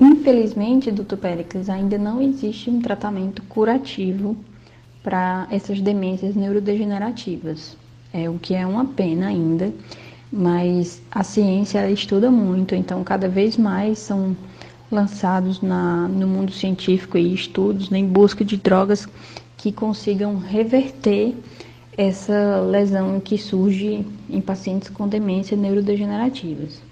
Infelizmente, 0.00 0.92
doutor 0.92 1.18
Péricles, 1.18 1.68
ainda 1.68 1.98
não 1.98 2.22
existe 2.22 2.70
um 2.70 2.80
tratamento 2.80 3.42
curativo 3.42 4.36
para 5.02 5.48
essas 5.50 5.80
demências 5.80 6.36
neurodegenerativas. 6.36 7.76
É 8.12 8.30
o 8.30 8.38
que 8.38 8.54
é 8.54 8.66
uma 8.66 8.84
pena 8.84 9.26
ainda, 9.28 9.72
mas 10.32 11.02
a 11.10 11.24
ciência 11.24 11.90
estuda 11.90 12.30
muito, 12.30 12.74
então 12.74 13.02
cada 13.02 13.28
vez 13.28 13.56
mais 13.56 13.98
são 13.98 14.36
lançados 14.90 15.60
na, 15.60 16.08
no 16.08 16.26
mundo 16.26 16.52
científico 16.52 17.18
e 17.18 17.34
estudos 17.34 17.90
em 17.92 18.06
busca 18.06 18.44
de 18.44 18.56
drogas 18.56 19.06
que 19.56 19.72
consigam 19.72 20.38
reverter 20.38 21.34
essa 21.96 22.60
lesão 22.60 23.18
que 23.18 23.36
surge 23.36 24.06
em 24.30 24.40
pacientes 24.40 24.88
com 24.88 25.08
demência 25.08 25.56
neurodegenerativas. 25.56 26.87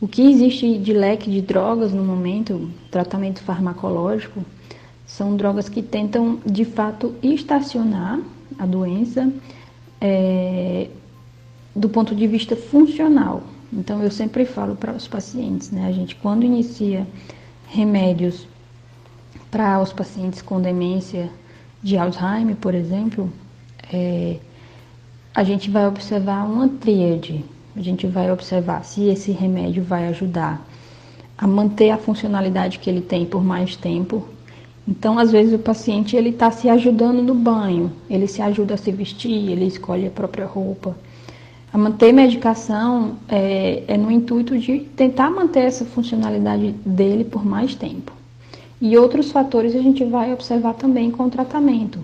O 0.00 0.06
que 0.06 0.22
existe 0.22 0.78
de 0.78 0.92
leque 0.92 1.28
de 1.28 1.40
drogas 1.40 1.92
no 1.92 2.04
momento, 2.04 2.70
tratamento 2.90 3.42
farmacológico, 3.42 4.44
são 5.04 5.36
drogas 5.36 5.68
que 5.68 5.82
tentam 5.82 6.38
de 6.46 6.64
fato 6.64 7.14
estacionar 7.22 8.20
a 8.58 8.66
doença 8.66 9.32
é, 10.00 10.88
do 11.74 11.88
ponto 11.88 12.14
de 12.14 12.26
vista 12.26 12.54
funcional. 12.54 13.42
Então 13.72 14.02
eu 14.02 14.10
sempre 14.10 14.44
falo 14.44 14.76
para 14.76 14.92
os 14.92 15.08
pacientes, 15.08 15.70
né? 15.70 15.86
A 15.86 15.92
gente 15.92 16.14
quando 16.14 16.44
inicia 16.44 17.06
remédios 17.66 18.46
para 19.50 19.80
os 19.80 19.92
pacientes 19.92 20.40
com 20.42 20.60
demência 20.60 21.30
de 21.82 21.96
Alzheimer, 21.96 22.56
por 22.56 22.74
exemplo, 22.74 23.32
é, 23.92 24.36
a 25.34 25.42
gente 25.42 25.70
vai 25.70 25.86
observar 25.86 26.44
uma 26.44 26.68
tríade. 26.68 27.44
A 27.78 27.80
gente 27.80 28.08
vai 28.08 28.28
observar 28.28 28.84
se 28.84 29.04
esse 29.04 29.30
remédio 29.30 29.84
vai 29.84 30.08
ajudar 30.08 30.66
a 31.38 31.46
manter 31.46 31.90
a 31.90 31.96
funcionalidade 31.96 32.80
que 32.80 32.90
ele 32.90 33.00
tem 33.00 33.24
por 33.24 33.44
mais 33.44 33.76
tempo. 33.76 34.26
Então, 34.86 35.16
às 35.16 35.30
vezes 35.30 35.54
o 35.54 35.60
paciente 35.60 36.16
ele 36.16 36.30
está 36.30 36.50
se 36.50 36.68
ajudando 36.68 37.22
no 37.22 37.36
banho, 37.36 37.92
ele 38.10 38.26
se 38.26 38.42
ajuda 38.42 38.74
a 38.74 38.76
se 38.76 38.90
vestir, 38.90 39.52
ele 39.52 39.64
escolhe 39.64 40.08
a 40.08 40.10
própria 40.10 40.44
roupa. 40.44 40.96
A 41.72 41.78
manter 41.78 42.12
medicação 42.12 43.12
é, 43.28 43.84
é 43.86 43.96
no 43.96 44.10
intuito 44.10 44.58
de 44.58 44.80
tentar 44.80 45.30
manter 45.30 45.60
essa 45.60 45.84
funcionalidade 45.84 46.74
dele 46.84 47.22
por 47.22 47.46
mais 47.46 47.76
tempo. 47.76 48.12
E 48.80 48.98
outros 48.98 49.30
fatores 49.30 49.76
a 49.76 49.80
gente 49.80 50.04
vai 50.04 50.32
observar 50.32 50.74
também 50.74 51.12
com 51.12 51.26
o 51.26 51.30
tratamento. 51.30 52.00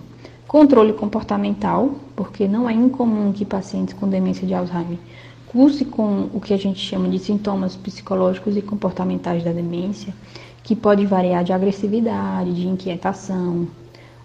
Controle 0.47 0.93
comportamental, 0.93 1.97
porque 2.15 2.47
não 2.47 2.71
é 2.71 2.73
incomum 2.73 3.33
que 3.33 3.45
pacientes 3.45 3.93
com 3.93 4.09
demência 4.09 4.47
de 4.47 4.55
Alzheimer 4.55 4.99
curse 5.55 5.85
com 5.85 6.29
o 6.35 6.40
que 6.40 6.53
a 6.53 6.57
gente 6.57 6.81
chama 6.81 7.09
de 7.09 7.17
sintomas 7.21 7.77
psicológicos 7.77 8.57
e 8.57 8.61
comportamentais 8.61 9.45
da 9.45 9.53
demência, 9.53 10.12
que 10.64 10.75
pode 10.75 11.07
variar 11.07 11.45
de 11.45 11.53
agressividade, 11.53 12.53
de 12.53 12.67
inquietação, 12.67 13.69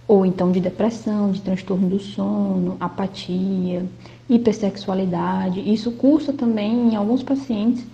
ou 0.08 0.26
então 0.26 0.52
de 0.52 0.60
depressão, 0.60 1.32
de 1.32 1.40
transtorno 1.40 1.88
do 1.88 2.00
sono, 2.00 2.78
apatia, 2.80 3.86
hipersexualidade. 4.28 5.72
Isso 5.72 5.92
cursa 5.92 6.34
também 6.34 6.94
em 6.94 6.96
alguns 6.96 7.22
pacientes 7.22 7.86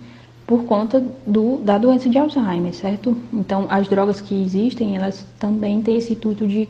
por 0.46 0.64
conta 0.64 1.04
do, 1.26 1.58
da 1.58 1.76
doença 1.76 2.08
de 2.08 2.16
Alzheimer, 2.16 2.72
certo? 2.74 3.14
Então, 3.30 3.66
as 3.68 3.86
drogas 3.86 4.18
que 4.18 4.34
existem, 4.34 4.96
elas 4.96 5.26
também 5.38 5.82
têm 5.82 5.98
esse 5.98 6.14
intuito 6.14 6.46
de 6.46 6.66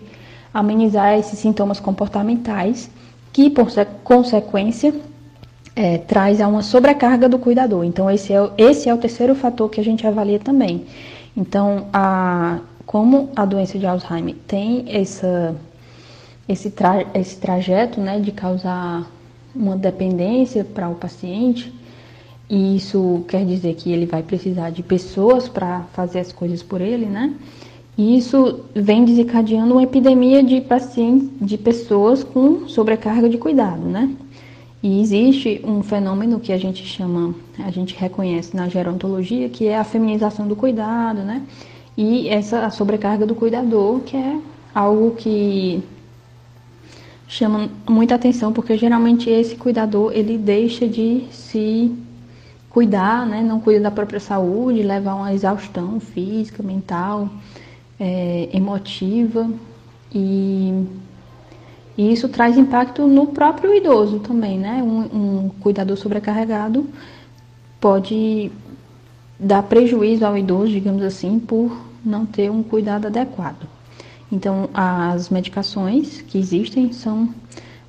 amenizar 0.52 1.16
esses 1.16 1.38
sintomas 1.38 1.78
comportamentais, 1.78 2.90
que, 3.32 3.50
por 3.50 3.68
consequência, 4.02 4.92
é, 5.76 5.98
traz 5.98 6.40
a 6.40 6.48
uma 6.48 6.62
sobrecarga 6.62 7.28
do 7.28 7.38
cuidador. 7.38 7.84
Então, 7.84 8.10
esse 8.10 8.32
é, 8.32 8.50
esse 8.56 8.88
é 8.88 8.94
o 8.94 8.96
terceiro 8.96 9.34
fator 9.34 9.68
que 9.68 9.78
a 9.78 9.84
gente 9.84 10.06
avalia 10.06 10.38
também. 10.38 10.86
Então, 11.36 11.86
a, 11.92 12.60
como 12.86 13.28
a 13.36 13.44
doença 13.44 13.78
de 13.78 13.86
Alzheimer 13.86 14.34
tem 14.46 14.86
essa, 14.88 15.54
esse, 16.48 16.70
tra, 16.70 17.04
esse 17.12 17.36
trajeto 17.36 18.00
né, 18.00 18.18
de 18.18 18.32
causar 18.32 19.06
uma 19.54 19.76
dependência 19.76 20.64
para 20.64 20.88
o 20.88 20.94
paciente, 20.94 21.72
e 22.48 22.76
isso 22.76 23.24
quer 23.28 23.44
dizer 23.44 23.74
que 23.74 23.92
ele 23.92 24.06
vai 24.06 24.22
precisar 24.22 24.70
de 24.70 24.82
pessoas 24.82 25.48
para 25.48 25.82
fazer 25.92 26.20
as 26.20 26.32
coisas 26.32 26.62
por 26.62 26.80
ele, 26.80 27.04
né? 27.04 27.34
E 27.98 28.16
isso 28.16 28.60
vem 28.74 29.04
desencadeando 29.04 29.72
uma 29.72 29.82
epidemia 29.82 30.42
de 30.42 30.60
pacientes, 30.60 31.28
de 31.40 31.58
pessoas 31.58 32.22
com 32.22 32.68
sobrecarga 32.68 33.28
de 33.28 33.38
cuidado, 33.38 33.80
né? 33.80 34.14
E 34.86 35.00
existe 35.00 35.60
um 35.64 35.82
fenômeno 35.82 36.38
que 36.38 36.52
a 36.52 36.56
gente 36.56 36.86
chama, 36.86 37.34
a 37.58 37.72
gente 37.72 37.96
reconhece 37.96 38.56
na 38.56 38.68
gerontologia, 38.68 39.48
que 39.48 39.66
é 39.66 39.76
a 39.76 39.82
feminização 39.82 40.46
do 40.46 40.54
cuidado, 40.54 41.22
né? 41.22 41.42
E 41.96 42.28
essa 42.28 42.70
sobrecarga 42.70 43.26
do 43.26 43.34
cuidador, 43.34 43.98
que 44.02 44.16
é 44.16 44.38
algo 44.72 45.16
que 45.16 45.82
chama 47.26 47.68
muita 47.90 48.14
atenção, 48.14 48.52
porque 48.52 48.78
geralmente 48.78 49.28
esse 49.28 49.56
cuidador, 49.56 50.12
ele 50.14 50.38
deixa 50.38 50.86
de 50.86 51.24
se 51.32 51.92
cuidar, 52.70 53.26
né? 53.26 53.42
Não 53.42 53.58
cuida 53.58 53.80
da 53.80 53.90
própria 53.90 54.20
saúde, 54.20 54.84
leva 54.84 55.10
a 55.10 55.14
uma 55.16 55.34
exaustão 55.34 55.98
física, 55.98 56.62
mental, 56.62 57.28
é, 57.98 58.50
emotiva 58.52 59.50
e 60.14 60.86
e 61.96 62.12
isso 62.12 62.28
traz 62.28 62.58
impacto 62.58 63.06
no 63.06 63.28
próprio 63.28 63.74
idoso 63.74 64.20
também, 64.20 64.58
né? 64.58 64.82
Um, 64.82 65.44
um 65.44 65.48
cuidador 65.60 65.96
sobrecarregado 65.96 66.86
pode 67.80 68.50
dar 69.38 69.62
prejuízo 69.62 70.24
ao 70.24 70.36
idoso, 70.36 70.72
digamos 70.72 71.02
assim, 71.02 71.38
por 71.38 71.76
não 72.04 72.26
ter 72.26 72.50
um 72.50 72.62
cuidado 72.62 73.06
adequado. 73.06 73.66
Então, 74.30 74.68
as 74.74 75.30
medicações 75.30 76.20
que 76.22 76.38
existem 76.38 76.92
são 76.92 77.28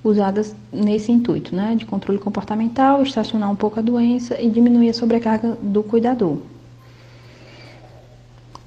usadas 0.04 0.56
nesse 0.72 1.12
intuito, 1.12 1.56
né, 1.56 1.76
de 1.76 1.86
controle 1.86 2.20
comportamental, 2.20 3.02
estacionar 3.02 3.52
um 3.52 3.56
pouco 3.56 3.80
a 3.80 3.82
doença 3.82 4.40
e 4.40 4.50
diminuir 4.50 4.90
a 4.90 4.94
sobrecarga 4.94 5.58
do 5.62 5.84
cuidador. 5.84 6.38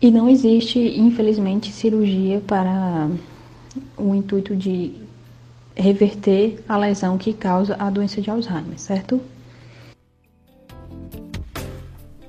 E 0.02 0.10
não 0.10 0.28
existe, 0.28 0.78
infelizmente, 0.98 1.70
cirurgia 1.70 2.42
para 2.46 3.08
o 3.96 4.14
intuito 4.14 4.56
de 4.56 4.92
reverter 5.76 6.62
a 6.68 6.76
lesão 6.76 7.16
que 7.16 7.32
causa 7.32 7.76
a 7.78 7.90
doença 7.90 8.20
de 8.20 8.30
Alzheimer, 8.30 8.78
certo? 8.78 9.20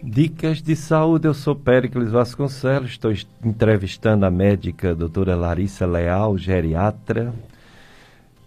Dicas 0.04 0.62
de 0.62 0.76
saúde, 0.76 1.28
eu 1.28 1.34
sou 1.34 1.56
Péricles 1.56 2.12
Vasconcelos, 2.12 2.92
estou 2.92 3.14
entrevistando 3.46 4.26
a 4.26 4.32
médica 4.32 4.96
doutora 4.96 5.36
Larissa 5.36 5.86
Leal, 5.86 6.38
geriatra. 6.38 7.34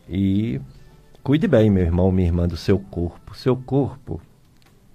E 0.09 0.61
cuide 1.23 1.47
bem, 1.47 1.71
meu 1.71 1.85
irmão, 1.85 2.11
minha 2.11 2.29
irmã, 2.29 2.49
do 2.49 2.57
seu 2.57 2.79
corpo. 2.79 3.35
Seu 3.37 3.57
corpo 3.57 4.21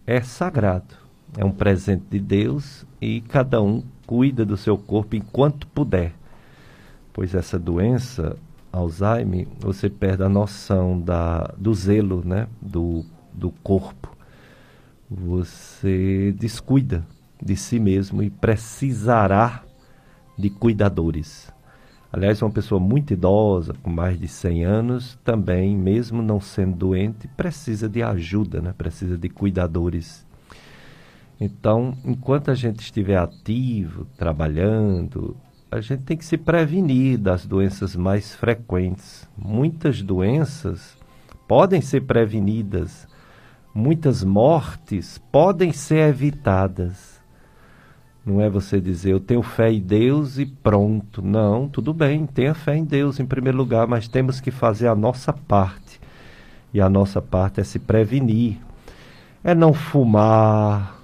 é 0.06 0.22
sagrado, 0.22 0.96
é 1.38 1.46
um 1.46 1.52
presente 1.52 2.04
de 2.10 2.20
Deus 2.20 2.86
e 3.02 3.22
cada 3.22 3.62
um 3.62 3.82
cuida 4.06 4.46
do 4.46 4.58
seu 4.58 4.78
corpo 4.78 5.16
enquanto 5.16 5.66
puder. 5.68 6.14
Pois 7.14 7.34
essa 7.34 7.58
doença 7.58 8.36
Alzheimer, 8.72 9.48
você 9.60 9.90
perde 9.90 10.24
a 10.24 10.30
noção 10.30 11.00
da, 11.00 11.54
do 11.58 11.74
zelo 11.74 12.24
né? 12.26 12.48
do, 12.62 13.04
do 13.34 13.52
corpo. 13.64 14.16
Você 15.10 16.34
descuida 16.38 17.06
de 17.42 17.56
si 17.56 17.80
mesmo 17.80 18.22
e 18.22 18.30
precisará 18.30 19.64
de 20.38 20.50
cuidadores. 20.50 21.52
Aliás, 22.12 22.42
uma 22.42 22.50
pessoa 22.50 22.80
muito 22.80 23.14
idosa, 23.14 23.74
com 23.84 23.90
mais 23.90 24.20
de 24.20 24.28
100 24.28 24.66
anos, 24.66 25.20
também, 25.24 25.78
mesmo 25.78 26.22
não 26.24 26.42
sendo 26.42 26.76
doente, 26.76 27.28
precisa 27.28 27.88
de 27.88 28.02
ajuda, 28.02 28.62
né? 28.62 28.74
precisa 28.76 29.18
de 29.18 29.30
cuidadores. 29.30 30.26
Então, 31.40 31.96
enquanto 32.04 32.50
a 32.50 32.56
gente 32.56 32.80
estiver 32.80 33.18
ativo, 33.18 34.06
trabalhando, 34.18 35.38
a 35.72 35.82
gente 35.82 36.02
tem 36.04 36.18
que 36.18 36.26
se 36.26 36.38
prevenir 36.38 37.18
das 37.18 37.46
doenças 37.46 37.96
mais 37.96 38.34
frequentes. 38.34 39.30
Muitas 39.38 40.02
doenças 40.02 40.98
podem 41.48 41.80
ser 41.80 42.02
prevenidas, 42.02 43.08
muitas 43.74 44.24
mortes 44.24 45.20
podem 45.32 45.72
ser 45.72 46.10
evitadas. 46.10 47.20
Não 48.26 48.42
é 48.42 48.50
você 48.50 48.82
dizer 48.82 49.12
eu 49.12 49.20
tenho 49.20 49.42
fé 49.44 49.72
em 49.72 49.80
Deus 49.80 50.40
e 50.40 50.46
pronto. 50.46 51.22
Não, 51.22 51.68
tudo 51.68 51.94
bem, 51.94 52.26
tenha 52.26 52.54
fé 52.54 52.76
em 52.76 52.84
Deus 52.84 53.20
em 53.20 53.26
primeiro 53.26 53.58
lugar, 53.58 53.88
mas 53.88 54.08
temos 54.08 54.42
que 54.42 54.52
fazer 54.52 54.88
a 54.88 54.96
nossa 54.96 55.32
parte. 55.32 56.00
E 56.74 56.82
a 56.82 56.90
nossa 56.90 57.22
parte 57.22 57.62
é 57.62 57.64
se 57.64 57.80
prevenir. 57.80 58.58
É 59.44 59.56
não 59.56 59.74
fumar, 59.74 60.99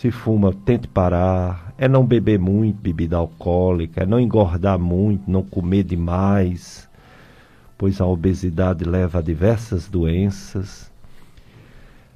se 0.00 0.10
fuma, 0.10 0.50
tente 0.64 0.88
parar. 0.88 1.74
É 1.76 1.86
não 1.86 2.06
beber 2.06 2.38
muito 2.38 2.80
bebida 2.80 3.18
alcoólica, 3.18 4.02
é 4.02 4.06
não 4.06 4.18
engordar 4.18 4.78
muito, 4.78 5.30
não 5.30 5.42
comer 5.42 5.82
demais, 5.82 6.88
pois 7.76 8.00
a 8.00 8.06
obesidade 8.06 8.82
leva 8.82 9.18
a 9.18 9.22
diversas 9.22 9.90
doenças. 9.90 10.90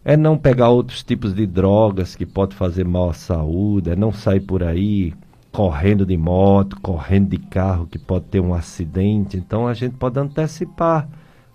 É 0.03 0.17
não 0.17 0.39
pegar 0.39 0.71
outros 0.71 1.03
tipos 1.03 1.35
de 1.35 1.47
drogas 1.47 2.17
que 2.17 2.25
pode 2.25 2.55
fazer 2.55 2.87
mal 2.87 3.11
à 3.11 3.13
saúde, 3.13 3.91
é 3.91 3.97
não 3.97 4.13
sair 4.13 4.41
por 4.41 4.63
aí 4.63 5.13
correndo 5.53 6.07
de 6.07 6.17
moto, 6.17 6.81
correndo 6.81 7.29
de 7.29 7.39
carro 7.39 7.87
que 7.87 7.99
pode 7.99 8.25
ter 8.27 8.41
um 8.41 8.55
acidente. 8.55 9.37
Então 9.37 9.69
a 9.69 9.75
gente 9.75 9.97
pode 9.97 10.19
antecipar 10.19 11.07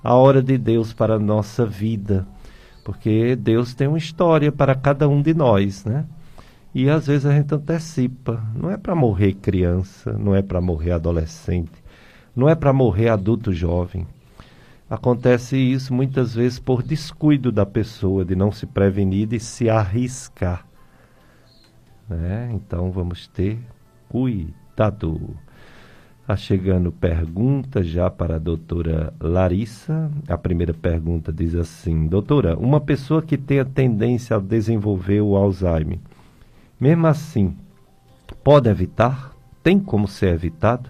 a 0.04 0.14
hora 0.14 0.44
de 0.44 0.60
Deus 0.60 0.94
para 0.94 1.16
a 1.16 1.20
nossa 1.20 1.66
vida, 1.66 2.28
porque 2.86 3.36
Deus 3.36 3.74
tem 3.74 3.88
uma 3.88 3.98
história 3.98 4.52
para 4.52 4.76
cada 4.76 5.10
um 5.10 5.24
de 5.24 5.34
nós, 5.34 5.84
né? 5.86 6.06
E 6.74 6.88
às 6.90 7.08
vezes 7.08 7.26
a 7.26 7.34
gente 7.34 7.54
antecipa. 7.54 8.44
Não 8.56 8.70
é 8.70 8.78
para 8.78 8.94
morrer 8.94 9.34
criança, 9.34 10.14
não 10.14 10.36
é 10.36 10.42
para 10.42 10.62
morrer 10.62 10.92
adolescente, 10.92 11.84
não 12.36 12.48
é 12.48 12.56
para 12.56 12.72
morrer 12.72 13.10
adulto 13.10 13.52
jovem. 13.52 14.06
Acontece 14.90 15.58
isso 15.58 15.94
muitas 15.94 16.34
vezes 16.36 16.60
por 16.60 16.82
descuido 16.82 17.52
da 17.52 17.66
pessoa, 17.66 18.26
de 18.26 18.36
não 18.36 18.52
se 18.52 18.66
prevenir 18.66 19.34
e 19.34 19.40
se 19.40 19.70
arriscar. 19.70 20.66
Né? 22.08 22.50
Então 22.54 22.92
vamos 22.92 23.28
ter 23.28 23.60
cuidado. 24.08 25.38
Está 26.22 26.36
chegando 26.36 26.92
pergunta 26.92 27.84
já 27.84 28.10
para 28.10 28.36
a 28.36 28.40
doutora 28.40 29.12
Larissa. 29.20 30.12
A 30.28 30.38
primeira 30.38 30.74
pergunta 30.74 31.34
diz 31.34 31.56
assim: 31.56 32.08
Doutora, 32.08 32.56
uma 32.58 32.80
pessoa 32.80 33.22
que 33.22 33.38
tem 33.38 33.60
a 33.60 33.66
tendência 33.66 34.36
a 34.36 34.40
desenvolver 34.40 35.22
o 35.22 35.36
Alzheimer 35.36 36.00
mesmo 36.80 37.08
assim, 37.08 37.56
pode 38.44 38.70
evitar? 38.70 39.36
Tem 39.62 39.80
como 39.80 40.08
ser 40.08 40.34
evitado? 40.34 40.90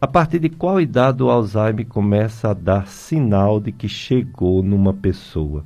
A 0.00 0.06
partir 0.06 0.38
de 0.38 0.48
qual 0.48 0.80
idade 0.80 1.22
o 1.22 1.30
Alzheimer 1.30 1.86
começa 1.86 2.50
a 2.50 2.54
dar 2.54 2.86
sinal 2.86 3.58
de 3.58 3.72
que 3.72 3.88
chegou 3.88 4.62
numa 4.62 4.94
pessoa? 4.94 5.64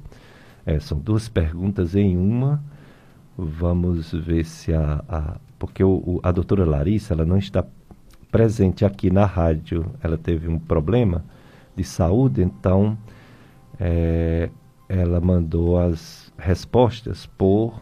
É, 0.64 0.80
são 0.80 0.98
duas 0.98 1.28
perguntas 1.28 1.94
em 1.94 2.16
uma. 2.16 2.62
Vamos 3.36 4.12
ver 4.12 4.44
se 4.44 4.72
a. 4.72 5.04
a 5.08 5.36
porque 5.58 5.84
o, 5.84 5.90
o, 5.90 6.20
a 6.22 6.32
doutora 6.32 6.64
Larissa 6.64 7.14
ela 7.14 7.24
não 7.24 7.36
está 7.36 7.64
presente 8.30 8.84
aqui 8.84 9.10
na 9.10 9.26
rádio. 9.26 9.84
Ela 10.02 10.16
teve 10.16 10.48
um 10.48 10.58
problema 10.58 11.24
de 11.76 11.84
saúde, 11.84 12.42
então 12.42 12.96
é, 13.78 14.48
ela 14.88 15.20
mandou 15.20 15.78
as 15.78 16.32
respostas 16.38 17.26
por 17.26 17.80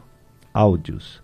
áudios. 0.52 1.22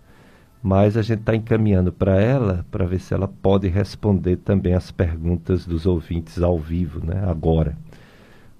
Mas 0.61 0.97
a 0.97 1.01
gente 1.01 1.19
está 1.19 1.35
encaminhando 1.35 1.91
para 1.91 2.19
ela 2.19 2.65
para 2.71 2.85
ver 2.85 2.99
se 2.99 3.13
ela 3.13 3.27
pode 3.27 3.67
responder 3.67 4.37
também 4.37 4.73
as 4.73 4.91
perguntas 4.91 5.65
dos 5.65 5.85
ouvintes 5.85 6.41
ao 6.41 6.57
vivo, 6.59 7.05
né? 7.05 7.23
Agora. 7.27 7.77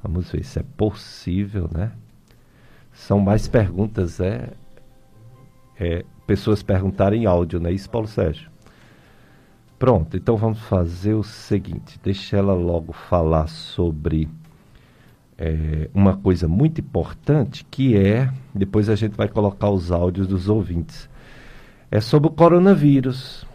Vamos 0.01 0.31
ver 0.31 0.43
se 0.43 0.59
é 0.59 0.63
possível, 0.63 1.69
né? 1.73 1.91
São 2.93 3.19
mais 3.19 3.47
perguntas, 3.47 4.19
é, 4.19 4.49
é 5.79 6.05
pessoas 6.25 6.63
perguntarem 6.63 7.23
em 7.23 7.25
áudio, 7.25 7.59
não 7.59 7.69
é 7.69 7.73
isso, 7.73 7.89
Paulo 7.89 8.07
Sérgio? 8.07 8.49
Pronto, 9.77 10.17
então 10.17 10.35
vamos 10.35 10.59
fazer 10.61 11.13
o 11.13 11.23
seguinte: 11.23 11.99
deixa 12.03 12.37
ela 12.37 12.53
logo 12.53 12.93
falar 12.93 13.47
sobre 13.47 14.27
é, 15.37 15.89
uma 15.93 16.17
coisa 16.17 16.47
muito 16.47 16.81
importante 16.81 17.65
que 17.69 17.95
é. 17.95 18.31
Depois 18.53 18.89
a 18.89 18.95
gente 18.95 19.15
vai 19.15 19.27
colocar 19.27 19.69
os 19.69 19.91
áudios 19.91 20.27
dos 20.27 20.49
ouvintes. 20.49 21.07
É 21.89 22.01
sobre 22.01 22.27
o 22.27 22.31
coronavírus. 22.31 23.45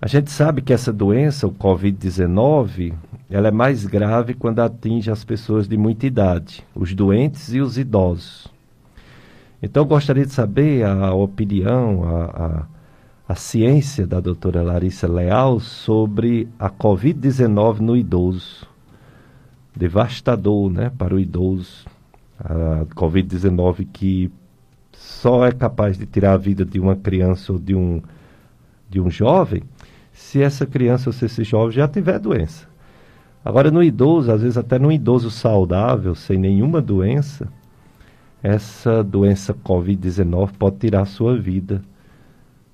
A 0.00 0.06
gente 0.06 0.30
sabe 0.30 0.62
que 0.62 0.72
essa 0.72 0.92
doença, 0.92 1.46
o 1.46 1.52
Covid-19, 1.52 2.94
ela 3.28 3.48
é 3.48 3.50
mais 3.50 3.84
grave 3.84 4.34
quando 4.34 4.60
atinge 4.60 5.10
as 5.10 5.24
pessoas 5.24 5.68
de 5.68 5.76
muita 5.76 6.06
idade, 6.06 6.64
os 6.74 6.94
doentes 6.94 7.52
e 7.52 7.60
os 7.60 7.76
idosos. 7.76 8.46
Então, 9.62 9.84
gostaria 9.84 10.24
de 10.24 10.32
saber 10.32 10.84
a 10.84 11.12
opinião, 11.12 12.04
a, 12.04 12.24
a, 12.24 12.66
a 13.28 13.34
ciência 13.34 14.06
da 14.06 14.20
doutora 14.20 14.62
Larissa 14.62 15.06
Leal 15.06 15.60
sobre 15.60 16.48
a 16.58 16.70
Covid-19 16.70 17.80
no 17.80 17.96
idoso. 17.96 18.66
Devastador, 19.76 20.70
né, 20.70 20.90
para 20.96 21.14
o 21.14 21.18
idoso. 21.18 21.84
A 22.38 22.86
Covid-19 22.94 23.86
que 23.92 24.30
só 25.20 25.46
é 25.46 25.52
capaz 25.52 25.98
de 25.98 26.06
tirar 26.06 26.32
a 26.32 26.36
vida 26.38 26.64
de 26.64 26.80
uma 26.80 26.96
criança 26.96 27.52
ou 27.52 27.58
de 27.58 27.74
um, 27.74 28.00
de 28.88 28.98
um 29.00 29.10
jovem 29.10 29.62
se 30.12 30.42
essa 30.42 30.64
criança 30.64 31.10
ou 31.10 31.12
se 31.12 31.26
esse 31.26 31.44
jovem 31.44 31.72
já 31.72 31.86
tiver 31.86 32.18
doença. 32.18 32.66
Agora, 33.44 33.70
no 33.70 33.82
idoso, 33.82 34.32
às 34.32 34.40
vezes 34.40 34.56
até 34.56 34.78
no 34.78 34.90
idoso 34.90 35.30
saudável, 35.30 36.14
sem 36.14 36.38
nenhuma 36.38 36.80
doença, 36.80 37.48
essa 38.42 39.04
doença 39.04 39.52
Covid-19 39.52 40.52
pode 40.58 40.76
tirar 40.76 41.02
a 41.02 41.06
sua 41.06 41.36
vida. 41.36 41.82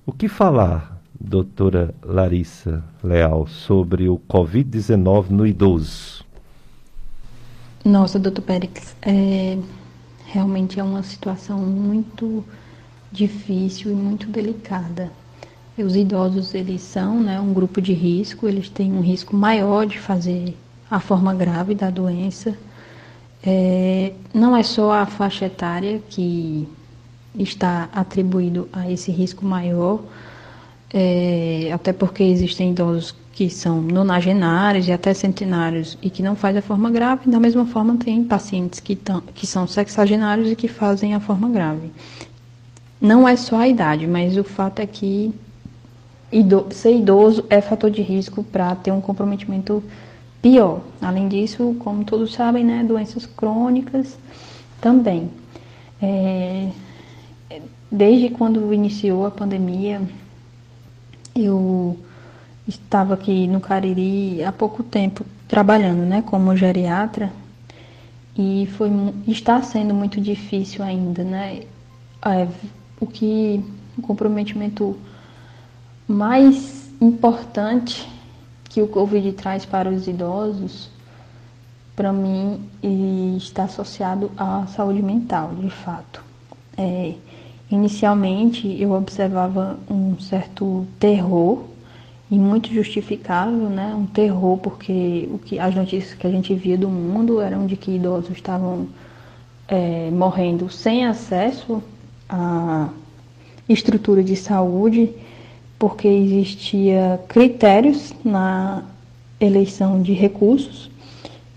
O 0.04 0.12
que 0.12 0.28
falar, 0.28 1.00
doutora 1.18 1.92
Larissa 2.02 2.84
Leal, 3.02 3.46
sobre 3.48 4.08
o 4.08 4.20
Covid-19 4.28 5.30
no 5.30 5.46
idoso? 5.46 6.24
Nossa, 7.84 8.18
doutor 8.18 8.42
Pérez, 8.42 8.96
é, 9.02 9.58
realmente 10.36 10.78
é 10.78 10.82
uma 10.82 11.02
situação 11.02 11.58
muito 11.58 12.44
difícil 13.10 13.90
e 13.90 13.94
muito 13.94 14.26
delicada. 14.26 15.10
Os 15.78 15.96
idosos, 15.96 16.54
eles 16.54 16.82
são 16.82 17.20
né, 17.20 17.40
um 17.40 17.54
grupo 17.54 17.80
de 17.80 17.94
risco, 17.94 18.46
eles 18.46 18.68
têm 18.68 18.92
um 18.92 19.00
risco 19.00 19.34
maior 19.34 19.86
de 19.86 19.98
fazer 19.98 20.54
a 20.90 21.00
forma 21.00 21.34
grave 21.34 21.74
da 21.74 21.88
doença. 21.88 22.54
É, 23.42 24.12
não 24.34 24.54
é 24.54 24.62
só 24.62 24.92
a 24.92 25.06
faixa 25.06 25.46
etária 25.46 26.02
que 26.10 26.68
está 27.38 27.88
atribuído 27.94 28.68
a 28.70 28.90
esse 28.90 29.10
risco 29.10 29.42
maior, 29.42 30.02
é, 30.92 31.70
até 31.72 31.92
porque 31.92 32.22
existem 32.22 32.70
idosos 32.70 33.14
que 33.32 33.50
são 33.50 33.82
nonagenários 33.82 34.88
e 34.88 34.92
até 34.92 35.12
centenários 35.12 35.98
e 36.00 36.08
que 36.08 36.22
não 36.22 36.34
fazem 36.34 36.60
a 36.60 36.62
forma 36.62 36.90
grave, 36.90 37.30
da 37.30 37.38
mesma 37.38 37.66
forma 37.66 37.96
tem 37.96 38.24
pacientes 38.24 38.80
que, 38.80 38.96
tão, 38.96 39.20
que 39.20 39.46
são 39.46 39.66
sexagenários 39.66 40.50
e 40.50 40.56
que 40.56 40.68
fazem 40.68 41.14
a 41.14 41.20
forma 41.20 41.48
grave. 41.50 41.90
Não 42.98 43.28
é 43.28 43.36
só 43.36 43.58
a 43.58 43.68
idade, 43.68 44.06
mas 44.06 44.38
o 44.38 44.44
fato 44.44 44.80
é 44.80 44.86
que 44.86 45.34
ido, 46.32 46.66
ser 46.70 46.96
idoso 46.96 47.44
é 47.50 47.60
fator 47.60 47.90
de 47.90 48.00
risco 48.00 48.42
para 48.42 48.74
ter 48.74 48.90
um 48.90 49.02
comprometimento 49.02 49.84
pior. 50.40 50.80
Além 51.02 51.28
disso, 51.28 51.76
como 51.78 52.04
todos 52.04 52.32
sabem, 52.32 52.64
né, 52.64 52.82
doenças 52.84 53.26
crônicas 53.26 54.16
também. 54.80 55.30
É, 56.00 56.68
desde 57.90 58.30
quando 58.30 58.72
iniciou 58.72 59.26
a 59.26 59.30
pandemia, 59.30 60.00
eu 61.36 61.98
estava 62.66 63.14
aqui 63.14 63.46
no 63.46 63.60
Cariri 63.60 64.42
há 64.42 64.50
pouco 64.50 64.82
tempo 64.82 65.24
trabalhando, 65.46 66.00
né, 66.00 66.22
como 66.22 66.56
geriatra 66.56 67.32
e 68.36 68.68
foi 68.76 68.90
está 69.26 69.62
sendo 69.62 69.94
muito 69.94 70.20
difícil 70.20 70.84
ainda, 70.84 71.24
né? 71.24 71.62
É, 72.24 72.48
o 73.00 73.06
que 73.06 73.64
o 73.96 74.02
comprometimento 74.02 74.96
mais 76.06 76.90
importante 77.00 78.06
que 78.64 78.82
o 78.82 78.88
Covid 78.88 79.32
traz 79.32 79.64
para 79.64 79.88
os 79.88 80.06
idosos, 80.06 80.90
para 81.94 82.12
mim, 82.12 82.68
está 83.38 83.64
associado 83.64 84.30
à 84.36 84.66
saúde 84.66 85.02
mental, 85.02 85.54
de 85.54 85.70
fato. 85.70 86.22
É, 86.76 87.14
inicialmente, 87.70 88.80
eu 88.80 88.92
observava 88.92 89.78
um 89.90 90.18
certo 90.18 90.86
terror 90.98 91.64
e 92.30 92.36
muito 92.38 92.72
justificável, 92.72 93.68
né? 93.68 93.94
Um 93.94 94.06
terror 94.06 94.58
porque 94.58 95.28
o 95.32 95.38
que 95.38 95.58
as 95.58 95.74
notícias 95.74 96.14
que 96.14 96.26
a 96.26 96.30
gente 96.30 96.54
via 96.54 96.76
do 96.76 96.88
mundo 96.88 97.40
eram 97.40 97.66
de 97.66 97.76
que 97.76 97.92
idosos 97.92 98.30
estavam 98.30 98.88
é, 99.68 100.10
morrendo 100.10 100.68
sem 100.70 101.06
acesso 101.06 101.82
à 102.28 102.88
estrutura 103.68 104.22
de 104.22 104.36
saúde 104.36 105.10
porque 105.78 106.08
existia 106.08 107.20
critérios 107.28 108.12
na 108.24 108.82
eleição 109.40 110.00
de 110.00 110.12
recursos 110.12 110.90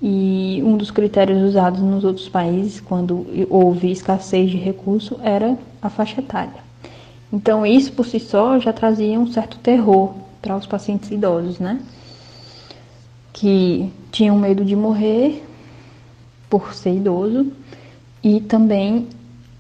e 0.01 0.61
um 0.63 0.77
dos 0.77 0.91
critérios 0.91 1.41
usados 1.41 1.81
nos 1.81 2.03
outros 2.03 2.27
países 2.27 2.79
quando 2.79 3.25
houve 3.49 3.91
escassez 3.91 4.49
de 4.49 4.57
recurso 4.57 5.19
era 5.23 5.57
a 5.81 5.89
faixa 5.89 6.19
etária. 6.19 6.69
Então 7.31 7.65
isso 7.65 7.91
por 7.91 8.05
si 8.05 8.19
só 8.19 8.59
já 8.59 8.73
trazia 8.73 9.19
um 9.19 9.27
certo 9.27 9.57
terror 9.59 10.13
para 10.41 10.55
os 10.55 10.65
pacientes 10.65 11.11
idosos, 11.11 11.59
né? 11.59 11.81
Que 13.31 13.91
tinham 14.11 14.37
medo 14.37 14.65
de 14.65 14.75
morrer 14.75 15.43
por 16.49 16.73
ser 16.73 16.95
idoso 16.95 17.51
e 18.23 18.41
também 18.41 19.07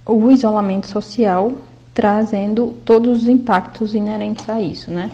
o 0.05 0.31
isolamento 0.31 0.87
social 0.87 1.53
trazendo 1.93 2.75
todos 2.85 3.23
os 3.23 3.29
impactos 3.29 3.93
inerentes 3.93 4.49
a 4.49 4.61
isso, 4.61 4.89
né? 4.89 5.11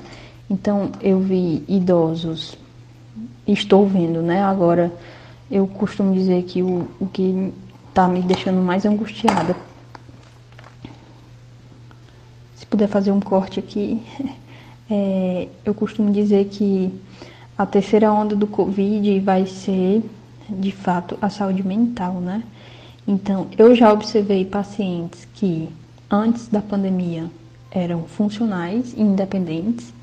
Então, 0.49 0.91
eu 1.01 1.19
vi 1.19 1.63
idosos, 1.67 2.55
estou 3.47 3.87
vendo, 3.87 4.21
né? 4.21 4.43
Agora, 4.43 4.93
eu 5.49 5.65
costumo 5.67 6.13
dizer 6.13 6.43
que 6.43 6.61
o, 6.61 6.87
o 6.99 7.07
que 7.07 7.51
está 7.89 8.07
me 8.07 8.21
deixando 8.21 8.61
mais 8.61 8.85
angustiada. 8.85 9.55
Se 12.65 12.69
puder 12.69 12.87
fazer 12.87 13.11
um 13.11 13.19
corte 13.19 13.59
aqui, 13.59 14.01
é, 14.89 15.47
eu 15.63 15.73
costumo 15.73 16.11
dizer 16.11 16.45
que 16.45 16.91
a 17.55 17.63
terceira 17.63 18.11
onda 18.11 18.35
do 18.35 18.47
Covid 18.47 19.19
vai 19.19 19.45
ser, 19.45 20.03
de 20.49 20.71
fato, 20.71 21.15
a 21.21 21.29
saúde 21.29 21.65
mental, 21.65 22.15
né? 22.15 22.43
Então, 23.07 23.47
eu 23.55 23.75
já 23.75 23.93
observei 23.93 24.43
pacientes 24.45 25.27
que 25.35 25.69
antes 26.09 26.47
da 26.47 26.59
pandemia 26.59 27.29
eram 27.69 28.05
funcionais 28.05 28.93
e 28.97 29.01
independentes 29.01 29.93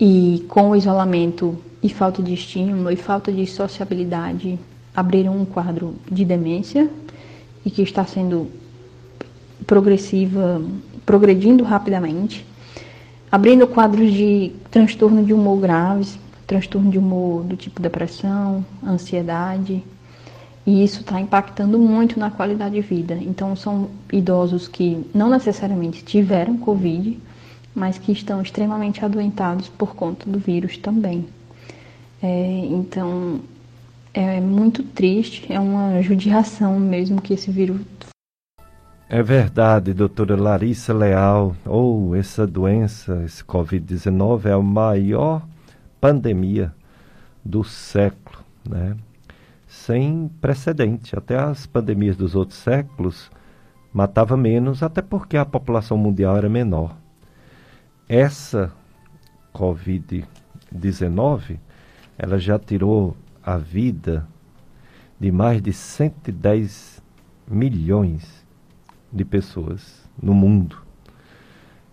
e 0.00 0.44
com 0.48 0.70
o 0.70 0.76
isolamento 0.76 1.56
e 1.80 1.88
falta 1.88 2.20
de 2.20 2.34
estímulo 2.34 2.90
e 2.90 2.96
falta 2.96 3.32
de 3.32 3.46
sociabilidade 3.46 4.58
abriram 4.96 5.36
um 5.36 5.44
quadro 5.44 5.94
de 6.10 6.24
demência 6.24 6.90
e 7.64 7.70
que 7.70 7.82
está 7.82 8.04
sendo 8.04 8.50
progressiva, 9.64 10.60
progredindo 11.04 11.64
rapidamente, 11.64 12.44
abrindo 13.30 13.66
quadros 13.66 14.12
de 14.12 14.52
transtorno 14.70 15.24
de 15.24 15.32
humor 15.32 15.60
graves, 15.60 16.18
transtorno 16.46 16.90
de 16.90 16.98
humor 16.98 17.42
do 17.44 17.56
tipo 17.56 17.80
depressão, 17.80 18.64
ansiedade, 18.86 19.82
e 20.66 20.82
isso 20.82 21.00
está 21.00 21.20
impactando 21.20 21.78
muito 21.78 22.18
na 22.18 22.30
qualidade 22.30 22.74
de 22.74 22.80
vida. 22.80 23.14
Então, 23.20 23.54
são 23.54 23.90
idosos 24.12 24.66
que 24.66 25.04
não 25.14 25.28
necessariamente 25.28 26.02
tiveram 26.02 26.56
Covid, 26.56 27.18
mas 27.74 27.98
que 27.98 28.12
estão 28.12 28.40
extremamente 28.40 29.04
adoentados 29.04 29.68
por 29.68 29.94
conta 29.94 30.28
do 30.28 30.38
vírus 30.38 30.78
também. 30.78 31.26
É, 32.22 32.66
então, 32.70 33.40
é 34.14 34.40
muito 34.40 34.82
triste, 34.82 35.52
é 35.52 35.60
uma 35.60 36.00
judiação 36.00 36.78
mesmo 36.78 37.20
que 37.20 37.34
esse 37.34 37.50
vírus. 37.50 37.80
É 39.14 39.22
verdade, 39.22 39.94
doutora 39.94 40.34
Larissa 40.34 40.92
Leal. 40.92 41.54
Ou 41.64 42.08
oh, 42.08 42.16
essa 42.16 42.44
doença, 42.44 43.22
esse 43.24 43.44
Covid-19, 43.44 44.46
é 44.46 44.52
a 44.52 44.58
maior 44.58 45.46
pandemia 46.00 46.74
do 47.44 47.62
século, 47.62 48.44
né? 48.68 48.96
sem 49.68 50.28
precedente. 50.40 51.16
Até 51.16 51.38
as 51.38 51.64
pandemias 51.64 52.16
dos 52.16 52.34
outros 52.34 52.58
séculos 52.58 53.30
matava 53.92 54.36
menos, 54.36 54.82
até 54.82 55.00
porque 55.00 55.36
a 55.36 55.44
população 55.44 55.96
mundial 55.96 56.36
era 56.36 56.48
menor. 56.48 56.96
Essa 58.08 58.72
Covid-19, 59.54 61.60
ela 62.18 62.36
já 62.36 62.58
tirou 62.58 63.16
a 63.40 63.58
vida 63.58 64.26
de 65.20 65.30
mais 65.30 65.62
de 65.62 65.72
110 65.72 67.00
milhões 67.46 68.33
de 69.14 69.24
pessoas 69.24 70.04
no 70.20 70.34
mundo. 70.34 70.76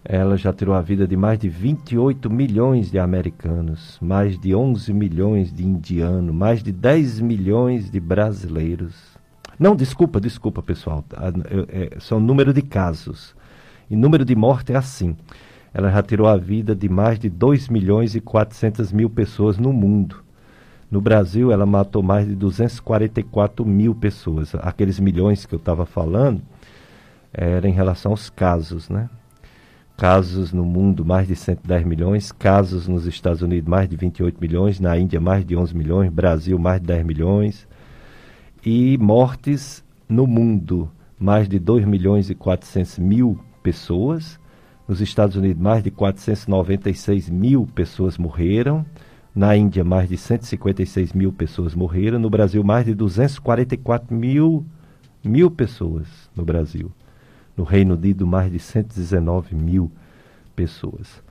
Ela 0.04 0.36
já 0.36 0.52
tirou 0.52 0.74
a 0.74 0.82
vida 0.82 1.08
de 1.08 1.16
mais 1.16 1.38
de 1.38 1.48
28 1.48 2.28
milhões 2.28 2.90
de 2.90 2.98
americanos, 2.98 4.00
mais 4.02 4.40
de 4.40 4.56
11 4.56 4.92
milhões 4.94 5.54
de 5.54 5.64
indianos, 5.64 6.34
mais 6.34 6.64
de 6.64 6.72
10 6.72 7.20
milhões 7.20 7.92
de 7.92 8.00
brasileiros. 8.00 8.96
Não, 9.60 9.76
desculpa, 9.76 10.20
desculpa, 10.20 10.64
pessoal. 10.64 11.06
É, 11.70 11.98
são 12.00 12.20
número 12.20 12.52
de 12.52 12.64
casos. 12.64 13.36
E 13.92 13.96
número 13.96 14.26
de 14.26 14.36
mortes 14.36 14.74
é 14.74 14.78
assim. 14.78 15.16
Ela 15.72 15.92
já 15.92 16.02
tirou 16.02 16.28
a 16.28 16.36
vida 16.36 16.76
de 16.76 16.90
mais 16.90 17.20
de 17.20 17.30
2 17.30 17.70
milhões 17.70 18.16
e 18.16 18.22
400 18.22 18.92
mil 18.92 19.10
pessoas 19.10 19.60
no 19.60 19.72
mundo. 19.72 20.24
No 20.90 21.00
Brasil, 21.00 21.52
ela 21.52 21.66
matou 21.66 22.02
mais 22.02 22.28
de 22.28 22.34
244 22.34 23.64
mil 23.66 23.94
pessoas. 23.94 24.56
Aqueles 24.56 25.00
milhões 25.00 25.46
que 25.46 25.54
eu 25.54 25.60
estava 25.60 25.86
falando 25.86 26.42
era 27.34 27.68
em 27.68 27.72
relação 27.72 28.12
aos 28.12 28.30
casos, 28.30 28.90
né? 28.90 29.10
Casos 29.98 30.52
no 30.52 30.66
mundo, 30.66 31.06
mais 31.06 31.28
de 31.28 31.36
110 31.36 31.86
milhões. 31.86 32.32
Casos 32.32 32.88
nos 32.88 33.06
Estados 33.06 33.42
Unidos, 33.42 33.70
mais 33.70 33.88
de 33.88 33.96
28 33.96 34.42
milhões. 34.42 34.80
Na 34.80 34.98
Índia, 34.98 35.20
mais 35.22 35.46
de 35.46 35.56
11 35.56 35.78
milhões. 35.78 36.12
Brasil, 36.12 36.58
mais 36.58 36.82
de 36.82 36.88
10 36.88 37.06
milhões. 37.06 37.68
E 38.66 38.98
mortes 38.98 39.84
no 40.10 40.26
mundo, 40.26 40.90
mais 41.20 41.48
de 41.48 41.60
2 41.60 41.86
milhões 41.86 42.30
e 42.30 42.36
400 42.36 42.98
mil 43.00 43.40
pessoas. 43.62 44.40
Nos 44.88 45.02
Estados 45.02 45.36
Unidos, 45.36 45.62
mais 45.62 45.84
de 45.84 45.92
496 45.92 47.30
mil 47.30 47.68
pessoas 47.68 48.18
morreram. 48.18 48.86
Na 49.34 49.56
Índia, 49.56 49.84
mais 49.84 50.10
de 50.10 50.18
156 50.18 51.14
mil 51.14 51.32
pessoas 51.32 51.76
morreram. 51.76 52.20
No 52.20 52.30
Brasil, 52.30 52.64
mais 52.64 52.86
de 52.86 52.94
244 52.94 54.14
mil, 54.14 54.66
mil 55.24 55.50
pessoas 55.50 56.08
no 56.36 56.44
Brasil. 56.44 56.92
No 57.56 57.64
Reino 57.64 57.96
Unido, 57.96 58.26
mais 58.26 58.52
de 58.52 58.60
119 58.60 59.56
mil 59.56 59.92
pessoas. 60.56 61.22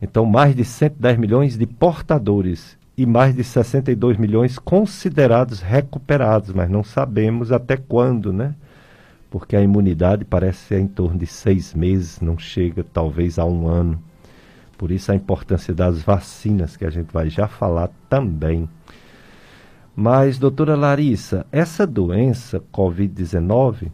Então, 0.00 0.24
mais 0.24 0.54
de 0.54 0.64
110 0.64 1.18
milhões 1.18 1.56
de 1.56 1.66
portadores 1.66 2.76
e 2.96 3.04
mais 3.04 3.34
de 3.34 3.44
62 3.44 4.16
milhões 4.16 4.58
considerados 4.58 5.60
recuperados, 5.60 6.52
mas 6.52 6.70
não 6.70 6.82
sabemos 6.82 7.52
até 7.52 7.76
quando, 7.76 8.32
né? 8.32 8.54
Porque 9.30 9.54
a 9.54 9.60
imunidade 9.60 10.24
parece 10.24 10.60
ser 10.60 10.80
em 10.80 10.86
torno 10.86 11.18
de 11.18 11.26
seis 11.26 11.74
meses, 11.74 12.20
não 12.20 12.38
chega 12.38 12.82
talvez 12.82 13.38
a 13.38 13.44
um 13.44 13.66
ano. 13.66 14.00
Por 14.78 14.90
isso 14.90 15.10
a 15.10 15.14
importância 15.14 15.74
das 15.74 16.00
vacinas, 16.02 16.76
que 16.76 16.84
a 16.84 16.90
gente 16.90 17.12
vai 17.12 17.28
já 17.28 17.48
falar 17.48 17.90
também. 18.08 18.68
Mas, 19.94 20.38
doutora 20.38 20.76
Larissa, 20.76 21.46
essa 21.50 21.86
doença, 21.86 22.62
Covid-19, 22.72 23.90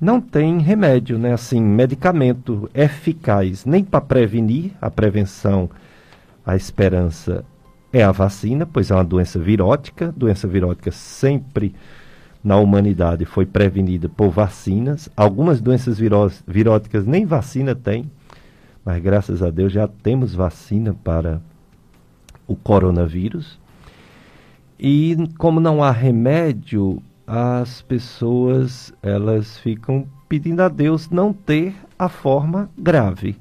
não 0.00 0.20
tem 0.20 0.58
remédio, 0.58 1.18
né? 1.18 1.32
Assim, 1.32 1.60
medicamento 1.60 2.68
eficaz 2.74 3.64
nem 3.64 3.84
para 3.84 4.00
prevenir, 4.00 4.72
a 4.80 4.90
prevenção, 4.90 5.70
a 6.44 6.56
esperança 6.56 7.44
é 7.92 8.02
a 8.02 8.12
vacina, 8.12 8.66
pois 8.66 8.90
é 8.90 8.94
uma 8.94 9.04
doença 9.04 9.38
virótica. 9.38 10.12
Doença 10.16 10.46
virótica 10.48 10.90
sempre 10.90 11.74
na 12.42 12.56
humanidade 12.56 13.24
foi 13.24 13.46
prevenida 13.46 14.08
por 14.08 14.30
vacinas. 14.30 15.08
Algumas 15.16 15.60
doenças 15.60 15.98
viróticas 16.46 17.06
nem 17.06 17.24
vacina 17.24 17.74
tem 17.74 18.10
mas 18.84 19.02
graças 19.02 19.42
a 19.42 19.50
Deus 19.50 19.72
já 19.72 19.88
temos 19.88 20.34
vacina 20.34 20.94
para 21.02 21.40
o 22.46 22.54
coronavírus. 22.54 23.58
E 24.78 25.16
como 25.38 25.58
não 25.58 25.82
há 25.82 25.90
remédio, 25.90 27.02
as 27.26 27.80
pessoas 27.82 28.92
elas 29.02 29.58
ficam 29.58 30.06
pedindo 30.28 30.60
a 30.60 30.68
Deus 30.68 31.08
não 31.10 31.32
ter 31.32 31.74
a 31.98 32.08
forma 32.08 32.70
grave. 32.76 33.36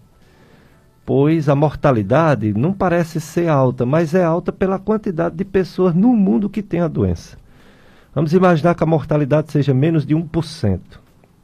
Pois 1.05 1.49
a 1.49 1.55
mortalidade 1.55 2.53
não 2.53 2.71
parece 2.73 3.19
ser 3.19 3.49
alta, 3.49 3.85
mas 3.85 4.15
é 4.15 4.23
alta 4.23 4.51
pela 4.53 4.79
quantidade 4.79 5.35
de 5.35 5.43
pessoas 5.43 5.93
no 5.93 6.15
mundo 6.15 6.49
que 6.49 6.63
tem 6.63 6.79
a 6.79 6.87
doença. 6.87 7.37
Vamos 8.15 8.33
imaginar 8.33 8.75
que 8.75 8.83
a 8.83 8.87
mortalidade 8.87 9.51
seja 9.51 9.73
menos 9.73 10.05
de 10.05 10.15
1% 10.15 10.79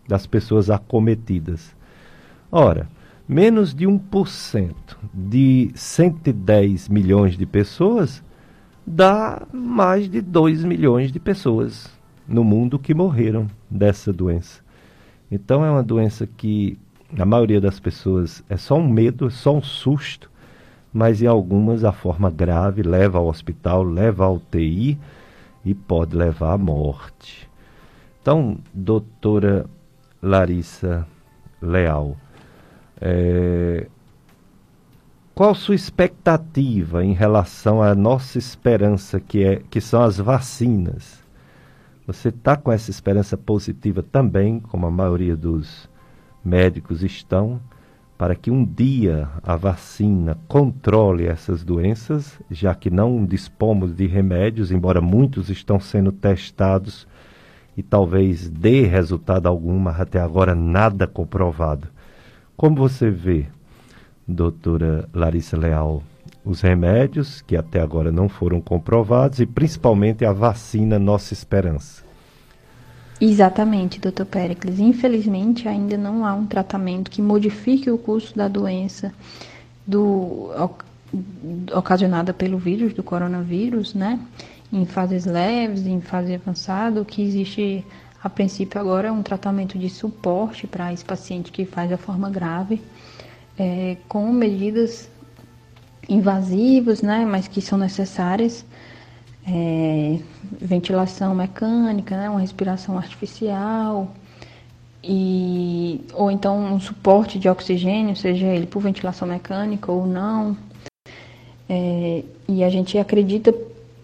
das 0.07 0.25
pessoas 0.25 0.69
acometidas. 0.69 1.75
Ora, 2.51 2.87
menos 3.27 3.73
de 3.73 3.85
1% 3.85 4.73
de 5.13 5.71
110 5.75 6.87
milhões 6.87 7.37
de 7.37 7.45
pessoas 7.45 8.23
dá 8.87 9.45
mais 9.51 10.09
de 10.09 10.21
2 10.21 10.63
milhões 10.63 11.11
de 11.11 11.19
pessoas 11.19 11.98
no 12.29 12.43
mundo 12.43 12.77
que 12.77 12.93
morreram 12.93 13.47
dessa 13.69 14.13
doença. 14.13 14.61
Então 15.31 15.65
é 15.65 15.71
uma 15.71 15.83
doença 15.83 16.27
que 16.27 16.77
a 17.17 17.25
maioria 17.25 17.59
das 17.59 17.79
pessoas 17.79 18.43
é 18.47 18.55
só 18.55 18.75
um 18.75 18.87
medo, 18.87 19.27
é 19.27 19.29
só 19.29 19.55
um 19.55 19.61
susto, 19.61 20.29
mas 20.93 21.21
em 21.21 21.27
algumas 21.27 21.83
a 21.83 21.91
forma 21.91 22.29
grave 22.29 22.83
leva 22.83 23.17
ao 23.17 23.27
hospital, 23.27 23.83
leva 23.83 24.25
ao 24.25 24.35
UTI 24.35 24.97
e 25.65 25.73
pode 25.73 26.15
levar 26.15 26.53
à 26.53 26.57
morte. 26.57 27.49
Então, 28.21 28.57
doutora 28.73 29.65
Larissa 30.21 31.07
Leal, 31.61 32.15
é, 33.01 33.87
qual 35.33 35.55
sua 35.55 35.75
expectativa 35.75 37.03
em 37.03 37.13
relação 37.13 37.81
à 37.81 37.95
nossa 37.95 38.37
esperança, 38.37 39.19
que, 39.19 39.43
é, 39.43 39.61
que 39.69 39.79
são 39.79 40.03
as 40.03 40.17
vacinas? 40.17 41.23
Você 42.09 42.29
está 42.29 42.57
com 42.57 42.71
essa 42.71 42.89
esperança 42.89 43.37
positiva 43.37 44.01
também, 44.01 44.59
como 44.59 44.87
a 44.87 44.89
maioria 44.89 45.37
dos 45.37 45.87
médicos 46.43 47.03
estão, 47.03 47.61
para 48.17 48.33
que 48.33 48.49
um 48.49 48.65
dia 48.65 49.29
a 49.43 49.55
vacina 49.55 50.35
controle 50.47 51.27
essas 51.27 51.63
doenças, 51.63 52.39
já 52.49 52.73
que 52.73 52.89
não 52.89 53.23
dispomos 53.23 53.95
de 53.95 54.07
remédios, 54.07 54.71
embora 54.71 54.99
muitos 54.99 55.51
estão 55.51 55.79
sendo 55.79 56.11
testados 56.11 57.07
e 57.77 57.83
talvez 57.83 58.49
dê 58.49 58.87
resultado 58.87 59.45
algum, 59.45 59.77
mas 59.77 60.01
até 60.01 60.19
agora 60.19 60.55
nada 60.55 61.05
comprovado. 61.05 61.87
Como 62.57 62.75
você 62.75 63.11
vê, 63.11 63.45
doutora 64.27 65.07
Larissa 65.13 65.55
Leal, 65.55 66.01
os 66.43 66.61
remédios 66.61 67.41
que 67.41 67.55
até 67.55 67.81
agora 67.81 68.11
não 68.11 68.29
foram 68.29 68.61
comprovados 68.61 69.39
e 69.39 69.45
principalmente 69.45 70.25
a 70.25 70.31
vacina 70.31 70.97
Nossa 70.97 71.33
Esperança? 71.33 72.03
Exatamente, 73.21 73.99
doutor 73.99 74.25
Pericles. 74.25 74.79
Infelizmente, 74.79 75.67
ainda 75.67 75.97
não 75.97 76.25
há 76.25 76.33
um 76.33 76.45
tratamento 76.45 77.11
que 77.11 77.21
modifique 77.21 77.91
o 77.91 77.97
curso 77.97 78.35
da 78.35 78.47
doença 78.47 79.13
do, 79.85 80.49
ocasionada 81.75 82.33
pelo 82.33 82.57
vírus, 82.57 82.93
do 82.93 83.03
coronavírus, 83.03 83.93
né? 83.93 84.19
Em 84.71 84.85
fases 84.85 85.25
leves, 85.25 85.85
em 85.85 85.99
fase 85.99 86.33
avançada, 86.35 87.01
o 87.01 87.05
que 87.05 87.21
existe 87.21 87.83
a 88.23 88.29
princípio, 88.29 88.79
agora 88.79 89.07
é 89.07 89.11
um 89.11 89.23
tratamento 89.23 89.77
de 89.77 89.89
suporte 89.89 90.67
para 90.67 90.93
esse 90.93 91.03
paciente 91.03 91.51
que 91.51 91.65
faz 91.65 91.91
a 91.91 91.97
forma 91.97 92.29
grave, 92.29 92.81
é, 93.57 93.97
com 94.07 94.31
medidas 94.31 95.09
invasivas, 96.09 97.01
né, 97.01 97.25
mas 97.25 97.47
que 97.47 97.61
são 97.61 97.77
necessárias, 97.77 98.65
é, 99.47 100.19
ventilação 100.59 101.35
mecânica, 101.35 102.17
né, 102.17 102.29
uma 102.29 102.39
respiração 102.39 102.97
artificial, 102.97 104.11
e, 105.03 106.01
ou 106.13 106.29
então 106.29 106.57
um 106.57 106.79
suporte 106.79 107.39
de 107.39 107.47
oxigênio, 107.47 108.15
seja 108.15 108.47
ele 108.47 108.65
por 108.65 108.81
ventilação 108.81 109.27
mecânica 109.27 109.91
ou 109.91 110.05
não. 110.05 110.57
É, 111.69 112.23
e 112.47 112.63
a 112.63 112.69
gente 112.69 112.97
acredita 112.97 113.53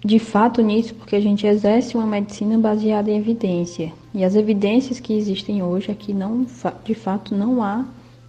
de 0.04 0.20
fato 0.20 0.62
nisso 0.62 0.94
porque 0.94 1.16
a 1.16 1.20
gente 1.20 1.48
exerce 1.48 1.98
uma 1.98 2.06
medicina 2.06 2.58
baseada 2.58 3.10
em 3.10 3.18
evidência. 3.18 3.92
E 4.14 4.24
as 4.24 4.36
evidências 4.36 5.00
que 5.00 5.14
existem 5.14 5.64
hoje 5.64 5.92
é 5.92 5.96
que 5.96 6.14
não, 6.14 6.46
de 6.84 6.94
fato 6.94 7.36
não 7.36 7.64
há 7.64 7.84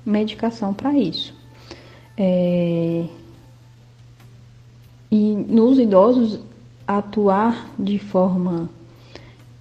medicação 0.05 0.73
para 0.73 0.95
isso. 0.95 1.35
É... 2.17 3.05
E 5.11 5.35
nos 5.35 5.79
idosos, 5.79 6.41
atuar 6.87 7.71
de 7.79 7.99
forma 7.99 8.69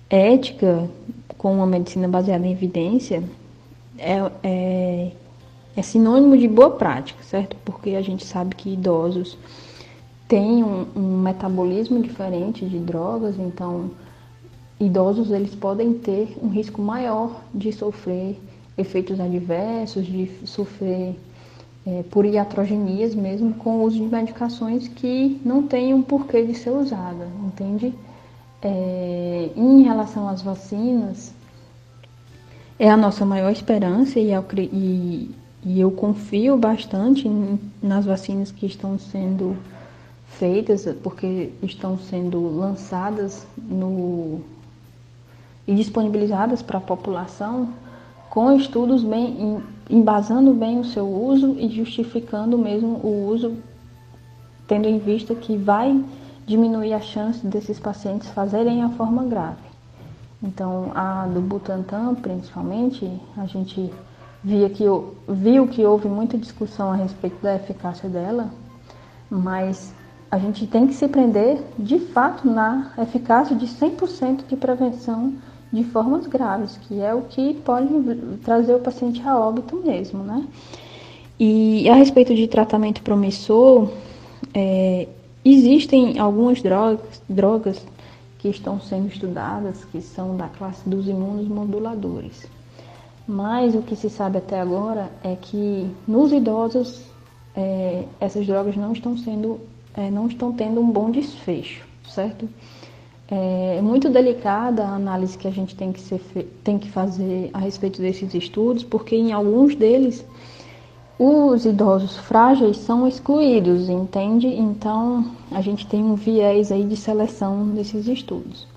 ética 0.10 0.89
com 1.38 1.54
uma 1.54 1.66
medicina 1.66 2.08
baseada 2.08 2.46
em 2.46 2.52
evidência 2.52 3.24
é, 3.98 4.32
é, 4.43 5.12
é 5.76 5.82
sinônimo 5.82 6.38
de 6.38 6.48
boa 6.48 6.72
prática, 6.72 7.24
certo? 7.24 7.56
Porque 7.66 7.91
a 7.91 8.02
gente 8.02 8.26
sabe 8.26 8.56
que 8.56 8.74
idosos 8.74 9.38
tem 10.28 10.64
um, 10.64 10.86
um 10.96 11.22
metabolismo 11.22 12.02
diferente 12.02 12.66
de 12.66 12.80
drogas, 12.80 13.38
então 13.39 13.91
idosos 14.80 15.32
eles 15.32 15.56
podem 15.56 15.93
ter 15.93 16.36
um 16.41 16.50
risco 16.50 16.82
maior 16.82 17.41
de 17.54 17.72
sofrer 17.72 18.39
efeitos 18.78 19.20
adversos, 19.20 20.06
de 20.06 20.30
sofrer 20.46 21.16
é, 21.86 22.03
por 22.09 22.25
iatrogenias 22.25 23.13
mesmo 23.13 23.53
com 23.53 23.77
o 23.77 23.83
uso 23.83 23.97
de 23.97 24.05
medicações 24.05 24.88
que 24.88 25.39
não 25.45 25.63
têm 25.63 25.93
um 25.93 26.01
porquê 26.01 26.43
de 26.43 26.55
ser 26.55 26.71
usada, 26.71 27.27
entende? 27.45 27.93
É, 28.61 29.49
em 29.55 29.83
relação 29.83 30.27
às 30.27 30.41
vacinas, 30.41 31.33
é 32.79 32.89
a 32.89 32.97
nossa 32.97 33.25
maior 33.25 33.51
esperança 33.51 34.19
e, 34.19 34.31
e, 34.33 35.31
e 35.63 35.79
eu 35.79 35.91
confio 35.91 36.57
bastante 36.57 37.29
nas 37.81 38.05
vacinas 38.05 38.51
que 38.51 38.65
estão 38.65 38.97
sendo 38.97 39.55
feitas, 40.27 40.86
porque 41.03 41.51
estão 41.61 41.97
sendo 41.97 42.57
lançadas 42.57 43.45
no, 43.57 44.41
e 45.67 45.73
disponibilizadas 45.75 46.61
para 46.61 46.79
a 46.79 46.81
população 46.81 47.69
com 48.29 48.51
estudos 48.57 49.03
bem 49.03 49.63
embasando 49.89 50.53
bem 50.53 50.79
o 50.79 50.86
seu 50.86 51.07
uso 51.07 51.55
e 51.59 51.69
justificando 51.69 52.57
mesmo 52.57 52.99
o 53.03 53.27
uso, 53.27 53.57
tendo 54.67 54.88
em 54.88 54.97
vista 54.97 55.36
que 55.36 55.55
vai 55.57 56.03
diminuir 56.45 56.93
a 56.93 56.99
chance 56.99 57.45
desses 57.45 57.79
pacientes 57.79 58.29
fazerem 58.29 58.83
a 58.83 58.89
forma 58.89 59.23
grave. 59.23 59.65
Então, 60.41 60.91
a 60.93 61.27
do 61.27 61.41
Butantan, 61.41 62.15
principalmente, 62.15 63.09
a 63.38 63.45
gente 63.45 63.91
via 64.43 64.69
que, 64.69 64.83
viu 65.27 65.67
que 65.67 65.83
houve 65.83 66.07
muita 66.07 66.38
discussão 66.38 66.91
a 66.91 66.95
respeito 66.95 67.41
da 67.41 67.55
eficácia 67.55 68.07
dela, 68.07 68.51
mas 69.29 69.93
a 70.29 70.38
gente 70.38 70.67
tem 70.67 70.86
que 70.86 70.93
se 70.93 71.07
prender 71.07 71.63
de 71.79 71.97
fato 71.97 72.47
na 72.47 72.91
eficácia 72.97 73.55
de 73.55 73.65
100% 73.65 74.45
de 74.47 74.55
prevenção 74.55 75.33
de 75.76 75.84
formas 75.84 76.26
graves, 76.26 76.78
que 76.88 77.01
é 77.01 77.13
o 77.13 77.23
que 77.23 77.53
pode 77.53 77.88
trazer 78.43 78.73
o 78.73 78.80
paciente 78.80 79.21
a 79.21 79.38
óbito 79.38 79.76
mesmo, 79.76 80.23
né? 80.23 80.47
E 81.38 81.88
a 81.89 81.95
respeito 81.95 82.34
de 82.34 82.47
tratamento 82.47 83.01
promissor, 83.01 83.89
é, 84.53 85.07
existem 85.43 86.17
algumas 86.17 86.61
drogas, 86.61 87.21
drogas 87.28 87.86
que 88.39 88.47
estão 88.47 88.80
sendo 88.80 89.07
estudadas, 89.07 89.84
que 89.86 90.01
são 90.01 90.38
da 90.38 90.47
classe 90.47 90.88
dos 90.88 91.07
imunomoduladores. 91.07 92.47
Mas 93.28 93.76
o 93.76 93.82
que 93.82 93.95
se 93.95 94.09
sabe 94.09 94.38
até 94.38 94.59
agora 94.59 95.11
é 95.23 95.36
que 95.36 95.89
nos 96.07 96.32
idosos 96.32 97.01
é, 97.55 98.05
essas 98.19 98.45
drogas 98.45 98.78
não 98.78 98.93
estão 98.93 99.17
sendo, 99.17 99.59
é, 99.93 100.09
não 100.09 100.28
estão 100.28 100.53
tendo 100.53 100.80
um 100.80 100.89
bom 100.89 101.09
desfecho, 101.09 101.84
certo? 102.07 102.47
É 103.28 103.82
muito 103.82 104.09
delicada 104.09 104.84
a 104.84 104.95
análise 104.95 105.38
que 105.38 105.47
a 105.47 105.51
gente 105.51 105.76
tem 105.76 105.91
que, 105.91 105.99
ser, 105.99 106.21
tem 106.63 106.78
que 106.78 106.89
fazer 106.91 107.49
a 107.53 107.59
respeito 107.59 107.99
desses 107.99 108.34
estudos, 108.36 108.84
porque 108.84 109.15
em 109.15 109.34
alguns 109.34 109.76
deles 109.76 110.23
os 111.17 111.65
idosos 111.65 112.17
frágeis 112.17 112.78
são 112.78 113.07
excluídos, 113.07 113.89
entende? 113.89 114.47
Então 114.47 115.32
a 115.49 115.61
gente 115.61 115.88
tem 115.88 116.03
um 116.03 116.13
viés 116.13 116.71
aí 116.71 116.84
de 116.84 116.95
seleção 116.95 117.69
desses 117.69 118.07
estudos. 118.07 118.67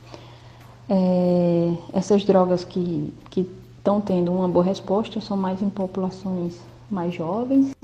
É, 0.89 1.75
essas 1.93 2.25
drogas 2.25 2.65
que 2.65 3.13
estão 3.37 4.01
tendo 4.01 4.33
uma 4.33 4.49
boa 4.49 4.65
resposta 4.65 5.21
são 5.21 5.37
mais 5.37 5.61
em 5.61 5.69
populações 5.69 6.59
mais 6.91 7.13
jovens 7.13 7.75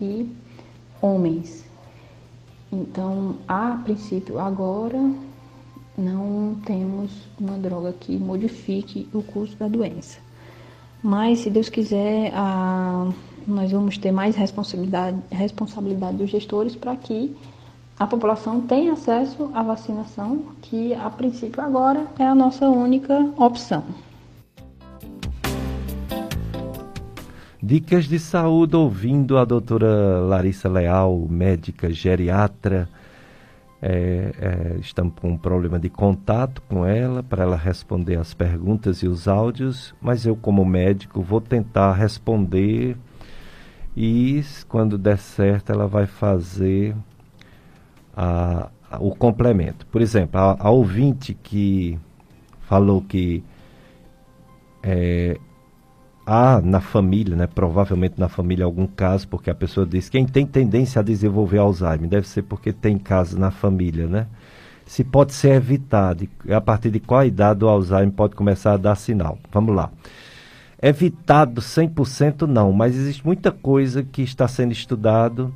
e 0.00 0.28
homens. 1.00 1.64
Então, 2.72 3.36
a 3.46 3.78
princípio, 3.84 4.38
agora 4.38 4.98
não 5.98 6.54
temos 6.64 7.10
uma 7.38 7.58
droga 7.58 7.92
que 7.92 8.16
modifique 8.16 9.08
o 9.12 9.22
curso 9.22 9.56
da 9.56 9.66
doença. 9.66 10.20
Mas, 11.02 11.40
se 11.40 11.50
Deus 11.50 11.68
quiser, 11.68 12.32
a, 12.34 13.10
nós 13.46 13.72
vamos 13.72 13.98
ter 13.98 14.12
mais 14.12 14.36
responsabilidade, 14.36 15.18
responsabilidade 15.30 16.16
dos 16.16 16.30
gestores 16.30 16.76
para 16.76 16.96
que 16.96 17.36
a 17.98 18.06
população 18.06 18.60
tenha 18.60 18.92
acesso 18.92 19.50
à 19.52 19.62
vacinação, 19.62 20.44
que 20.62 20.94
a 20.94 21.10
princípio 21.10 21.60
agora 21.60 22.06
é 22.18 22.24
a 22.24 22.34
nossa 22.34 22.68
única 22.68 23.28
opção. 23.36 23.82
Dicas 27.60 28.04
de 28.06 28.20
saúde 28.20 28.76
ouvindo 28.76 29.36
a 29.36 29.44
doutora 29.44 30.20
Larissa 30.20 30.68
Leal, 30.68 31.26
médica 31.28 31.90
geriatra 31.90 32.88
é, 33.80 34.32
é, 34.38 34.76
estamos 34.80 35.14
com 35.20 35.30
um 35.30 35.38
problema 35.38 35.78
de 35.78 35.88
contato 35.88 36.60
com 36.62 36.84
ela 36.84 37.22
para 37.22 37.44
ela 37.44 37.56
responder 37.56 38.16
as 38.16 38.34
perguntas 38.34 39.02
e 39.02 39.08
os 39.08 39.28
áudios, 39.28 39.94
mas 40.00 40.26
eu, 40.26 40.34
como 40.34 40.64
médico, 40.64 41.22
vou 41.22 41.40
tentar 41.40 41.92
responder 41.92 42.96
e, 43.96 44.44
quando 44.68 44.98
der 44.98 45.18
certo, 45.18 45.72
ela 45.72 45.86
vai 45.86 46.06
fazer 46.06 46.94
a, 48.16 48.68
a, 48.90 48.98
o 48.98 49.14
complemento. 49.14 49.86
Por 49.86 50.00
exemplo, 50.00 50.40
a, 50.40 50.56
a 50.58 50.70
ouvinte 50.70 51.34
que 51.34 51.98
falou 52.60 53.02
que 53.02 53.42
é, 54.82 55.38
há 56.28 56.60
na 56.60 56.78
família, 56.78 57.34
né, 57.34 57.46
provavelmente 57.46 58.20
na 58.20 58.28
família 58.28 58.66
algum 58.66 58.86
caso, 58.86 59.26
porque 59.26 59.48
a 59.48 59.54
pessoa 59.54 59.86
diz 59.86 60.10
quem 60.10 60.26
tem 60.26 60.44
tendência 60.44 61.00
a 61.00 61.02
desenvolver 61.02 61.56
Alzheimer 61.56 62.06
deve 62.06 62.28
ser 62.28 62.42
porque 62.42 62.70
tem 62.70 62.98
casos 62.98 63.38
na 63.38 63.50
família, 63.50 64.06
né? 64.06 64.26
Se 64.84 65.02
pode 65.02 65.32
ser 65.32 65.52
evitado, 65.52 66.28
a 66.50 66.60
partir 66.60 66.90
de 66.90 67.00
qual 67.00 67.24
idade 67.24 67.64
o 67.64 67.68
Alzheimer 67.68 68.12
pode 68.12 68.34
começar 68.34 68.74
a 68.74 68.76
dar 68.76 68.94
sinal? 68.94 69.38
Vamos 69.50 69.74
lá. 69.74 69.90
Evitado 70.80 71.62
100% 71.62 72.42
não, 72.42 72.72
mas 72.72 72.94
existe 72.94 73.24
muita 73.24 73.50
coisa 73.50 74.02
que 74.02 74.22
está 74.22 74.46
sendo 74.46 74.72
estudado. 74.72 75.52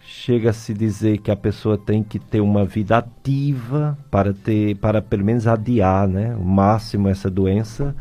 Chega 0.00 0.50
a 0.50 0.52
se 0.52 0.74
dizer 0.74 1.18
que 1.18 1.30
a 1.30 1.36
pessoa 1.36 1.78
tem 1.78 2.02
que 2.02 2.18
ter 2.18 2.40
uma 2.40 2.64
vida 2.64 2.98
ativa 2.98 3.96
para 4.10 4.32
ter, 4.32 4.76
para 4.76 5.00
pelo 5.00 5.24
menos 5.24 5.46
adiar, 5.46 6.08
né, 6.08 6.34
o 6.34 6.44
máximo 6.44 7.08
essa 7.08 7.30
doença 7.30 7.94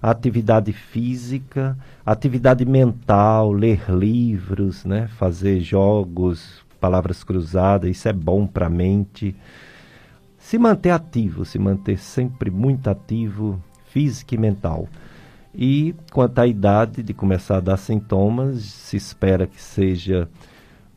atividade 0.00 0.72
física, 0.72 1.76
atividade 2.04 2.64
mental, 2.64 3.52
ler 3.52 3.90
livros, 3.90 4.84
né? 4.84 5.08
fazer 5.08 5.60
jogos, 5.60 6.64
palavras 6.80 7.24
cruzadas, 7.24 7.90
isso 7.90 8.08
é 8.08 8.12
bom 8.12 8.46
para 8.46 8.66
a 8.66 8.70
mente. 8.70 9.34
Se 10.38 10.58
manter 10.58 10.90
ativo, 10.90 11.44
se 11.44 11.58
manter 11.58 11.98
sempre 11.98 12.50
muito 12.50 12.88
ativo, 12.88 13.62
físico 13.86 14.34
e 14.34 14.38
mental. 14.38 14.88
E 15.54 15.94
quanto 16.12 16.38
à 16.38 16.46
idade 16.46 17.02
de 17.02 17.12
começar 17.12 17.56
a 17.56 17.60
dar 17.60 17.76
sintomas, 17.76 18.62
se 18.62 18.96
espera 18.96 19.46
que 19.46 19.60
seja 19.60 20.28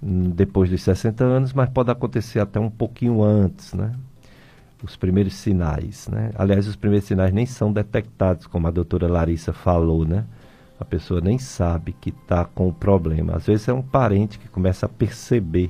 hum, 0.02 0.30
depois 0.30 0.70
dos 0.70 0.84
60 0.84 1.24
anos, 1.24 1.54
mas 1.54 1.70
pode 1.70 1.89
acontecer 1.89 2.39
até 2.39 2.60
um 2.60 2.70
pouquinho 2.70 3.24
antes, 3.24 3.74
né? 3.74 3.91
Os 4.84 4.96
primeiros 4.96 5.34
sinais, 5.36 6.08
né? 6.08 6.32
Aliás, 6.36 6.68
os 6.68 6.76
primeiros 6.76 7.08
sinais 7.08 7.34
nem 7.34 7.46
são 7.46 7.72
detectados, 7.72 8.48
como 8.48 8.68
a 8.68 8.72
doutora 8.72 9.08
Larissa 9.08 9.54
falou, 9.54 10.06
né? 10.06 10.26
A 10.80 10.86
pessoa 10.86 11.22
nem 11.22 11.38
sabe 11.38 11.94
que 11.94 12.10
está 12.10 12.44
com 12.44 12.68
o 12.68 12.74
problema. 12.74 13.36
Às 13.36 13.46
vezes 13.46 13.68
é 13.68 13.74
um 13.74 13.84
parente 13.84 14.40
que 14.40 14.50
começa 14.50 14.88
a 14.88 14.90
perceber 14.90 15.70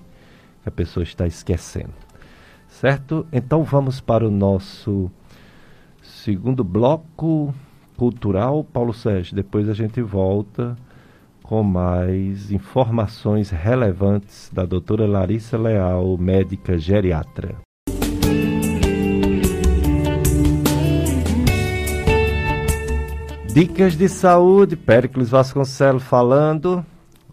que 0.63 0.69
a 0.69 0.71
pessoa 0.71 1.03
está 1.03 1.27
esquecendo. 1.27 1.93
Certo? 2.69 3.27
Então 3.33 3.63
vamos 3.63 3.99
para 3.99 4.25
o 4.25 4.31
nosso 4.31 5.11
segundo 6.01 6.63
bloco 6.63 7.53
cultural, 7.97 8.63
Paulo 8.63 8.93
Sérgio. 8.93 9.35
Depois 9.35 9.67
a 9.67 9.73
gente 9.73 10.01
volta 10.01 10.77
com 11.43 11.61
mais 11.61 12.49
informações 12.49 13.49
relevantes 13.49 14.49
da 14.53 14.63
doutora 14.63 15.05
Larissa 15.05 15.57
Leal, 15.57 16.17
médica 16.17 16.77
geriatra. 16.77 17.57
Dicas 23.53 23.97
de 23.97 24.07
saúde, 24.07 24.77
Péricles 24.77 25.27
Vasconcelos 25.27 26.03
falando. 26.03 26.85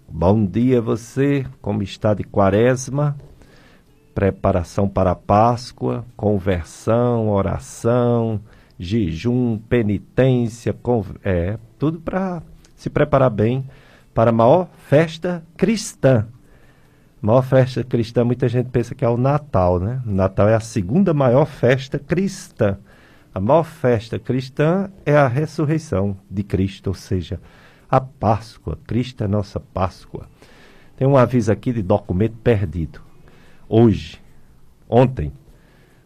Bom 0.08 0.44
dia 0.44 0.80
você, 0.80 1.46
como 1.62 1.80
está 1.80 2.12
de 2.12 2.24
quaresma? 2.24 3.16
Preparação 4.16 4.88
para 4.88 5.12
a 5.12 5.14
Páscoa, 5.14 6.04
conversão, 6.16 7.28
oração, 7.28 8.40
jejum, 8.76 9.58
penitência, 9.58 10.74
é, 11.22 11.56
tudo 11.78 12.00
para 12.00 12.42
se 12.74 12.90
preparar 12.90 13.30
bem 13.30 13.64
para 14.12 14.30
a 14.30 14.34
maior 14.34 14.68
festa 14.88 15.44
cristã. 15.56 16.26
maior 17.22 17.42
festa 17.42 17.84
cristã, 17.84 18.24
muita 18.24 18.48
gente 18.48 18.70
pensa 18.70 18.92
que 18.92 19.04
é 19.04 19.08
o 19.08 19.16
Natal, 19.16 19.78
né? 19.78 20.02
O 20.04 20.10
Natal 20.10 20.48
é 20.48 20.54
a 20.56 20.60
segunda 20.60 21.14
maior 21.14 21.44
festa 21.44 21.96
cristã. 21.96 22.76
A 23.35 23.41
maior 23.41 23.64
festa 23.64 24.18
cristã 24.18 24.91
é 25.05 25.14
a 25.14 25.29
ressurreição 25.29 26.16
de 26.31 26.43
Cristo, 26.43 26.89
ou 26.89 26.95
seja, 26.95 27.41
a 27.89 28.01
Páscoa. 28.01 28.79
Cristo 28.87 29.22
é 29.24 29.29
nossa 29.29 29.61
Páscoa. 29.61 30.29
Tem 30.97 31.07
um 31.07 31.16
aviso 31.16 31.53
aqui 31.53 31.72
de 31.72 31.83
documento 31.83 32.37
perdido. 32.39 33.01
Hoje, 33.68 34.20
ontem, 34.89 35.33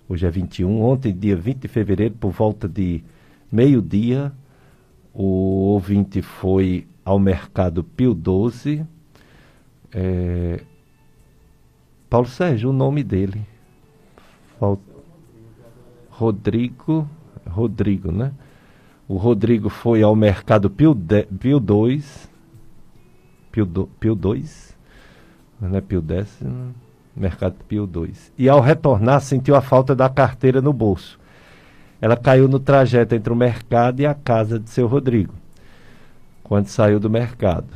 hoje 0.09 0.27
é 0.27 0.31
21, 0.31 0.83
ontem, 0.83 1.17
dia 1.17 1.37
20 1.37 1.59
de 1.59 1.69
fevereiro, 1.69 2.15
por 2.15 2.31
volta 2.31 2.69
de 2.69 3.03
meio-dia, 3.51 4.33
o 5.15 5.71
ouvinte 5.73 6.23
foi 6.23 6.87
ao 7.05 7.19
mercado 7.19 7.85
Pio 7.85 8.15
12. 8.15 8.85
É... 9.93 10.61
Paulo 12.11 12.27
Sérgio, 12.27 12.71
o 12.71 12.73
nome 12.73 13.03
dele. 13.03 13.47
Rodrigo, 16.13 17.09
Rodrigo, 17.49 18.13
né? 18.13 18.33
O 19.09 19.17
Rodrigo 19.17 19.69
foi 19.69 20.03
ao 20.03 20.15
mercado 20.15 20.69
Pio, 20.69 20.95
de, 20.95 21.25
Pio 21.25 21.59
2, 21.59 22.31
Pio, 23.51 23.65
do, 23.65 23.87
Pio 23.99 24.15
2, 24.15 24.77
não 25.61 25.77
é 25.77 25.81
Pio 25.81 26.03
10, 26.03 26.41
mercado 27.17 27.57
Pio 27.67 27.87
2. 27.87 28.31
E 28.39 28.49
ao 28.49 28.61
retornar 28.61 29.23
sentiu 29.23 29.57
a 29.57 29.63
falta 29.63 29.95
da 29.95 30.09
carteira 30.09 30.61
no 30.61 30.73
bolso. 30.73 31.19
Ela 32.01 32.17
caiu 32.17 32.47
no 32.47 32.61
trajeto 32.61 33.15
entre 33.15 33.33
o 33.33 33.37
mercado 33.37 34.01
e 34.01 34.07
a 34.07 34.15
casa 34.15 34.59
de 34.59 34.69
seu 34.69 34.87
Rodrigo, 34.87 35.33
quando 36.43 36.67
saiu 36.67 37.01
do 37.01 37.09
mercado. 37.09 37.69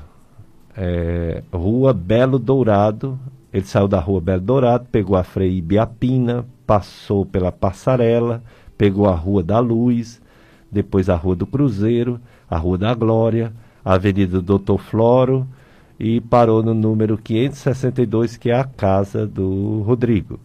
É, 0.77 1.43
rua 1.51 1.95
Belo 1.95 2.39
Dourado, 2.39 3.19
ele 3.51 3.65
saiu 3.65 3.89
da 3.89 3.99
rua 3.99 4.21
Belo 4.21 4.43
Dourado, 4.43 4.87
pegou 4.93 5.17
a 5.17 5.25
Frei 5.25 5.57
Ibiapina, 5.57 6.45
passou 6.67 7.25
pela 7.25 7.53
passarela, 7.53 8.43
pegou 8.77 9.09
a 9.09 9.15
Rua 9.15 9.43
da 9.43 9.59
Luz, 9.59 10.21
depois 10.71 11.09
a 11.09 11.15
Rua 11.15 11.37
do 11.37 11.47
Cruzeiro, 11.47 12.21
a 12.51 12.59
Rua 12.59 12.77
da 12.77 12.95
Glória, 12.95 13.53
a 13.85 13.95
Avenida 13.95 14.41
Doutor 14.43 14.79
Floro 14.79 15.47
e 15.99 16.21
parou 16.21 16.63
no 16.63 16.75
número 16.75 17.17
562, 17.17 18.37
que 18.37 18.51
é 18.51 18.59
a 18.59 18.65
casa 18.65 19.27
do 19.27 19.83
Rodrigo, 19.83 20.39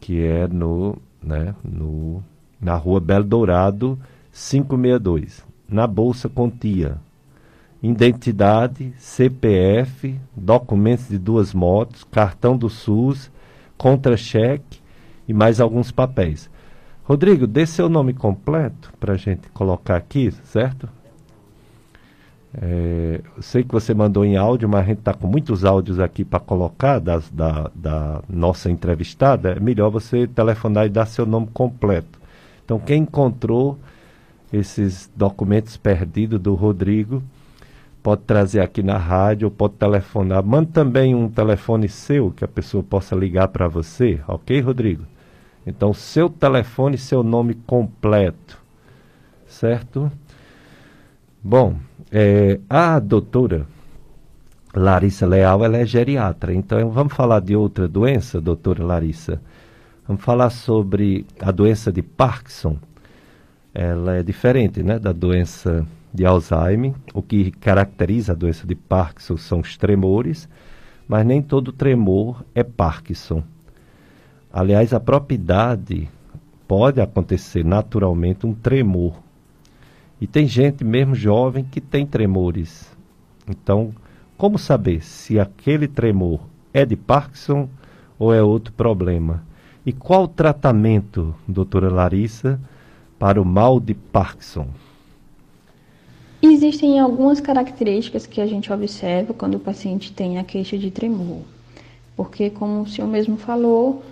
que 0.00 0.22
é 0.22 0.46
no, 0.46 0.98
né, 1.22 1.54
no 1.64 2.22
na 2.60 2.74
rua 2.74 3.00
Belo 3.00 3.24
Dourado, 3.24 3.98
562. 4.32 5.44
Na 5.68 5.86
bolsa 5.86 6.28
continha 6.28 6.98
identidade, 7.80 8.92
CPF, 8.98 10.18
documentos 10.36 11.08
de 11.08 11.16
duas 11.16 11.54
motos, 11.54 12.02
cartão 12.04 12.56
do 12.56 12.68
SUS, 12.68 13.30
contra-cheque 13.76 14.80
e 15.28 15.34
mais 15.34 15.60
alguns 15.60 15.92
papéis. 15.92 16.50
Rodrigo, 17.04 17.46
dê 17.46 17.66
seu 17.66 17.88
nome 17.88 18.12
completo 18.12 18.92
para 18.98 19.14
a 19.14 19.16
gente 19.16 19.48
colocar 19.50 19.96
aqui, 19.96 20.30
certo? 20.44 20.88
É, 22.54 23.20
eu 23.36 23.42
sei 23.42 23.62
que 23.62 23.72
você 23.72 23.92
mandou 23.92 24.24
em 24.24 24.36
áudio, 24.36 24.68
mas 24.68 24.80
a 24.80 24.84
gente 24.84 24.98
está 25.00 25.12
com 25.12 25.26
muitos 25.26 25.64
áudios 25.64 26.00
aqui 26.00 26.24
para 26.24 26.40
colocar 26.40 26.98
das, 26.98 27.30
da, 27.30 27.70
da 27.74 28.22
nossa 28.28 28.70
entrevistada. 28.70 29.50
É 29.50 29.60
melhor 29.60 29.90
você 29.90 30.26
telefonar 30.26 30.86
e 30.86 30.90
dar 30.90 31.06
seu 31.06 31.26
nome 31.26 31.48
completo. 31.52 32.18
Então, 32.64 32.78
quem 32.78 33.02
encontrou 33.02 33.78
esses 34.52 35.10
documentos 35.14 35.76
perdidos 35.76 36.40
do 36.40 36.54
Rodrigo, 36.54 37.22
pode 38.02 38.22
trazer 38.22 38.60
aqui 38.60 38.82
na 38.82 38.96
rádio, 38.96 39.50
pode 39.50 39.74
telefonar. 39.74 40.42
Manda 40.42 40.70
também 40.72 41.14
um 41.14 41.28
telefone 41.28 41.88
seu 41.88 42.30
que 42.30 42.44
a 42.44 42.48
pessoa 42.48 42.82
possa 42.82 43.14
ligar 43.14 43.48
para 43.48 43.68
você, 43.68 44.20
ok, 44.26 44.60
Rodrigo? 44.60 45.04
Então, 45.68 45.92
seu 45.92 46.30
telefone 46.30 46.96
seu 46.96 47.22
nome 47.22 47.54
completo, 47.54 48.58
certo? 49.46 50.10
Bom, 51.44 51.76
é, 52.10 52.58
a 52.70 52.98
doutora 52.98 53.66
Larissa 54.74 55.26
Leal, 55.26 55.62
ela 55.62 55.76
é 55.76 55.84
geriatra, 55.84 56.54
então 56.54 56.90
vamos 56.90 57.12
falar 57.12 57.40
de 57.40 57.54
outra 57.54 57.86
doença, 57.86 58.40
doutora 58.40 58.82
Larissa? 58.82 59.42
Vamos 60.06 60.24
falar 60.24 60.48
sobre 60.48 61.26
a 61.38 61.50
doença 61.50 61.92
de 61.92 62.00
Parkinson. 62.00 62.78
Ela 63.74 64.16
é 64.16 64.22
diferente 64.22 64.82
né, 64.82 64.98
da 64.98 65.12
doença 65.12 65.86
de 66.14 66.24
Alzheimer. 66.24 66.94
O 67.12 67.20
que 67.20 67.50
caracteriza 67.50 68.32
a 68.32 68.34
doença 68.34 68.66
de 68.66 68.74
Parkinson 68.74 69.36
são 69.36 69.60
os 69.60 69.76
tremores, 69.76 70.48
mas 71.06 71.26
nem 71.26 71.42
todo 71.42 71.72
tremor 71.72 72.42
é 72.54 72.62
Parkinson. 72.62 73.42
Aliás, 74.58 74.92
a 74.92 74.98
própria 74.98 75.36
idade 75.36 76.08
pode 76.66 77.00
acontecer 77.00 77.64
naturalmente 77.64 78.44
um 78.44 78.52
tremor. 78.52 79.14
E 80.20 80.26
tem 80.26 80.48
gente 80.48 80.82
mesmo 80.82 81.14
jovem 81.14 81.62
que 81.62 81.80
tem 81.80 82.04
tremores. 82.04 82.90
Então, 83.48 83.94
como 84.36 84.58
saber 84.58 85.04
se 85.04 85.38
aquele 85.38 85.86
tremor 85.86 86.40
é 86.74 86.84
de 86.84 86.96
Parkinson 86.96 87.68
ou 88.18 88.34
é 88.34 88.42
outro 88.42 88.72
problema? 88.72 89.44
E 89.86 89.92
qual 89.92 90.24
o 90.24 90.28
tratamento, 90.28 91.32
doutora 91.46 91.88
Larissa, 91.88 92.60
para 93.16 93.40
o 93.40 93.44
mal 93.44 93.78
de 93.78 93.94
Parkinson? 93.94 94.66
Existem 96.42 96.98
algumas 96.98 97.40
características 97.40 98.26
que 98.26 98.40
a 98.40 98.46
gente 98.48 98.72
observa 98.72 99.32
quando 99.32 99.54
o 99.54 99.60
paciente 99.60 100.12
tem 100.12 100.36
a 100.36 100.42
queixa 100.42 100.76
de 100.76 100.90
tremor. 100.90 101.42
Porque, 102.16 102.50
como 102.50 102.82
o 102.82 102.88
senhor 102.88 103.06
mesmo 103.06 103.36
falou, 103.36 104.02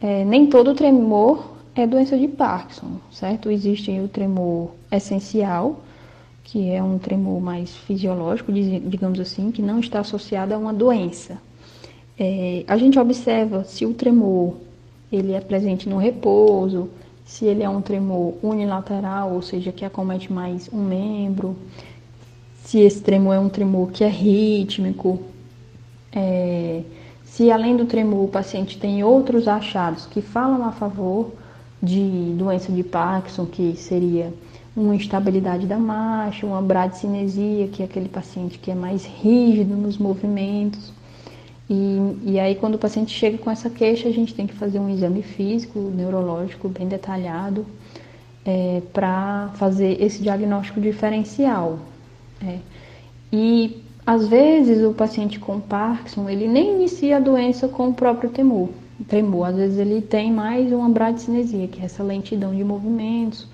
é, 0.00 0.24
nem 0.24 0.46
todo 0.46 0.74
tremor 0.74 1.56
é 1.74 1.86
doença 1.86 2.16
de 2.16 2.28
Parkinson, 2.28 2.98
certo? 3.10 3.50
Existe 3.50 3.90
o 4.00 4.08
tremor 4.08 4.70
essencial, 4.90 5.80
que 6.44 6.70
é 6.70 6.82
um 6.82 6.98
tremor 6.98 7.40
mais 7.40 7.74
fisiológico, 7.76 8.52
digamos 8.52 9.18
assim, 9.20 9.50
que 9.50 9.60
não 9.60 9.80
está 9.80 10.00
associado 10.00 10.54
a 10.54 10.58
uma 10.58 10.72
doença. 10.72 11.38
É, 12.18 12.64
a 12.66 12.76
gente 12.76 12.98
observa 12.98 13.64
se 13.64 13.84
o 13.84 13.92
tremor 13.92 14.54
ele 15.12 15.32
é 15.32 15.40
presente 15.40 15.88
no 15.88 15.98
repouso, 15.98 16.88
se 17.24 17.44
ele 17.44 17.62
é 17.62 17.68
um 17.68 17.82
tremor 17.82 18.34
unilateral, 18.42 19.34
ou 19.34 19.42
seja, 19.42 19.72
que 19.72 19.84
acomete 19.84 20.32
mais 20.32 20.70
um 20.72 20.82
membro, 20.82 21.56
se 22.64 22.78
esse 22.80 23.00
tremor 23.00 23.34
é 23.34 23.38
um 23.38 23.48
tremor 23.48 23.90
que 23.90 24.02
é 24.02 24.08
rítmico, 24.08 25.20
é, 26.12 26.82
se 27.36 27.50
além 27.50 27.76
do 27.76 27.84
tremor 27.84 28.24
o 28.24 28.28
paciente 28.28 28.78
tem 28.78 29.04
outros 29.04 29.46
achados 29.46 30.06
que 30.06 30.22
falam 30.22 30.64
a 30.64 30.72
favor 30.72 31.32
de 31.82 32.32
doença 32.34 32.72
de 32.72 32.82
Parkinson, 32.82 33.44
que 33.44 33.76
seria 33.76 34.32
uma 34.74 34.94
instabilidade 34.94 35.66
da 35.66 35.78
marcha, 35.78 36.46
uma 36.46 36.62
bradicinesia, 36.62 37.68
que 37.68 37.82
é 37.82 37.84
aquele 37.84 38.08
paciente 38.08 38.58
que 38.58 38.70
é 38.70 38.74
mais 38.74 39.04
rígido 39.04 39.76
nos 39.76 39.98
movimentos, 39.98 40.94
e, 41.68 42.16
e 42.22 42.40
aí, 42.40 42.54
quando 42.54 42.76
o 42.76 42.78
paciente 42.78 43.12
chega 43.12 43.36
com 43.36 43.50
essa 43.50 43.68
queixa, 43.68 44.08
a 44.08 44.12
gente 44.12 44.32
tem 44.32 44.46
que 44.46 44.54
fazer 44.54 44.78
um 44.78 44.88
exame 44.88 45.22
físico, 45.22 45.78
neurológico 45.78 46.70
bem 46.70 46.88
detalhado, 46.88 47.66
é, 48.46 48.80
para 48.94 49.50
fazer 49.56 50.00
esse 50.00 50.22
diagnóstico 50.22 50.80
diferencial. 50.80 51.80
É. 52.42 52.60
E 53.30 53.82
às 54.06 54.28
vezes 54.28 54.84
o 54.84 54.92
paciente 54.92 55.40
com 55.40 55.58
Parkinson 55.58 56.30
ele 56.30 56.46
nem 56.46 56.76
inicia 56.76 57.16
a 57.16 57.20
doença 57.20 57.66
com 57.66 57.88
o 57.88 57.94
próprio 57.94 58.30
temor, 58.30 58.68
tremor. 59.08 59.48
Às 59.48 59.56
vezes 59.56 59.78
ele 59.78 60.00
tem 60.00 60.32
mais 60.32 60.72
uma 60.72 60.88
bradicinesia, 60.88 61.66
que 61.66 61.80
é 61.82 61.86
essa 61.86 62.04
lentidão 62.04 62.54
de 62.54 62.62
movimentos, 62.62 63.48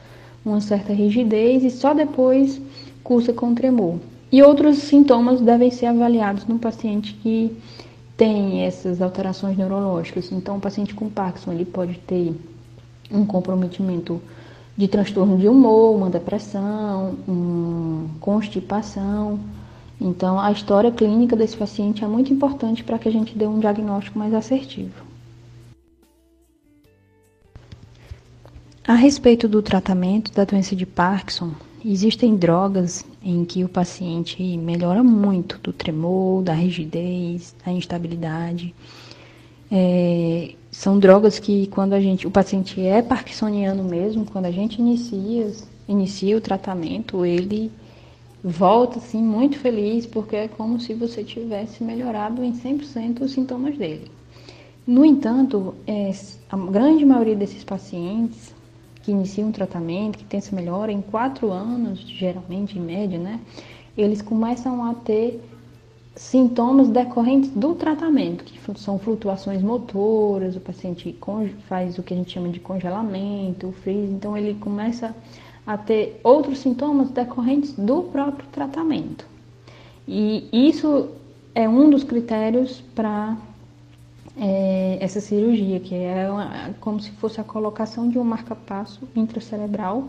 uma 0.45 0.61
certa 0.61 0.93
rigidez 0.93 1.65
e 1.65 1.71
só 1.71 1.95
depois 1.95 2.61
cursa 3.03 3.33
com 3.33 3.55
tremor. 3.55 3.99
E 4.31 4.43
outros 4.43 4.79
sintomas 4.79 5.41
devem 5.41 5.71
ser 5.71 5.87
avaliados 5.87 6.47
no 6.47 6.59
paciente 6.59 7.15
que 7.15 7.57
tem 8.17 8.63
essas 8.65 9.01
alterações 9.01 9.57
neurológicas. 9.57 10.31
Então, 10.31 10.57
o 10.57 10.61
paciente 10.61 10.95
com 10.95 11.09
Parkinson 11.09 11.53
ele 11.53 11.65
pode 11.65 11.99
ter 12.01 12.35
um 13.11 13.25
comprometimento 13.25 14.21
de 14.77 14.87
transtorno 14.87 15.37
de 15.39 15.49
humor, 15.49 15.97
uma 15.97 16.11
depressão, 16.11 17.17
uma 17.27 18.07
constipação. 18.21 19.39
Então, 20.03 20.41
a 20.41 20.51
história 20.51 20.91
clínica 20.91 21.37
desse 21.37 21.57
paciente 21.57 22.05
é 22.05 22.09
muito 22.09 22.33
importante 22.33 22.83
para 22.83 22.99
que 22.99 23.09
a 23.09 23.13
gente 23.13 23.37
dê 23.37 23.47
um 23.47 23.61
diagnóstico 23.61 24.19
mais 24.19 24.35
assertivo. 24.35 25.05
A 28.87 28.95
respeito 28.95 29.47
do 29.47 29.63
tratamento 29.63 30.33
da 30.33 30.45
doença 30.45 30.75
de 30.75 30.85
Parkinson, 30.85 31.53
Existem 31.85 32.37
drogas 32.37 33.05
em 33.25 33.45
que 33.45 33.65
o 33.65 33.69
paciente 33.69 34.41
melhora 34.57 35.03
muito 35.03 35.59
do 35.59 35.73
tremor, 35.73 36.41
da 36.45 36.55
rigidez, 36.55 37.57
da 37.65 37.73
instabilidade. 37.73 38.73
É, 39.69 40.53
são 40.71 40.97
drogas 41.01 41.41
que 41.41 41.67
quando 41.69 41.95
a 41.95 42.01
gente, 42.01 42.25
o 42.25 42.31
paciente 42.31 42.81
é 42.81 43.03
parkinsoniano 43.03 43.83
mesmo, 43.83 44.25
quando 44.25 44.45
a 44.45 44.51
gente 44.53 44.81
inicia, 44.81 45.51
inicia 45.89 46.37
o 46.37 46.41
tratamento, 46.41 47.27
ele 47.27 47.69
volta 48.43 48.99
assim 48.99 49.23
muito 49.23 49.59
feliz, 49.59 50.07
porque 50.07 50.35
é 50.35 50.49
como 50.49 50.81
se 50.81 50.95
você 50.95 51.23
tivesse 51.23 51.85
melhorado 51.85 52.43
em 52.43 52.53
100% 52.53 53.21
os 53.21 53.33
sintomas 53.33 53.77
dele. 53.77 54.11
No 54.87 55.05
entanto, 55.05 55.75
é, 55.87 56.11
a 56.51 56.57
grande 56.57 57.05
maioria 57.05 57.37
desses 57.37 57.63
pacientes 57.63 58.53
que 59.03 59.13
iniciam 59.13 59.49
um 59.49 59.53
tratamento, 59.53 60.19
que 60.19 60.25
tem 60.25 60.39
essa 60.39 60.55
melhora, 60.55 60.91
em 60.91 61.01
quatro 61.01 61.53
anos, 61.53 62.01
geralmente, 62.01 62.79
em 62.79 62.83
média, 62.83 63.19
né? 63.19 63.41
Eles 63.97 64.23
começam 64.23 64.85
a 64.85 64.95
ter 64.95 65.41
sintomas 66.15 66.89
decorrentes 66.89 67.51
do 67.51 67.75
tratamento, 67.75 68.45
que 68.45 68.59
são 68.79 68.99
flutuações 68.99 69.63
motoras, 69.63 70.57
o 70.57 70.61
paciente 70.61 71.17
faz 71.69 71.99
o 71.99 72.03
que 72.03 72.13
a 72.13 72.17
gente 72.17 72.33
chama 72.33 72.49
de 72.49 72.61
congelamento, 72.61 73.69
o 73.69 73.73
freeze, 73.73 74.13
então 74.13 74.37
ele 74.37 74.55
começa 74.55 75.15
a 75.67 75.77
ter 75.77 76.21
outros 76.25 76.59
sintomas 76.59 77.11
decorrentes 77.11 77.73
do 77.73 78.03
próprio 78.05 78.47
tratamento. 78.51 79.27
E 80.07 80.49
isso 80.53 81.11
é 81.55 81.69
um 81.69 81.89
dos 81.89 82.03
critérios 82.03 82.83
para 82.95 83.37
é, 84.37 84.99
essa 85.01 85.21
cirurgia, 85.21 85.79
que 85.81 85.95
é 85.95 86.31
uma, 86.31 86.71
como 86.81 87.01
se 87.01 87.11
fosse 87.13 87.41
a 87.41 87.45
colocação 87.45 88.09
de 88.09 88.19
um 88.19 88.25
marca-passo 88.25 89.01
intracerebral 89.15 90.09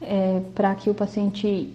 é, 0.00 0.40
para 0.54 0.74
que 0.74 0.88
o 0.90 0.94
paciente 0.94 1.74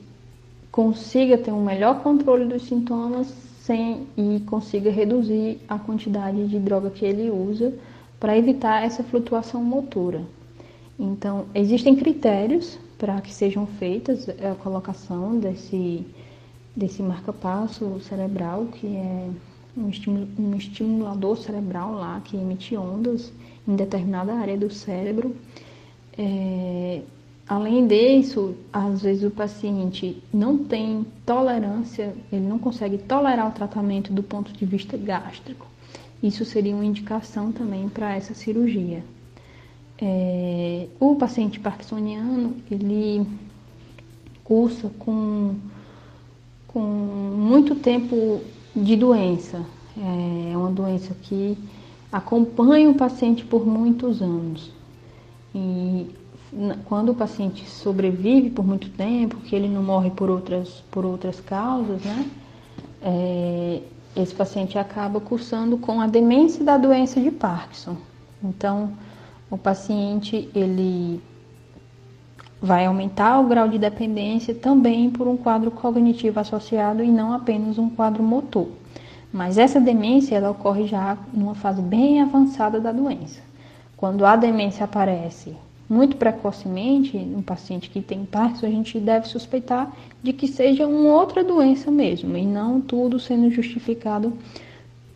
consiga 0.72 1.38
ter 1.38 1.51
um 1.51 1.64
melhor 1.64 2.01
controle 2.01 2.45
dos 2.45 2.64
sintomas 2.64 3.28
sem, 3.62 4.08
e 4.18 4.41
consiga 4.45 4.89
reduzir 4.91 5.60
a 5.68 5.78
quantidade 5.78 6.47
de 6.47 6.60
droga 6.60 6.89
que 6.89 7.06
ele 7.06 7.30
usa 7.30 7.74
para 8.20 8.38
evitar 8.38 8.84
essa 8.84 9.04
flutuação 9.04 9.64
motora. 9.64 10.22
Então, 10.97 11.45
existem 11.54 11.95
critérios 11.95 12.78
para 13.04 13.20
que 13.20 13.34
sejam 13.34 13.68
feitas 13.68 14.30
a 14.30 14.56
colocação 14.56 15.38
desse, 15.38 16.06
desse 16.74 17.04
marca-passo 17.04 17.99
cerebral, 17.99 18.68
que 18.68 18.95
é 18.95 19.30
um, 19.76 19.89
um 20.39 20.56
estimulador 20.56 21.36
cerebral 21.36 21.91
lá 21.95 22.22
que 22.24 22.38
emite 22.38 22.78
ondas 22.78 23.34
em 23.68 23.76
determinada 23.76 24.34
área 24.34 24.56
do 24.56 24.70
cérebro. 24.70 25.36
É, 26.18 27.01
além 27.45 27.86
disso, 27.88 28.56
às 28.72 29.01
vezes 29.01 29.26
o 29.26 29.32
paciente 29.32 30.24
não 30.34 30.60
tem 30.60 31.06
tolerância, 31.26 32.16
ele 32.32 32.47
não 32.47 32.58
consegue 32.58 32.97
tolerar 32.97 33.49
o 33.49 33.51
tratamento 33.51 34.14
do 34.14 34.24
ponto 34.24 34.54
de 34.54 34.66
vista 34.66 34.95
gástrico. 34.95 35.68
Isso 36.24 36.45
seria 36.45 36.74
uma 36.74 36.86
indicação 36.86 37.51
também 37.51 37.89
para 37.89 38.16
essa 38.16 38.34
cirurgia. 38.34 39.04
É, 40.06 40.88
o 40.99 41.16
paciente 41.16 41.62
parkinsoniano, 41.62 42.58
ele 42.70 43.26
cursa 44.43 44.91
com, 44.99 45.56
com 46.68 46.82
muito 46.82 47.74
tempo 47.76 48.41
de 48.76 48.97
doença. 48.97 49.66
É 49.97 50.58
uma 50.58 50.72
doença 50.72 51.16
que 51.22 51.58
acompanha 52.12 52.89
o 52.89 52.95
paciente 52.95 53.45
por 53.45 53.66
muitos 53.66 54.22
anos. 54.22 54.70
E 55.56 56.10
quando 56.84 57.14
o 57.14 57.16
paciente 57.16 57.66
sobrevive 57.70 58.49
por 58.49 58.68
muito 58.68 58.89
tempo, 58.89 59.38
que 59.38 59.56
ele 59.56 59.70
não 59.70 59.84
morre 59.84 60.10
por 60.10 60.30
outras, 60.30 60.84
por 60.91 61.06
outras 61.06 61.39
causas, 61.39 62.04
né? 62.04 62.30
É, 63.01 63.82
esse 64.18 64.36
paciente 64.36 64.78
acaba 64.78 65.22
cursando 65.22 65.78
com 65.78 66.01
a 66.01 66.08
demência 66.08 66.62
da 66.62 66.78
doença 66.78 67.22
de 67.22 67.32
Parkinson. 67.32 67.95
Então, 68.43 68.91
o 69.54 69.58
paciente 69.58 70.49
ele 70.56 71.22
vai 72.60 72.88
aumentar 72.88 73.39
o 73.39 73.47
grau 73.47 73.68
de 73.68 73.78
dependência 73.78 74.56
também 74.56 75.12
por 75.12 75.28
um 75.28 75.38
quadro 75.38 75.70
cognitivo 75.70 76.39
associado 76.39 77.04
e 77.04 77.12
não 77.12 77.32
apenas 77.34 77.78
um 77.78 77.88
quadro 77.88 78.24
motor. 78.24 78.68
Mas 79.32 79.60
essa 79.60 79.80
demência 79.80 80.36
ela 80.36 80.49
ocorre 80.49 80.88
já 80.88 81.16
numa 81.32 81.54
fase 81.54 81.84
bem 81.84 82.20
avançada 82.20 82.80
da 82.80 82.91
doença. 82.91 83.41
Quando 83.95 84.26
a 84.26 84.36
demência 84.36 84.86
aparece 84.86 85.56
muito 85.88 86.18
precocemente 86.18 87.16
no 87.16 87.43
paciente 87.43 87.91
que 87.91 88.01
tem 88.01 88.26
Parkinson, 88.26 88.66
a 88.66 88.72
gente 88.72 88.99
deve 88.99 89.28
suspeitar 89.28 89.93
de 90.24 90.34
que 90.34 90.47
seja 90.47 90.88
uma 90.88 91.14
outra 91.14 91.43
doença 91.43 91.91
mesmo 91.91 92.36
e 92.36 92.43
não 92.43 92.82
tudo 92.82 93.20
sendo 93.20 93.51
justificado 93.51 94.34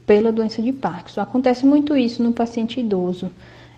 pela 0.06 0.32
doença 0.32 0.62
de 0.62 0.72
Parkinson. 0.72 1.22
Acontece 1.22 1.66
muito 1.66 1.98
isso 1.98 2.22
no 2.22 2.34
paciente 2.34 2.80
idoso 2.80 3.32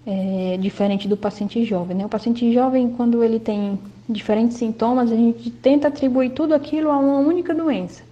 é, 0.06 0.58
diferente 0.60 1.08
do 1.08 1.18
paciente 1.18 1.64
jovem. 1.66 1.98
Né? 1.98 2.06
O 2.06 2.10
paciente 2.10 2.52
jovem, 2.54 2.90
quando 2.90 3.24
ele 3.24 3.40
tem 3.40 3.80
diferentes 4.08 4.58
sintomas, 4.58 5.12
a 5.12 5.16
gente 5.16 5.50
tenta 5.50 5.88
atribuir 5.88 6.32
tudo 6.32 6.54
aquilo 6.54 6.90
a 6.90 6.98
uma 6.98 7.20
única 7.20 7.54
doença. 7.54 8.04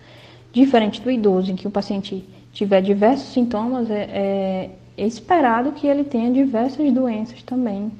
Diferente 0.51 1.01
do 1.01 1.11
idoso, 1.11 1.51
em 1.51 1.55
que 1.55 1.67
o 1.67 1.71
paciente 1.71 2.23
tiver 2.51 2.81
diversos 2.81 3.33
sintomas, 3.33 3.89
é, 3.89 4.69
é 4.97 5.05
esperado 5.05 5.71
que 5.71 5.87
ele 5.87 6.03
tenha 6.03 6.31
diversas 6.31 6.91
doenças 6.91 7.43
também 7.43 7.91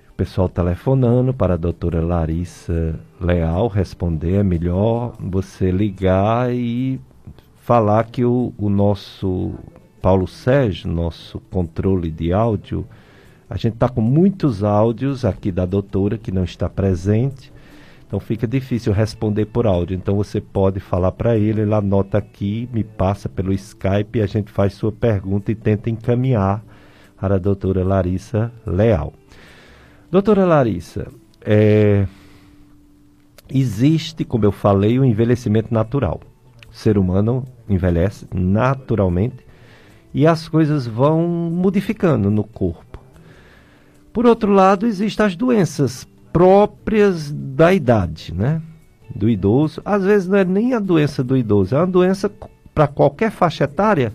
O 0.09 0.15
pessoal 0.15 0.49
telefonando 0.49 1.35
para 1.35 1.53
a 1.55 1.59
doutora 1.59 2.01
Larissa 2.01 2.99
Leal 3.21 3.69
responder. 3.69 4.37
É 4.37 4.43
melhor 4.43 5.15
você 5.21 5.71
ligar 5.71 6.51
e 6.53 6.99
falar 7.57 8.05
que 8.05 8.25
o, 8.25 8.55
o 8.57 8.71
nosso 8.71 9.53
Paulo 10.01 10.27
Sérgio, 10.27 10.91
nosso 10.91 11.39
controle 11.51 12.11
de 12.11 12.33
áudio, 12.33 12.87
a 13.51 13.57
gente 13.57 13.75
está 13.75 13.89
com 13.89 14.01
muitos 14.01 14.63
áudios 14.63 15.25
aqui 15.25 15.51
da 15.51 15.67
doutora 15.67 16.17
que 16.17 16.31
não 16.31 16.45
está 16.45 16.69
presente, 16.69 17.53
então 18.07 18.21
fica 18.21 18.47
difícil 18.47 18.93
responder 18.93 19.47
por 19.47 19.67
áudio. 19.67 19.97
Então 19.97 20.15
você 20.15 20.41
pode 20.41 20.79
falar 20.79 21.11
para 21.11 21.37
ele, 21.37 21.63
ele 21.63 21.75
anota 21.75 22.17
aqui, 22.17 22.69
me 22.73 22.85
passa 22.85 23.29
pelo 23.29 23.53
Skype 23.53 24.19
e 24.19 24.23
a 24.23 24.27
gente 24.27 24.53
faz 24.53 24.75
sua 24.75 24.93
pergunta 24.93 25.51
e 25.51 25.57
tenta 25.57 25.91
encaminhar 25.91 26.63
para 27.21 27.35
a 27.35 27.39
doutora 27.39 27.85
Larissa 27.85 28.53
Leal. 28.65 29.13
Doutora 30.13 30.45
Larissa, 30.45 31.09
é, 31.41 32.07
existe, 33.49 34.25
como 34.25 34.45
eu 34.45 34.53
falei, 34.53 34.99
o 34.99 35.05
envelhecimento 35.05 35.75
natural. 35.75 36.21
O 36.71 36.75
ser 36.75 36.97
humano 36.97 37.45
envelhece 37.69 38.27
naturalmente 38.33 39.45
e 40.15 40.27
as 40.27 40.49
coisas 40.49 40.87
vão 40.87 41.29
modificando 41.29 42.31
no 42.31 42.45
corpo. 42.45 42.90
Por 44.13 44.27
outro 44.27 44.53
lado, 44.53 44.87
existem 44.87 45.27
as 45.27 45.37
doenças 45.37 46.07
próprias 46.33 47.31
da 47.31 47.73
idade, 47.73 48.35
né? 48.35 48.61
do 49.15 49.29
idoso. 49.29 49.81
Às 49.85 50.05
vezes 50.05 50.29
não 50.29 50.39
é 50.39 50.45
nem 50.45 50.75
a 50.75 50.79
doença 50.79 51.23
do 51.23 51.37
idoso, 51.37 51.75
é 51.75 51.79
uma 51.79 51.87
doença 51.87 52.31
para 52.75 52.87
qualquer 52.87 53.31
faixa 53.31 53.65
etária, 53.65 54.13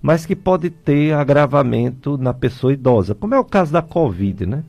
mas 0.00 0.26
que 0.26 0.36
pode 0.36 0.70
ter 0.70 1.14
agravamento 1.14 2.18
na 2.18 2.34
pessoa 2.34 2.72
idosa, 2.72 3.14
como 3.14 3.34
é 3.34 3.38
o 3.38 3.44
caso 3.44 3.72
da 3.72 3.82
Covid, 3.82 4.46
né? 4.46 4.62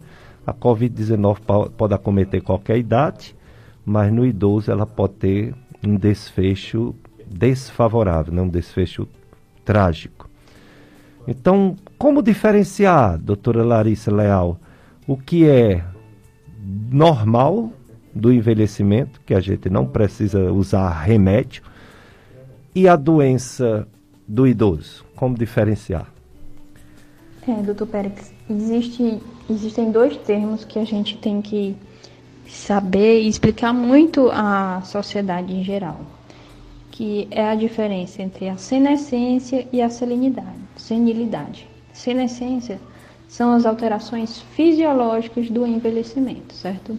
A 0.48 0.54
Covid-19 0.54 1.72
pode 1.72 1.94
acometer 1.94 2.42
qualquer 2.42 2.78
idade, 2.78 3.36
mas 3.86 4.14
no 4.14 4.26
idoso 4.26 4.72
ela 4.72 4.86
pode 4.86 5.14
ter 5.14 5.56
um 5.86 5.96
desfecho 5.96 6.96
desfavorável, 7.28 8.34
não 8.34 8.44
um 8.44 8.50
desfecho 8.50 9.08
trágico. 9.66 10.15
Então, 11.28 11.76
como 11.98 12.22
diferenciar, 12.22 13.18
doutora 13.18 13.64
Larissa 13.64 14.14
Leal, 14.14 14.60
o 15.08 15.18
que 15.18 15.48
é 15.48 15.84
normal 16.92 17.72
do 18.14 18.32
envelhecimento, 18.32 19.20
que 19.26 19.34
a 19.34 19.40
gente 19.40 19.70
não 19.70 19.86
precisa 19.86 20.52
usar 20.52 20.90
remédio, 20.90 21.64
e 22.74 22.88
a 22.88 22.96
doença 22.96 23.88
do 24.28 24.48
idoso? 24.48 25.06
Como 25.16 25.38
diferenciar? 25.38 26.08
É, 27.48 27.62
doutor 27.62 27.88
Pérez, 27.88 28.34
existe, 28.50 29.20
existem 29.50 29.92
dois 29.92 30.18
termos 30.18 30.66
que 30.66 30.80
a 30.80 30.86
gente 30.86 31.18
tem 31.18 31.42
que 31.42 31.76
saber 32.48 33.22
e 33.22 33.28
explicar 33.28 33.74
muito 33.74 34.30
à 34.32 34.82
sociedade 34.84 35.54
em 35.54 35.64
geral, 35.64 36.00
que 36.92 37.28
é 37.30 37.48
a 37.50 37.56
diferença 37.56 38.22
entre 38.22 38.50
a 38.50 38.58
senescência 38.58 39.68
e 39.72 39.82
a 39.82 39.90
selenidade, 39.90 40.65
senilidade. 40.76 41.68
Senescência 41.94 42.80
são 43.28 43.54
as 43.54 43.66
alterações 43.66 44.42
fisiológicas 44.56 45.50
do 45.50 45.66
envelhecimento, 45.66 46.54
certo? 46.54 46.98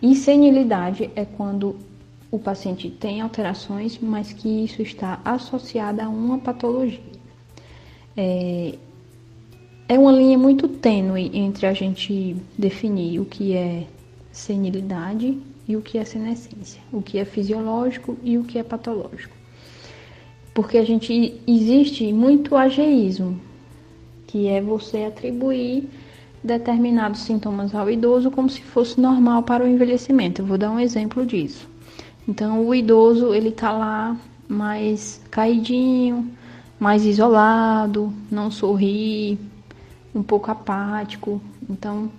E 0.00 0.14
senilidade 0.14 1.10
é 1.16 1.24
quando 1.24 1.76
o 2.30 2.38
paciente 2.38 2.90
tem 2.90 3.20
alterações, 3.20 3.98
mas 3.98 4.32
que 4.32 4.64
isso 4.64 4.82
está 4.82 5.20
associado 5.24 6.00
a 6.02 6.08
uma 6.08 6.38
patologia. 6.38 7.00
É, 8.16 8.74
é 9.88 9.98
uma 9.98 10.12
linha 10.12 10.36
muito 10.36 10.68
tênue 10.68 11.30
entre 11.32 11.66
a 11.66 11.72
gente 11.72 12.36
definir 12.56 13.20
o 13.20 13.24
que 13.24 13.54
é 13.54 13.86
senilidade 14.30 15.38
e 15.66 15.76
o 15.76 15.82
que 15.82 15.98
é 15.98 16.04
senescência, 16.04 16.80
o 16.92 17.00
que 17.02 17.18
é 17.18 17.24
fisiológico 17.24 18.16
e 18.22 18.38
o 18.38 18.44
que 18.44 18.58
é 18.58 18.62
patológico. 18.62 19.37
Porque 20.58 20.76
a 20.76 20.84
gente 20.84 21.40
existe 21.46 22.12
muito 22.12 22.56
ageísmo, 22.56 23.40
que 24.26 24.48
é 24.48 24.60
você 24.60 25.04
atribuir 25.04 25.88
determinados 26.42 27.20
sintomas 27.20 27.72
ao 27.76 27.88
idoso 27.88 28.28
como 28.28 28.50
se 28.50 28.60
fosse 28.62 29.00
normal 29.00 29.44
para 29.44 29.64
o 29.64 29.68
envelhecimento. 29.68 30.42
Eu 30.42 30.46
vou 30.46 30.58
dar 30.58 30.72
um 30.72 30.80
exemplo 30.80 31.24
disso. 31.24 31.68
Então, 32.26 32.66
o 32.66 32.74
idoso 32.74 33.32
ele 33.32 33.52
tá 33.52 33.70
lá 33.70 34.16
mais 34.48 35.22
caidinho, 35.30 36.28
mais 36.80 37.04
isolado, 37.04 38.12
não 38.28 38.50
sorri, 38.50 39.38
um 40.12 40.24
pouco 40.24 40.50
apático. 40.50 41.40
Então, 41.70 42.10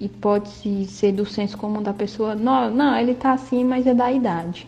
e 0.00 0.08
pode 0.08 0.48
ser 0.88 1.12
do 1.12 1.24
senso 1.24 1.56
comum 1.56 1.80
da 1.80 1.94
pessoa, 1.94 2.34
não, 2.34 2.72
não, 2.72 2.96
ele 2.96 3.14
tá 3.14 3.34
assim, 3.34 3.62
mas 3.62 3.86
é 3.86 3.94
da 3.94 4.10
idade. 4.10 4.66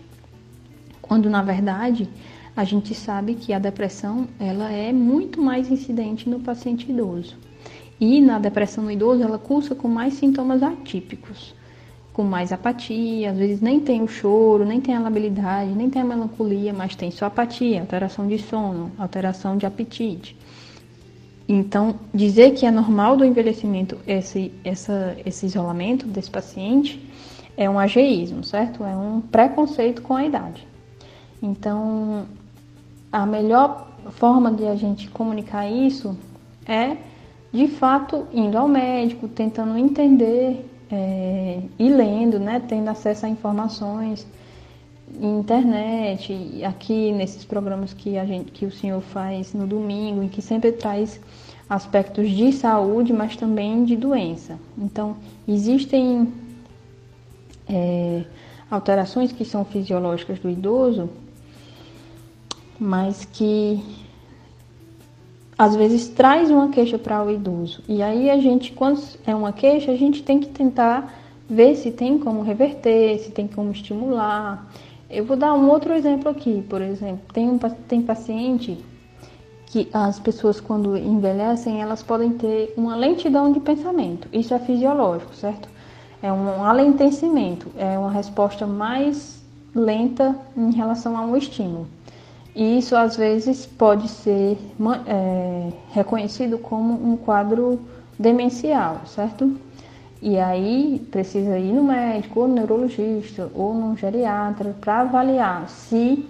Quando 1.02 1.28
na 1.28 1.42
verdade, 1.42 2.08
a 2.56 2.64
gente 2.64 2.94
sabe 2.94 3.34
que 3.34 3.52
a 3.52 3.58
depressão, 3.58 4.26
ela 4.38 4.70
é 4.70 4.92
muito 4.92 5.40
mais 5.40 5.70
incidente 5.70 6.28
no 6.28 6.40
paciente 6.40 6.90
idoso. 6.90 7.36
E 8.00 8.20
na 8.20 8.38
depressão 8.38 8.84
no 8.84 8.90
idoso, 8.90 9.22
ela 9.22 9.38
cursa 9.38 9.74
com 9.74 9.86
mais 9.86 10.14
sintomas 10.14 10.62
atípicos, 10.62 11.54
com 12.12 12.24
mais 12.24 12.52
apatia, 12.52 13.30
às 13.30 13.38
vezes 13.38 13.60
nem 13.60 13.78
tem 13.78 14.02
o 14.02 14.08
choro, 14.08 14.64
nem 14.64 14.80
tem 14.80 14.94
a 14.94 15.00
labilidade, 15.00 15.70
nem 15.72 15.88
tem 15.88 16.02
a 16.02 16.04
melancolia, 16.04 16.72
mas 16.72 16.96
tem 16.96 17.10
só 17.10 17.26
apatia, 17.26 17.80
alteração 17.80 18.26
de 18.26 18.38
sono, 18.38 18.90
alteração 18.98 19.56
de 19.56 19.66
apetite. 19.66 20.36
Então, 21.46 21.96
dizer 22.14 22.52
que 22.52 22.64
é 22.64 22.70
normal 22.70 23.16
do 23.16 23.24
envelhecimento 23.24 23.98
esse, 24.06 24.52
essa, 24.64 25.16
esse 25.26 25.46
isolamento 25.46 26.06
desse 26.06 26.30
paciente 26.30 27.00
é 27.56 27.68
um 27.68 27.78
ageísmo, 27.78 28.42
certo? 28.44 28.84
É 28.84 28.96
um 28.96 29.20
preconceito 29.20 30.00
com 30.00 30.14
a 30.14 30.24
idade. 30.24 30.69
Então, 31.42 32.26
a 33.10 33.24
melhor 33.24 33.88
forma 34.12 34.52
de 34.52 34.66
a 34.66 34.76
gente 34.76 35.08
comunicar 35.08 35.68
isso 35.68 36.16
é 36.66 36.96
de 37.52 37.66
fato, 37.66 38.26
indo 38.32 38.56
ao 38.56 38.68
médico, 38.68 39.26
tentando 39.26 39.76
entender 39.76 40.64
é, 40.90 41.60
e 41.78 41.88
lendo, 41.88 42.38
né, 42.38 42.62
tendo 42.66 42.88
acesso 42.88 43.26
a 43.26 43.28
informações 43.28 44.26
internet, 45.20 46.62
aqui 46.64 47.12
nesses 47.12 47.44
programas 47.44 47.92
que 47.92 48.16
a 48.16 48.24
gente, 48.24 48.52
que 48.52 48.64
o 48.64 48.70
senhor 48.70 49.00
faz 49.00 49.52
no 49.52 49.66
domingo, 49.66 50.22
em 50.22 50.28
que 50.28 50.40
sempre 50.40 50.70
traz 50.72 51.20
aspectos 51.68 52.30
de 52.30 52.52
saúde, 52.52 53.12
mas 53.12 53.36
também 53.36 53.84
de 53.84 53.96
doença. 53.96 54.58
Então, 54.78 55.16
existem 55.48 56.32
é, 57.68 58.24
alterações 58.70 59.32
que 59.32 59.44
são 59.44 59.64
fisiológicas 59.64 60.38
do 60.38 60.48
idoso, 60.48 61.10
mas 62.80 63.26
que 63.26 63.84
às 65.58 65.76
vezes 65.76 66.08
traz 66.08 66.50
uma 66.50 66.70
queixa 66.70 66.98
para 66.98 67.22
o 67.22 67.30
idoso. 67.30 67.82
E 67.86 68.02
aí 68.02 68.30
a 68.30 68.38
gente, 68.38 68.72
quando 68.72 69.02
é 69.26 69.34
uma 69.34 69.52
queixa, 69.52 69.92
a 69.92 69.96
gente 69.96 70.22
tem 70.22 70.40
que 70.40 70.48
tentar 70.48 71.14
ver 71.48 71.74
se 71.76 71.90
tem 71.90 72.18
como 72.18 72.40
reverter, 72.40 73.18
se 73.18 73.30
tem 73.30 73.46
como 73.46 73.70
estimular. 73.70 74.66
Eu 75.10 75.26
vou 75.26 75.36
dar 75.36 75.52
um 75.52 75.68
outro 75.68 75.92
exemplo 75.92 76.30
aqui, 76.30 76.64
por 76.66 76.80
exemplo, 76.80 77.20
tem, 77.34 77.50
um, 77.50 77.58
tem 77.58 78.00
paciente 78.00 78.78
que 79.66 79.88
as 79.92 80.18
pessoas 80.18 80.60
quando 80.60 80.96
envelhecem, 80.96 81.82
elas 81.82 82.02
podem 82.02 82.30
ter 82.30 82.72
uma 82.76 82.96
lentidão 82.96 83.52
de 83.52 83.60
pensamento. 83.60 84.28
Isso 84.32 84.54
é 84.54 84.58
fisiológico, 84.58 85.34
certo? 85.34 85.68
É 86.22 86.32
um 86.32 86.64
alentecimento, 86.64 87.70
é 87.76 87.98
uma 87.98 88.10
resposta 88.10 88.66
mais 88.66 89.42
lenta 89.74 90.34
em 90.56 90.72
relação 90.72 91.16
a 91.16 91.20
um 91.20 91.36
estímulo. 91.36 91.86
E 92.54 92.78
isso 92.78 92.96
às 92.96 93.16
vezes 93.16 93.64
pode 93.64 94.08
ser 94.08 94.58
é, 95.06 95.68
reconhecido 95.90 96.58
como 96.58 96.92
um 96.92 97.16
quadro 97.16 97.80
demencial, 98.18 99.02
certo? 99.06 99.56
E 100.22 100.38
aí 100.38 101.00
precisa 101.10 101.58
ir 101.58 101.72
no 101.72 101.82
médico, 101.82 102.40
ou 102.40 102.48
no 102.48 102.54
neurologista, 102.54 103.50
ou 103.54 103.72
no 103.72 103.96
geriatra, 103.96 104.76
para 104.78 105.00
avaliar 105.00 105.68
se, 105.68 106.26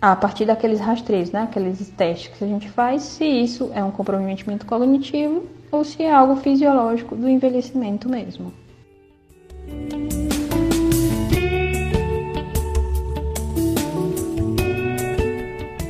a 0.00 0.16
partir 0.16 0.46
daqueles 0.46 0.80
rastreios, 0.80 1.30
né, 1.30 1.42
aqueles 1.42 1.90
testes 1.90 2.34
que 2.36 2.44
a 2.44 2.46
gente 2.46 2.70
faz, 2.70 3.02
se 3.02 3.24
isso 3.24 3.70
é 3.74 3.84
um 3.84 3.90
comprometimento 3.90 4.64
cognitivo 4.64 5.42
ou 5.70 5.84
se 5.84 6.02
é 6.02 6.12
algo 6.12 6.36
fisiológico 6.36 7.16
do 7.16 7.28
envelhecimento 7.28 8.08
mesmo. 8.08 8.52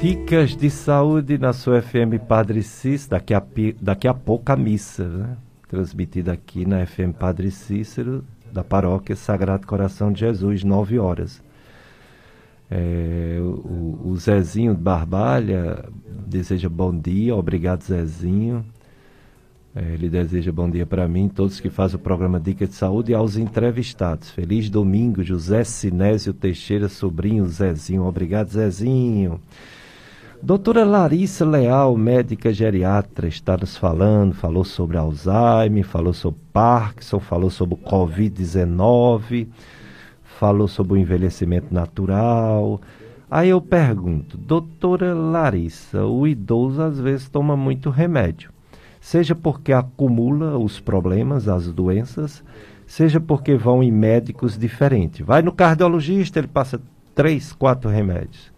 Dicas 0.02 0.56
de 0.56 0.68
saúde 0.68 1.38
na 1.38 1.52
sua 1.52 1.80
FM 1.80 2.18
Padre 2.26 2.60
Cícero, 2.60 3.10
daqui 3.10 3.32
a, 3.32 3.42
daqui 3.80 4.08
a 4.08 4.12
pouco 4.12 4.50
a 4.50 4.56
missa, 4.56 5.06
né? 5.06 5.36
transmitida 5.68 6.32
aqui 6.32 6.66
na 6.66 6.84
FM 6.84 7.12
Padre 7.16 7.52
Cícero, 7.52 8.24
da 8.52 8.64
paróquia 8.64 9.14
Sagrado 9.14 9.64
Coração 9.64 10.10
de 10.10 10.18
Jesus, 10.18 10.64
9 10.64 10.98
horas. 10.98 11.40
É, 12.68 13.38
o, 13.40 14.08
o, 14.08 14.16
Zezinho 14.16 14.74
Barbalha 14.74 15.84
deseja 16.26 16.68
bom 16.68 16.92
dia, 16.92 17.36
obrigado 17.36 17.84
Zezinho. 17.84 18.66
É, 19.72 19.94
ele 19.94 20.08
deseja 20.08 20.50
bom 20.50 20.68
dia 20.68 20.84
para 20.84 21.06
mim, 21.06 21.28
todos 21.28 21.60
que 21.60 21.70
fazem 21.70 21.94
o 21.94 22.00
programa 22.00 22.40
Dica 22.40 22.66
de 22.66 22.74
Saúde 22.74 23.12
e 23.12 23.14
aos 23.14 23.36
entrevistados. 23.36 24.30
Feliz 24.30 24.68
domingo, 24.68 25.22
José 25.22 25.62
Sinésio 25.62 26.34
Teixeira, 26.34 26.88
sobrinho 26.88 27.46
Zezinho. 27.46 28.04
Obrigado, 28.04 28.48
Zezinho. 28.48 29.40
Doutora 30.44 30.84
Larissa 30.84 31.44
Leal, 31.44 31.96
médica 31.96 32.52
geriatra, 32.52 33.28
está 33.28 33.56
nos 33.56 33.76
falando, 33.76 34.34
falou 34.34 34.64
sobre 34.64 34.96
Alzheimer, 34.96 35.84
falou 35.86 36.12
sobre 36.12 36.40
Parkinson, 36.52 37.20
falou 37.20 37.48
sobre 37.48 37.76
o 37.76 37.78
Covid-19, 37.78 39.46
falou 40.24 40.66
sobre 40.66 40.94
o 40.94 40.96
envelhecimento 40.96 41.72
natural. 41.72 42.80
Aí 43.30 43.50
eu 43.50 43.60
pergunto, 43.60 44.36
doutora 44.36 45.14
Larissa, 45.14 46.04
o 46.04 46.26
idoso 46.26 46.82
às 46.82 46.98
vezes 46.98 47.28
toma 47.28 47.56
muito 47.56 47.88
remédio, 47.88 48.50
seja 49.00 49.36
porque 49.36 49.72
acumula 49.72 50.58
os 50.58 50.80
problemas, 50.80 51.46
as 51.46 51.72
doenças, 51.72 52.42
seja 52.84 53.20
porque 53.20 53.54
vão 53.54 53.80
em 53.80 53.92
médicos 53.92 54.58
diferentes. 54.58 55.24
Vai 55.24 55.40
no 55.40 55.52
cardiologista, 55.52 56.40
ele 56.40 56.48
passa 56.48 56.80
três, 57.14 57.52
quatro 57.52 57.88
remédios. 57.88 58.51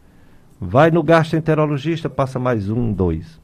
Vai 0.60 0.90
no 0.90 1.02
gastroenterologista, 1.02 2.08
passa 2.08 2.38
mais 2.38 2.70
um, 2.70 2.92
dois. 2.92 3.40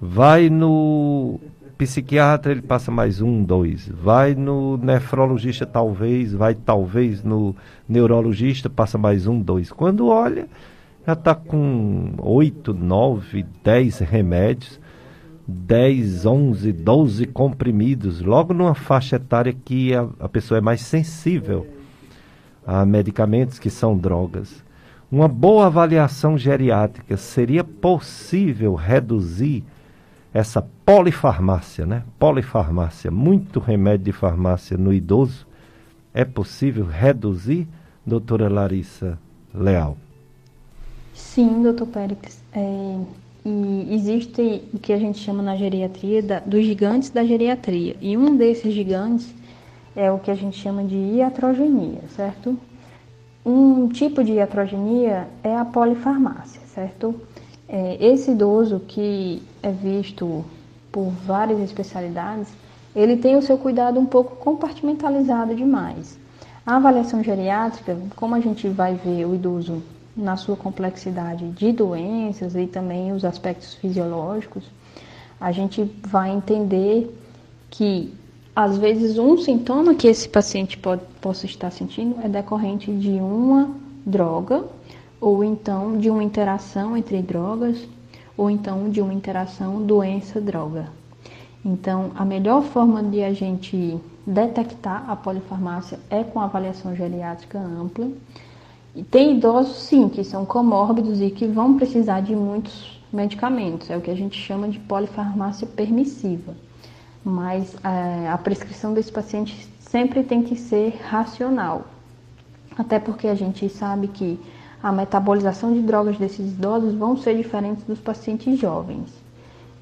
Vai 0.00 0.48
no 0.48 1.38
psiquiatra, 1.78 2.52
ele 2.52 2.62
passa 2.62 2.90
mais 2.90 3.20
um, 3.20 3.42
dois. 3.42 3.88
Vai 3.88 4.34
no 4.34 4.76
nefrologista, 4.76 5.66
talvez. 5.66 6.32
Vai 6.32 6.54
talvez 6.54 7.22
no 7.22 7.54
neurologista, 7.88 8.68
passa 8.68 8.98
mais 8.98 9.26
um, 9.26 9.40
dois. 9.40 9.70
Quando 9.70 10.08
olha, 10.08 10.48
já 11.06 11.12
está 11.12 11.34
com 11.34 12.14
oito, 12.18 12.74
nove, 12.74 13.44
dez 13.62 13.98
remédios. 13.98 14.80
10, 15.48 16.26
11, 16.26 16.72
12 16.72 17.26
comprimidos, 17.26 18.20
logo 18.20 18.52
numa 18.52 18.74
faixa 18.74 19.14
etária 19.14 19.52
que 19.52 19.94
a, 19.94 20.08
a 20.18 20.28
pessoa 20.28 20.58
é 20.58 20.60
mais 20.60 20.80
sensível 20.80 21.64
a 22.66 22.84
medicamentos 22.84 23.58
que 23.60 23.70
são 23.70 23.96
drogas. 23.96 24.65
Uma 25.10 25.28
boa 25.28 25.66
avaliação 25.66 26.36
geriátrica 26.36 27.16
seria 27.16 27.62
possível 27.62 28.74
reduzir 28.74 29.62
essa 30.34 30.60
polifarmácia, 30.84 31.86
né? 31.86 32.02
Polifarmácia, 32.18 33.10
muito 33.10 33.60
remédio 33.60 34.06
de 34.06 34.12
farmácia 34.12 34.76
no 34.76 34.92
idoso. 34.92 35.46
É 36.12 36.24
possível 36.24 36.84
reduzir, 36.84 37.68
doutora 38.04 38.48
Larissa 38.48 39.18
Leal? 39.54 39.96
Sim, 41.14 41.62
doutor 41.62 41.86
Pérez. 41.86 42.42
É, 42.52 42.98
e 43.44 43.94
existe 43.94 44.62
o 44.74 44.78
que 44.78 44.92
a 44.92 44.98
gente 44.98 45.18
chama 45.18 45.42
na 45.42 45.56
geriatria 45.56 46.20
da, 46.22 46.40
dos 46.40 46.64
gigantes 46.64 47.10
da 47.10 47.24
geriatria. 47.24 47.96
E 48.00 48.16
um 48.16 48.36
desses 48.36 48.74
gigantes 48.74 49.32
é 49.94 50.10
o 50.10 50.18
que 50.18 50.30
a 50.30 50.34
gente 50.34 50.58
chama 50.58 50.82
de 50.84 50.96
iatrogenia, 50.96 52.00
certo? 52.14 52.58
Um 53.48 53.86
tipo 53.86 54.24
de 54.24 54.32
iatrogenia 54.32 55.28
é 55.40 55.54
a 55.56 55.64
polifarmácia, 55.64 56.60
certo? 56.66 57.14
É, 57.68 57.96
esse 58.04 58.32
idoso 58.32 58.80
que 58.80 59.40
é 59.62 59.70
visto 59.70 60.44
por 60.90 61.10
várias 61.24 61.60
especialidades, 61.60 62.48
ele 62.94 63.16
tem 63.16 63.36
o 63.36 63.42
seu 63.42 63.56
cuidado 63.56 64.00
um 64.00 64.04
pouco 64.04 64.34
compartimentalizado 64.34 65.54
demais. 65.54 66.18
A 66.66 66.74
avaliação 66.74 67.22
geriátrica, 67.22 67.96
como 68.16 68.34
a 68.34 68.40
gente 68.40 68.66
vai 68.66 68.96
ver 68.96 69.24
o 69.24 69.36
idoso 69.36 69.80
na 70.16 70.36
sua 70.36 70.56
complexidade 70.56 71.48
de 71.50 71.70
doenças 71.70 72.56
e 72.56 72.66
também 72.66 73.12
os 73.12 73.24
aspectos 73.24 73.74
fisiológicos, 73.74 74.64
a 75.40 75.52
gente 75.52 75.84
vai 76.02 76.30
entender 76.30 77.16
que 77.70 78.12
às 78.56 78.78
vezes 78.78 79.18
um 79.18 79.36
sintoma 79.36 79.94
que 79.94 80.08
esse 80.08 80.26
paciente 80.26 80.78
pode, 80.78 81.02
possa 81.20 81.44
estar 81.44 81.70
sentindo 81.70 82.16
é 82.22 82.28
decorrente 82.28 82.90
de 82.90 83.10
uma 83.10 83.70
droga 84.06 84.64
ou 85.20 85.44
então 85.44 85.98
de 85.98 86.08
uma 86.08 86.24
interação 86.24 86.96
entre 86.96 87.20
drogas 87.20 87.86
ou 88.34 88.48
então 88.48 88.88
de 88.88 89.02
uma 89.02 89.12
interação 89.12 89.82
doença-droga. 89.82 90.88
Então, 91.62 92.12
a 92.14 92.24
melhor 92.24 92.62
forma 92.62 93.02
de 93.02 93.22
a 93.22 93.32
gente 93.32 93.98
detectar 94.26 95.04
a 95.10 95.14
polifarmácia 95.14 95.98
é 96.08 96.24
com 96.24 96.40
avaliação 96.40 96.96
geriátrica 96.96 97.58
ampla 97.58 98.08
e 98.94 99.02
tem 99.02 99.36
idosos, 99.36 99.76
sim, 99.82 100.08
que 100.08 100.24
são 100.24 100.46
comórbidos 100.46 101.20
e 101.20 101.30
que 101.30 101.46
vão 101.46 101.76
precisar 101.76 102.20
de 102.20 102.34
muitos 102.34 103.02
medicamentos. 103.12 103.90
É 103.90 103.96
o 103.98 104.00
que 104.00 104.10
a 104.10 104.16
gente 104.16 104.38
chama 104.38 104.66
de 104.66 104.78
polifarmácia 104.78 105.66
permissiva. 105.66 106.54
Mas 107.28 107.74
é, 107.82 108.28
a 108.28 108.38
prescrição 108.38 108.94
desse 108.94 109.10
paciente 109.10 109.68
sempre 109.80 110.22
tem 110.22 110.44
que 110.44 110.54
ser 110.54 110.96
racional. 111.08 111.84
Até 112.78 113.00
porque 113.00 113.26
a 113.26 113.34
gente 113.34 113.68
sabe 113.68 114.06
que 114.06 114.38
a 114.80 114.92
metabolização 114.92 115.72
de 115.72 115.82
drogas 115.82 116.16
desses 116.18 116.52
idosos 116.52 116.94
vão 116.94 117.16
ser 117.16 117.36
diferentes 117.36 117.82
dos 117.82 117.98
pacientes 117.98 118.56
jovens. 118.60 119.10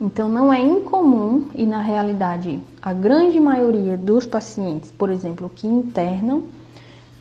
Então, 0.00 0.26
não 0.26 0.50
é 0.50 0.58
incomum, 0.58 1.48
e 1.54 1.66
na 1.66 1.82
realidade, 1.82 2.58
a 2.80 2.94
grande 2.94 3.38
maioria 3.38 3.98
dos 3.98 4.26
pacientes, 4.26 4.90
por 4.90 5.10
exemplo, 5.10 5.50
que 5.54 5.66
internam, 5.66 6.44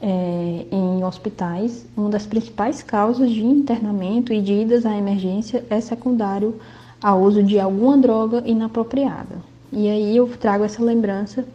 é, 0.02 0.66
em 0.72 1.04
hospitais, 1.04 1.86
uma 1.98 2.10
das 2.10 2.26
principais 2.26 2.82
causas 2.82 3.30
de 3.30 3.44
internamento 3.44 4.32
e 4.32 4.42
de 4.42 4.54
idas 4.54 4.86
à 4.86 4.96
emergência 4.96 5.66
é 5.70 5.82
secundário 5.82 6.56
ao 7.02 7.22
uso 7.22 7.44
de 7.44 7.60
alguma 7.60 7.98
droga 7.98 8.42
inapropriada. 8.46 9.53
E 9.76 9.90
aí 9.90 10.16
eu 10.16 10.28
trago 10.38 10.64
essa 10.64 10.84
lembrança 10.84 11.46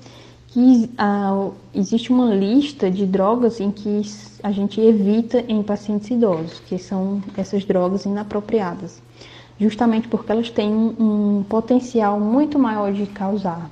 que 0.48 0.90
ah, 0.98 1.50
existe 1.74 2.10
uma 2.10 2.34
lista 2.34 2.90
de 2.90 3.06
drogas 3.06 3.60
em 3.60 3.70
que 3.70 4.02
a 4.42 4.50
gente 4.50 4.80
evita 4.80 5.44
em 5.46 5.62
pacientes 5.62 6.10
idosos, 6.10 6.58
que 6.60 6.78
são 6.78 7.22
essas 7.36 7.64
drogas 7.64 8.04
inapropriadas, 8.04 9.00
justamente 9.60 10.08
porque 10.08 10.32
elas 10.32 10.50
têm 10.50 10.68
um, 10.68 11.38
um 11.38 11.44
potencial 11.44 12.18
muito 12.18 12.58
maior 12.58 12.92
de 12.92 13.06
causar 13.06 13.70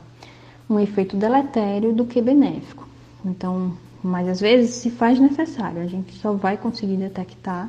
um 0.71 0.79
efeito 0.79 1.17
deletério 1.17 1.93
do 1.93 2.05
que 2.05 2.23
benéfico. 2.23 2.87
Então, 3.25 3.73
mas 4.01 4.29
às 4.29 4.41
vezes 4.41 4.75
se 4.75 4.91
faz 4.91 5.19
necessário, 5.19 5.83
a 5.83 5.87
gente 5.87 6.15
só 6.15 6.33
vai 6.35 6.57
conseguir 6.57 6.97
detectar 6.97 7.69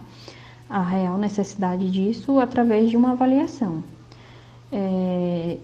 a 0.69 0.81
real 0.81 1.17
necessidade 1.17 1.89
disso 1.89 2.39
através 2.39 2.89
de 2.89 2.97
uma 2.97 3.13
avaliação. 3.13 3.83
É, 4.71 5.57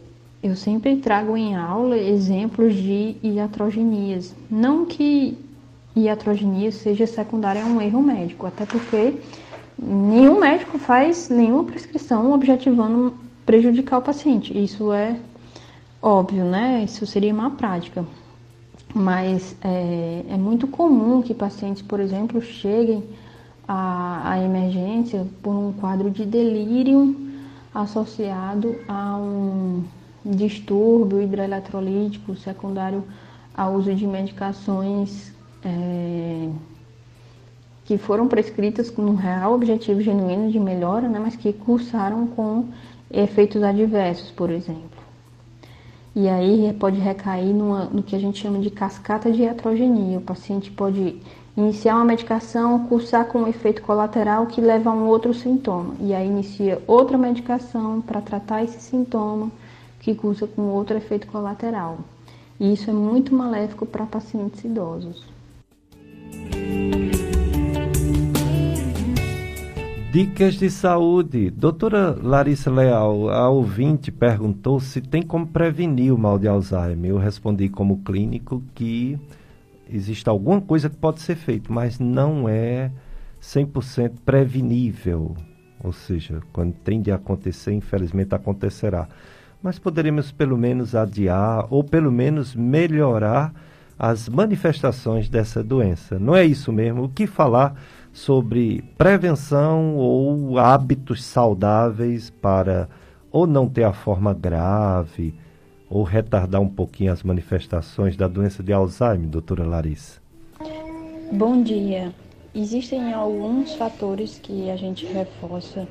eu 0.44 0.56
sempre 0.56 0.98
trago 0.98 1.38
em 1.38 1.56
aula 1.56 1.98
exemplos 1.98 2.76
de 2.76 3.16
iatrogenias. 3.24 4.36
Não 4.52 4.86
que 4.86 5.38
iatrogenia 5.96 6.72
seja 6.72 7.08
secundária 7.08 7.64
a 7.64 7.66
um 7.66 7.82
erro 7.82 8.02
médico, 8.02 8.46
até 8.46 8.66
porque 8.66 9.16
nenhum 9.82 10.40
médico 10.40 10.78
faz 10.78 11.30
nenhuma 11.30 11.64
prescrição 11.64 12.34
objetivando 12.34 13.14
prejudicar 13.46 14.00
o 14.00 14.02
paciente. 14.02 14.58
Isso 14.58 14.92
é 14.92 15.18
óbvio, 16.02 16.44
né? 16.44 16.84
Isso 16.84 17.06
seria 17.08 17.34
má 17.34 17.50
prática 17.50 18.06
mas 18.94 19.56
é, 19.62 20.24
é, 20.30 20.38
muito 20.38 20.68
comum 20.68 21.22
que 21.22 21.34
pacientes, 21.34 21.82
por 21.82 22.00
exemplo, 22.00 22.42
cheguem 22.42 23.04
à, 23.68 24.34
à, 24.34 24.40
emergência 24.40 25.26
por 25.42 25.56
um 25.56 25.74
quadro 25.74 26.12
de 26.12 26.26
delírio 26.26 27.16
associado 27.74 28.76
a 28.88 29.18
um 29.18 29.84
distúrbio 30.26 31.22
hidroeletrolítico 31.22 32.36
secundário 32.36 33.04
ao 33.54 33.74
uso 33.74 33.94
de 33.94 34.08
medicações 34.08 35.32
é, 35.64 36.50
que 37.86 37.98
foram 37.98 38.28
prescritas 38.28 38.90
com 38.90 39.04
um 39.04 39.16
real 39.16 39.54
objetivo 39.54 40.02
genuíno 40.02 40.52
de 40.52 40.60
melhora, 40.60 41.08
né, 41.08 41.20
mas 41.20 41.36
que 41.36 41.52
cursaram 41.52 42.28
com 42.28 42.66
efeitos 43.12 43.62
adversos, 43.62 44.32
por 44.32 44.50
exemplo. 44.50 45.04
E 46.16 46.30
aí 46.30 46.72
pode 46.80 47.00
recair 47.00 47.54
numa, 47.54 47.86
no 47.86 48.04
que 48.04 48.16
a 48.16 48.20
gente 48.20 48.40
chama 48.40 48.60
de 48.60 48.70
cascata 48.70 49.32
de 49.32 49.44
heterogenia. 49.44 50.20
O 50.20 50.22
paciente 50.22 50.70
pode 50.70 51.20
iniciar 51.58 51.96
uma 51.96 52.06
medicação, 52.06 52.88
cursar 52.88 53.26
com 53.26 53.40
um 53.40 53.48
efeito 53.48 53.82
colateral 53.82 54.46
que 54.46 54.62
leva 54.62 54.92
a 54.92 54.94
um 54.94 55.08
outro 55.08 55.34
sintoma. 55.34 55.96
E 56.00 56.14
aí 56.14 56.28
inicia 56.28 56.82
outra 56.86 57.18
medicação 57.18 58.00
para 58.00 58.22
tratar 58.22 58.64
esse 58.64 58.80
sintoma, 58.80 59.52
que 60.04 60.14
cursa 60.14 60.46
com 60.46 60.64
outro 60.64 60.98
efeito 60.98 61.28
colateral. 61.28 62.00
E 62.60 62.74
isso 62.74 62.90
é 62.90 62.94
muito 62.94 63.34
maléfico 63.34 63.86
para 63.86 64.06
pacientes 64.06 64.64
idosos. 64.64 65.26
Dicas 70.12 70.56
de 70.56 70.70
saúde. 70.70 71.50
Doutora 71.50 72.16
Larissa 72.22 72.70
Leal, 72.70 73.30
a 73.30 73.50
ouvinte 73.50 74.12
perguntou 74.12 74.80
se 74.80 75.02
tem 75.02 75.24
como 75.24 75.48
prevenir 75.48 76.14
o 76.14 76.18
mal 76.18 76.38
de 76.38 76.48
Alzheimer. 76.48 77.12
Eu 77.12 77.18
respondi 77.18 77.70
como 77.70 78.04
clínico 78.04 78.62
que 78.76 79.18
existe 79.90 80.30
alguma 80.30 80.62
coisa 80.62 80.90
que 80.90 80.98
pode 80.98 81.22
ser 81.22 81.36
feita, 81.36 81.72
mas 81.74 81.98
não 81.98 82.48
é 82.48 82.92
100% 83.42 84.12
prevenível. 84.24 85.36
Ou 85.84 85.94
seja, 85.94 86.42
quando 86.52 86.74
tem 86.74 87.02
de 87.02 87.12
acontecer, 87.12 87.74
infelizmente 87.74 88.36
acontecerá. 88.36 89.08
Mas 89.64 89.80
poderíamos 89.80 90.30
pelo 90.30 90.58
menos 90.58 90.94
adiar 90.94 91.66
ou 91.70 91.86
pelo 91.86 92.12
menos 92.12 92.54
melhorar 92.54 93.54
as 93.98 94.28
manifestações 94.28 95.30
dessa 95.30 95.64
doença. 95.64 96.20
Não 96.20 96.36
é 96.36 96.44
isso 96.44 96.74
mesmo? 96.74 97.06
O 97.06 97.10
que 97.10 97.26
falar 97.26 97.82
sobre 98.12 98.84
prevenção 98.98 99.96
ou 99.96 100.60
hábitos 100.60 101.24
saudáveis 101.24 102.30
para 102.30 102.90
ou 103.32 103.48
não 103.48 103.70
ter 103.70 103.86
a 103.86 103.94
forma 103.94 104.34
grave 104.34 105.34
ou 105.90 106.04
retardar 106.04 106.60
um 106.60 106.68
pouquinho 106.68 107.14
as 107.14 107.24
manifestações 107.24 108.18
da 108.18 108.28
doença 108.28 108.62
de 108.62 108.74
Alzheimer, 108.74 109.30
doutora 109.30 109.64
Larissa? 109.64 110.20
Bom 111.32 111.64
dia. 111.64 112.14
Existem 112.54 113.14
alguns 113.14 113.74
fatores 113.76 114.40
que 114.44 114.70
a 114.70 114.76
gente 114.76 115.06
reforça 115.06 115.88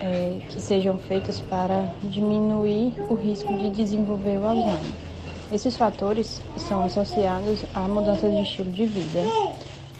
é, 0.00 0.40
que 0.48 0.60
sejam 0.60 0.98
feitos 0.98 1.40
para 1.40 1.92
diminuir 2.02 2.94
o 3.08 3.14
risco 3.14 3.52
de 3.56 3.70
desenvolver 3.70 4.38
o 4.38 4.46
Alzheimer. 4.46 4.78
Esses 5.52 5.76
fatores 5.76 6.40
são 6.56 6.84
associados 6.84 7.64
à 7.74 7.80
mudança 7.80 8.28
de 8.28 8.42
estilo 8.42 8.70
de 8.70 8.86
vida 8.86 9.20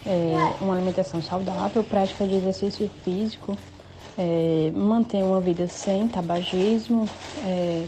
é, 0.05 0.35
uma 0.61 0.73
alimentação 0.73 1.21
saudável, 1.21 1.83
prática 1.83 2.25
de 2.25 2.35
exercício 2.35 2.89
físico, 3.03 3.57
é, 4.17 4.71
manter 4.75 5.23
uma 5.23 5.39
vida 5.39 5.67
sem 5.67 6.07
tabagismo, 6.07 7.07
é, 7.45 7.85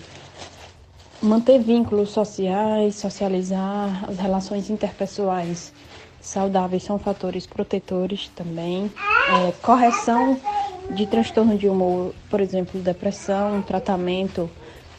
manter 1.21 1.59
vínculos 1.59 2.09
sociais, 2.09 2.95
socializar, 2.95 4.05
as 4.09 4.17
relações 4.17 4.69
interpessoais 4.69 5.73
saudáveis 6.21 6.83
são 6.83 6.97
fatores 6.97 7.45
protetores 7.45 8.29
também. 8.35 8.91
É, 9.47 9.51
correção 9.61 10.39
de 10.89 11.05
transtorno 11.05 11.57
de 11.57 11.67
humor, 11.67 12.13
por 12.29 12.41
exemplo, 12.41 12.79
depressão, 12.79 13.61
tratamento, 13.61 14.49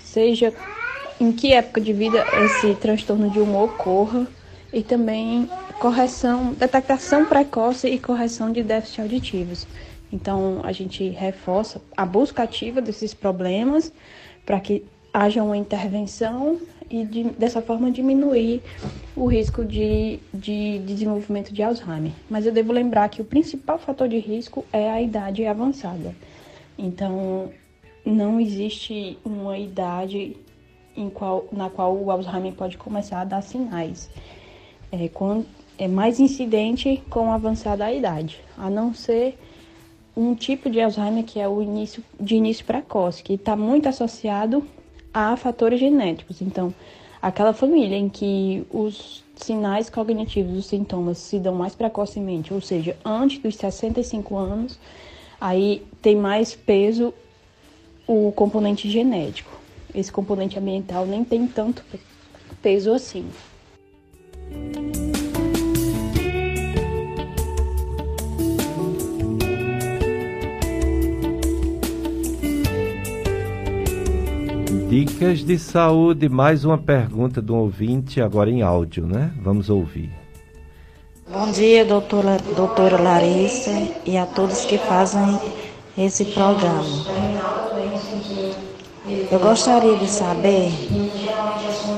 seja 0.00 0.52
em 1.20 1.32
que 1.32 1.52
época 1.52 1.80
de 1.80 1.92
vida 1.92 2.24
esse 2.44 2.74
transtorno 2.74 3.30
de 3.30 3.38
humor 3.38 3.70
ocorra 3.70 4.26
e 4.72 4.82
também 4.82 5.48
correção, 5.80 6.52
detectação 6.52 7.24
precoce 7.24 7.88
e 7.88 7.98
correção 7.98 8.52
de 8.52 8.62
déficits 8.62 9.00
auditivos. 9.00 9.66
Então, 10.12 10.60
a 10.62 10.72
gente 10.72 11.08
reforça 11.08 11.80
a 11.96 12.04
busca 12.04 12.42
ativa 12.42 12.80
desses 12.80 13.12
problemas 13.12 13.92
para 14.44 14.60
que 14.60 14.84
haja 15.12 15.42
uma 15.42 15.56
intervenção 15.56 16.60
e 16.90 17.04
de, 17.04 17.24
dessa 17.30 17.60
forma 17.60 17.90
diminuir 17.90 18.62
o 19.14 19.26
risco 19.26 19.64
de, 19.64 20.20
de 20.32 20.78
desenvolvimento 20.80 21.52
de 21.52 21.62
Alzheimer. 21.62 22.12
Mas 22.28 22.46
eu 22.46 22.52
devo 22.52 22.72
lembrar 22.72 23.08
que 23.08 23.20
o 23.20 23.24
principal 23.24 23.78
fator 23.78 24.08
de 24.08 24.18
risco 24.18 24.64
é 24.72 24.90
a 24.90 25.00
idade 25.00 25.44
avançada. 25.46 26.14
Então, 26.78 27.50
não 28.04 28.38
existe 28.40 29.18
uma 29.24 29.58
idade 29.58 30.36
qual, 31.12 31.46
na 31.52 31.68
qual 31.68 31.96
o 31.96 32.10
Alzheimer 32.10 32.52
pode 32.52 32.78
começar 32.78 33.20
a 33.20 33.24
dar 33.24 33.42
sinais. 33.42 34.08
É, 34.92 35.10
é 35.78 35.88
mais 35.88 36.20
incidente 36.20 37.02
com 37.10 37.30
a 37.30 37.34
avançada 37.34 37.92
idade, 37.92 38.40
a 38.56 38.70
não 38.70 38.94
ser 38.94 39.38
um 40.16 40.34
tipo 40.34 40.70
de 40.70 40.80
Alzheimer 40.80 41.24
que 41.24 41.38
é 41.38 41.46
o 41.46 41.60
início 41.60 42.02
de 42.18 42.36
início 42.36 42.64
precoce, 42.64 43.22
que 43.22 43.34
está 43.34 43.54
muito 43.54 43.88
associado 43.88 44.66
a 45.16 45.34
fatores 45.34 45.80
genéticos. 45.80 46.42
Então, 46.42 46.74
aquela 47.22 47.54
família 47.54 47.96
em 47.96 48.06
que 48.06 48.66
os 48.70 49.24
sinais 49.34 49.88
cognitivos, 49.88 50.58
os 50.58 50.66
sintomas 50.66 51.16
se 51.16 51.38
dão 51.38 51.54
mais 51.54 51.74
precocemente, 51.74 52.52
ou 52.52 52.60
seja, 52.60 52.94
antes 53.02 53.38
dos 53.38 53.56
65 53.56 54.36
anos, 54.36 54.78
aí 55.40 55.82
tem 56.02 56.14
mais 56.14 56.54
peso 56.54 57.14
o 58.06 58.30
componente 58.32 58.90
genético. 58.90 59.58
Esse 59.94 60.12
componente 60.12 60.58
ambiental 60.58 61.06
nem 61.06 61.24
tem 61.24 61.46
tanto 61.46 61.82
peso 62.60 62.92
assim. 62.92 63.24
Dicas 74.96 75.44
de 75.44 75.58
saúde, 75.58 76.26
mais 76.26 76.64
uma 76.64 76.78
pergunta 76.78 77.42
do 77.42 77.54
ouvinte, 77.54 78.18
agora 78.18 78.50
em 78.50 78.62
áudio, 78.62 79.06
né? 79.06 79.30
Vamos 79.42 79.68
ouvir. 79.68 80.10
Bom 81.30 81.50
dia, 81.50 81.84
doutora, 81.84 82.38
doutora 82.56 82.98
Larissa, 82.98 83.72
e 84.06 84.16
a 84.16 84.24
todos 84.24 84.64
que 84.64 84.78
fazem 84.78 85.38
esse 85.98 86.24
programa. 86.24 86.82
Eu 89.30 89.38
gostaria 89.38 89.98
de 89.98 90.08
saber 90.08 90.72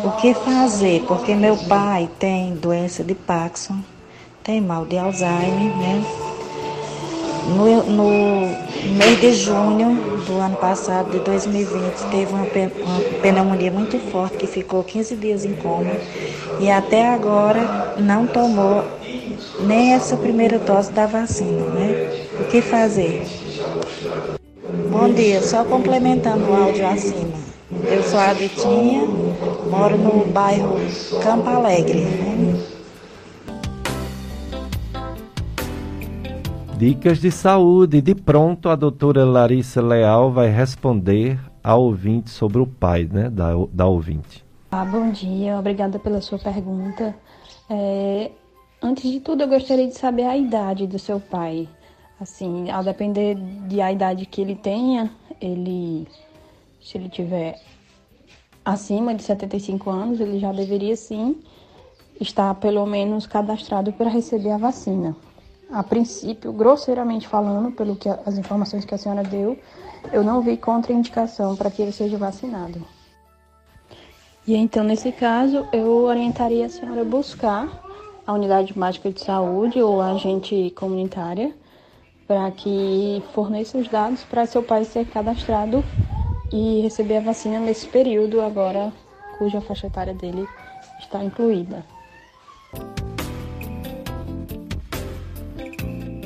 o 0.05 0.11
que 0.20 0.35
fazer, 0.35 1.05
porque 1.07 1.37
meu 1.37 1.57
pai 1.69 2.11
tem 2.19 2.57
doença 2.57 3.05
de 3.05 3.15
Parkinson, 3.15 3.79
tem 4.43 4.61
mal 4.61 4.85
de 4.85 4.99
Alzheimer, 4.99 5.77
né? 5.77 6.38
No, 7.47 7.82
no 7.85 8.56
mês 8.97 9.20
de 9.20 9.32
junho 9.32 9.94
do 10.27 10.39
ano 10.39 10.56
passado, 10.56 11.10
de 11.10 11.19
2020, 11.20 12.10
teve 12.10 12.32
uma, 12.32 12.43
uma 12.43 13.01
pneumonia 13.23 13.70
muito 13.70 13.98
forte 14.10 14.36
que 14.36 14.47
ficou 14.47 14.82
15 14.85 15.16
dias 15.16 15.44
em 15.44 15.55
coma 15.55 15.93
e 16.60 16.70
até 16.70 17.09
agora 17.09 17.94
não 17.98 18.27
tomou 18.27 18.85
nem 19.60 19.94
essa 19.94 20.16
primeira 20.16 20.59
dose 20.59 20.93
da 20.93 21.06
vacina, 21.06 21.65
né? 21.70 22.27
O 22.40 22.44
que 22.44 22.60
fazer? 22.60 23.27
Bom 24.90 25.10
dia, 25.10 25.43
só 25.43 25.65
complementando 25.65 26.51
o 26.51 26.55
áudio 26.55 26.86
acima. 26.86 27.39
Eu 27.70 28.02
sou 28.02 28.19
a 28.19 28.32
Ditinha, 28.32 29.02
moro 29.70 29.97
no 29.97 30.24
bairro 30.27 30.77
Campo 31.23 31.48
Alegre. 31.48 32.01
Né? 32.01 32.78
Dicas 36.79 37.19
de 37.19 37.33
saúde. 37.33 38.01
De 38.01 38.15
pronto, 38.15 38.69
a 38.69 38.77
doutora 38.77 39.25
Larissa 39.25 39.83
Leal 39.83 40.31
vai 40.31 40.49
responder 40.49 41.37
ao 41.61 41.83
ouvinte 41.83 42.31
sobre 42.31 42.61
o 42.61 42.67
pai, 42.69 43.03
né, 43.13 43.29
da, 43.29 43.51
da 43.73 43.87
ouvinte. 43.89 44.45
Ah, 44.71 44.85
bom 44.85 45.11
dia, 45.11 45.59
obrigada 45.59 45.99
pela 45.99 46.21
sua 46.21 46.39
pergunta. 46.39 47.17
É, 47.69 48.31
antes 48.81 49.11
de 49.11 49.19
tudo, 49.19 49.43
eu 49.43 49.49
gostaria 49.49 49.89
de 49.89 49.99
saber 49.99 50.23
a 50.23 50.37
idade 50.37 50.87
do 50.87 51.01
seu 51.01 51.19
pai. 51.19 51.69
Assim, 52.21 52.71
ao 52.71 52.85
depender 52.85 53.35
de 53.67 53.81
a 53.81 53.91
idade 53.91 54.25
que 54.25 54.41
ele 54.41 54.55
tenha, 54.55 55.11
ele, 55.41 56.07
se 56.81 56.97
ele 56.97 57.09
tiver 57.09 57.61
acima 58.65 59.17
de 59.17 59.25
75 59.25 59.91
anos, 59.91 60.21
ele 60.21 60.39
já 60.39 60.53
deveria 60.53 60.95
sim 60.95 61.41
estar 62.21 62.55
pelo 62.55 62.87
menos 62.87 63.27
cadastrado 63.27 63.93
para 63.93 64.09
receber 64.09 64.53
a 64.53 64.59
vacina 64.59 65.17
a 65.70 65.82
princípio, 65.82 66.53
grosseiramente 66.53 67.28
falando, 67.28 67.73
pelo 67.73 67.97
que 67.97 68.09
as 68.09 68.39
informações 68.39 68.85
que 68.85 68.95
a 68.95 68.99
senhora 68.99 69.23
deu, 69.23 69.59
eu 70.12 70.23
não 70.23 70.40
vi 70.40 70.57
contraindicação 70.57 71.57
para 71.57 71.70
que 71.70 71.82
ele 71.82 71.93
seja 71.93 72.16
vacinado. 72.16 72.82
E 74.47 74.55
então, 74.55 74.82
nesse 74.82 75.12
caso, 75.12 75.66
eu 75.73 76.05
orientaria 76.05 76.66
a 76.66 76.70
senhora 76.70 77.03
a 77.03 77.05
buscar 77.05 77.82
a 78.27 78.32
unidade 78.32 78.73
básica 78.73 79.11
de 79.11 79.20
saúde 79.20 79.82
ou 79.82 80.01
a 80.01 80.12
agente 80.12 80.70
comunitária 80.77 81.55
para 82.27 82.51
que 82.51 83.23
forneça 83.35 83.78
os 83.78 83.89
dados 83.89 84.23
para 84.24 84.47
seu 84.47 84.62
pai 84.62 84.85
ser 84.85 85.07
cadastrado 85.07 85.82
e 86.53 86.81
receber 86.82 87.19
a 87.19 87.20
vacina 87.20 87.59
nesse 87.59 87.86
período 87.86 88.40
agora 88.40 88.93
cuja 89.39 89.61
faixa 89.61 89.86
etária 89.86 90.15
dele 90.15 90.47
está 90.99 91.23
incluída. 91.23 91.85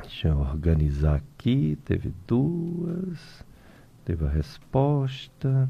Deixa 0.00 0.28
eu 0.28 0.38
organizar 0.38 1.16
aqui. 1.16 1.76
Teve 1.84 2.14
duas. 2.28 3.44
Teve 4.04 4.26
a 4.26 4.30
resposta. 4.30 5.68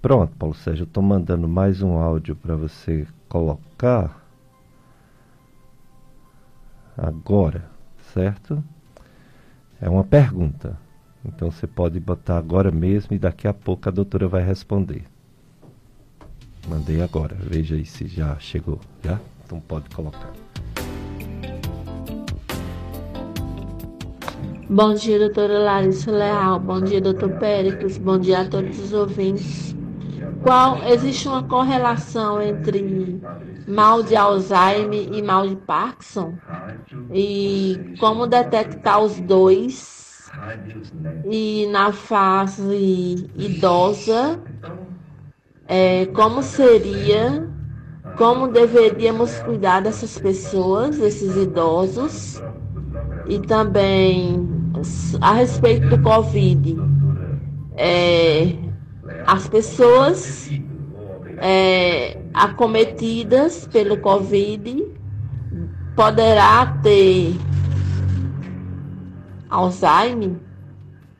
Pronto, 0.00 0.34
Paulo 0.36 0.54
Sérgio, 0.56 0.82
eu 0.82 0.88
estou 0.88 1.02
mandando 1.04 1.46
mais 1.46 1.80
um 1.82 1.92
áudio 1.92 2.34
para 2.34 2.56
você 2.56 3.06
colocar 3.28 4.21
agora, 6.96 7.64
certo? 8.12 8.62
É 9.80 9.88
uma 9.88 10.04
pergunta. 10.04 10.76
Então 11.24 11.50
você 11.50 11.66
pode 11.66 11.98
botar 12.00 12.36
agora 12.36 12.70
mesmo 12.70 13.14
e 13.14 13.18
daqui 13.18 13.46
a 13.46 13.54
pouco 13.54 13.88
a 13.88 13.92
doutora 13.92 14.26
vai 14.28 14.42
responder. 14.42 15.04
Mandei 16.68 17.02
agora. 17.02 17.36
Veja 17.38 17.74
aí 17.74 17.84
se 17.84 18.06
já 18.06 18.38
chegou. 18.38 18.80
Já? 19.02 19.18
Então 19.44 19.60
pode 19.60 19.88
colocar. 19.94 20.32
Bom 24.68 24.94
dia, 24.94 25.18
doutora 25.18 25.58
Larissa 25.58 26.10
Leal. 26.10 26.58
Bom 26.58 26.80
dia, 26.80 27.00
doutor 27.00 27.30
Péricles. 27.38 27.98
Bom 27.98 28.18
dia 28.18 28.40
a 28.40 28.48
todos 28.48 28.78
os 28.78 28.92
ouvintes. 28.92 29.76
Qual 30.42 30.82
existe 30.84 31.28
uma 31.28 31.42
correlação 31.42 32.40
entre 32.40 33.20
mal 33.66 34.02
de 34.02 34.16
Alzheimer 34.16 35.12
e 35.12 35.22
mal 35.22 35.48
de 35.48 35.56
Parkinson? 35.56 36.40
E 37.10 37.86
como 37.98 38.26
detectar 38.26 39.00
os 39.02 39.20
dois? 39.20 40.32
E 41.24 41.66
na 41.68 41.92
fase 41.92 43.30
idosa, 43.34 44.42
é, 45.66 46.06
como 46.06 46.42
seria, 46.42 47.48
como 48.14 48.48
deveríamos 48.48 49.40
cuidar 49.40 49.80
dessas 49.82 50.18
pessoas, 50.18 50.98
desses 50.98 51.36
idosos? 51.36 52.44
E 53.24 53.40
também 53.40 54.48
a 55.20 55.32
respeito 55.34 55.88
do 55.88 56.00
Covid. 56.00 56.88
É, 57.76 58.58
as 59.26 59.48
pessoas 59.48 60.54
é, 61.44 62.22
acometidas 62.32 63.66
pelo 63.66 63.98
Covid 63.98 64.96
poderá 65.96 66.66
ter 66.80 67.34
Alzheimer, 69.50 70.36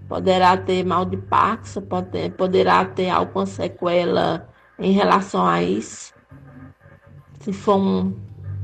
poderá 0.09 0.57
ter 0.57 0.85
mal 0.85 1.05
de 1.05 1.16
Parkinson, 1.16 1.81
pode, 1.82 2.31
poderá 2.31 2.85
ter 2.85 3.11
alguma 3.11 3.47
sequela 3.47 4.49
em 4.78 4.93
relação 4.93 5.44
a 5.44 5.61
isso. 5.61 6.15
Se 7.40 7.53
for 7.53 7.78
um, 7.78 8.15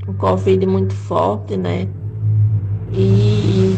um 0.07 0.13
Covid 0.13 0.65
muito 0.65 0.93
forte, 0.93 1.57
né? 1.57 1.89
E 2.93 3.75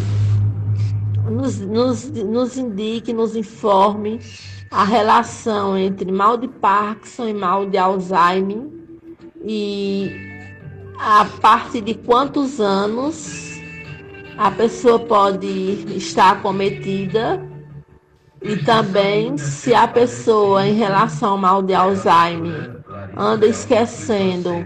nos, 1.32 1.60
nos, 1.60 2.12
nos 2.12 2.58
indique, 2.58 3.12
nos 3.12 3.36
informe 3.36 4.20
a 4.72 4.86
relação 4.86 5.78
entre 5.78 6.10
mal 6.10 6.38
de 6.38 6.48
Parkinson 6.48 7.28
e 7.28 7.34
mal 7.34 7.66
de 7.66 7.78
Alzheimer 7.78 8.70
e 9.44 10.10
a 10.98 11.26
partir 11.42 11.82
de 11.82 11.94
quantos 11.94 12.62
anos 12.62 13.60
a 14.38 14.50
pessoa 14.50 14.98
pode 14.98 15.48
estar 15.98 16.32
acometida 16.32 17.46
e 18.42 18.56
também 18.58 19.38
se 19.38 19.76
a 19.76 19.88
pessoa 19.88 20.66
em 20.66 20.74
relação 20.74 21.32
ao 21.32 21.38
mal 21.38 21.62
de 21.62 21.74
Alzheimer 21.74 22.82
anda 23.18 23.46
esquecendo 23.46 24.66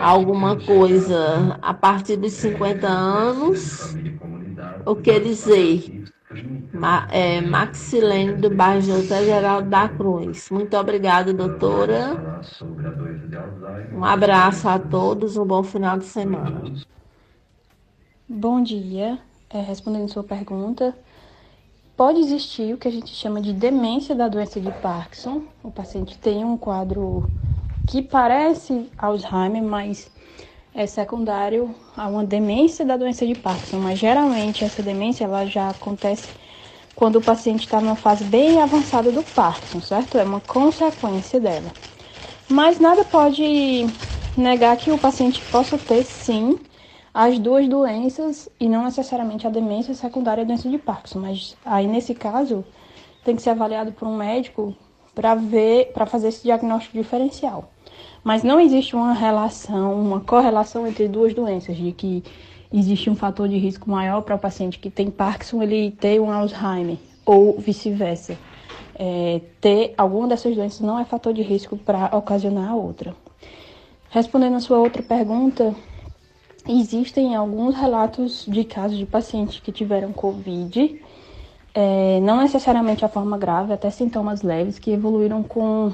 alguma 0.00 0.56
coisa 0.56 1.58
a 1.62 1.72
partir 1.72 2.16
dos 2.16 2.32
50 2.32 2.88
anos, 2.88 3.96
o 4.84 4.96
que 4.96 5.20
dizer? 5.20 6.04
Ma, 6.72 7.06
é, 7.10 7.40
Maxilene 7.40 8.34
do 8.36 8.50
bairro 8.50 8.80
José 8.82 9.24
Geraldo 9.24 9.68
da 9.70 9.88
Cruz. 9.88 10.50
Muito 10.50 10.76
obrigada, 10.76 11.32
doutora. 11.32 12.20
Um 13.90 14.04
abraço 14.04 14.68
a 14.68 14.78
todos, 14.78 15.36
um 15.38 15.46
bom 15.46 15.62
final 15.62 15.98
de 15.98 16.04
semana. 16.04 16.62
Bom 18.28 18.62
dia. 18.62 19.18
É, 19.50 19.60
respondendo 19.60 20.08
sua 20.10 20.22
pergunta, 20.24 20.96
pode 21.96 22.20
existir 22.20 22.74
o 22.74 22.78
que 22.78 22.88
a 22.88 22.90
gente 22.90 23.14
chama 23.14 23.40
de 23.40 23.52
demência 23.52 24.14
da 24.14 24.28
doença 24.28 24.60
de 24.60 24.72
Parkinson. 24.72 25.44
O 25.62 25.70
paciente 25.70 26.18
tem 26.18 26.44
um 26.44 26.56
quadro 26.56 27.30
que 27.86 28.02
parece 28.02 28.90
Alzheimer, 28.98 29.62
mas 29.62 30.10
é 30.74 30.86
secundário 30.86 31.74
a 31.96 32.08
uma 32.08 32.24
demência 32.24 32.84
da 32.84 32.96
doença 32.96 33.24
de 33.26 33.34
Parkinson, 33.34 33.78
mas 33.78 33.98
geralmente 33.98 34.64
essa 34.64 34.82
demência 34.82 35.24
ela 35.24 35.46
já 35.46 35.70
acontece 35.70 36.32
quando 36.94 37.16
o 37.16 37.22
paciente 37.22 37.60
está 37.60 37.80
numa 37.80 37.96
fase 37.96 38.24
bem 38.24 38.60
avançada 38.60 39.12
do 39.12 39.22
Parkinson, 39.22 39.80
certo? 39.80 40.18
É 40.18 40.24
uma 40.24 40.40
consequência 40.40 41.40
dela. 41.40 41.74
Mas 42.48 42.80
nada 42.80 43.04
pode 43.04 43.88
negar 44.36 44.76
que 44.76 44.90
o 44.90 44.98
paciente 44.98 45.42
possa 45.42 45.78
ter 45.78 46.04
sim 46.04 46.58
as 47.12 47.38
duas 47.38 47.68
doenças 47.68 48.48
e 48.58 48.68
não 48.68 48.84
necessariamente 48.84 49.46
a 49.46 49.50
demência 49.50 49.94
secundária 49.94 50.42
à 50.42 50.46
doença 50.46 50.68
de 50.68 50.78
Parkinson, 50.78 51.20
mas 51.20 51.56
aí 51.64 51.86
nesse 51.86 52.14
caso 52.14 52.64
tem 53.24 53.36
que 53.36 53.42
ser 53.42 53.50
avaliado 53.50 53.92
por 53.92 54.08
um 54.08 54.16
médico 54.16 54.74
para 55.14 55.34
ver, 55.36 55.92
para 55.92 56.06
fazer 56.06 56.28
esse 56.28 56.42
diagnóstico 56.42 56.98
diferencial. 56.98 57.73
Mas 58.24 58.42
não 58.42 58.58
existe 58.58 58.96
uma 58.96 59.12
relação, 59.12 60.00
uma 60.00 60.18
correlação 60.18 60.86
entre 60.86 61.06
duas 61.06 61.34
doenças, 61.34 61.76
de 61.76 61.92
que 61.92 62.24
existe 62.72 63.10
um 63.10 63.14
fator 63.14 63.46
de 63.46 63.58
risco 63.58 63.90
maior 63.90 64.22
para 64.22 64.34
o 64.34 64.38
paciente 64.38 64.78
que 64.78 64.88
tem 64.90 65.10
Parkinson 65.10 65.62
ele 65.62 65.90
ter 65.90 66.18
um 66.18 66.32
Alzheimer, 66.32 66.96
ou 67.26 67.58
vice-versa. 67.58 68.38
É, 68.96 69.42
ter 69.60 69.92
alguma 69.98 70.28
dessas 70.28 70.56
doenças 70.56 70.80
não 70.80 70.98
é 70.98 71.04
fator 71.04 71.34
de 71.34 71.42
risco 71.42 71.76
para 71.76 72.16
ocasionar 72.16 72.70
a 72.70 72.74
outra. 72.74 73.14
Respondendo 74.08 74.54
a 74.54 74.60
sua 74.60 74.78
outra 74.78 75.02
pergunta, 75.02 75.74
existem 76.66 77.34
alguns 77.36 77.74
relatos 77.74 78.46
de 78.48 78.64
casos 78.64 78.96
de 78.96 79.04
pacientes 79.04 79.60
que 79.60 79.70
tiveram 79.70 80.12
Covid, 80.12 80.98
é, 81.74 82.20
não 82.20 82.38
necessariamente 82.38 83.04
a 83.04 83.08
forma 83.08 83.36
grave, 83.36 83.72
até 83.72 83.90
sintomas 83.90 84.40
leves, 84.40 84.78
que 84.78 84.92
evoluíram 84.92 85.42
com 85.42 85.92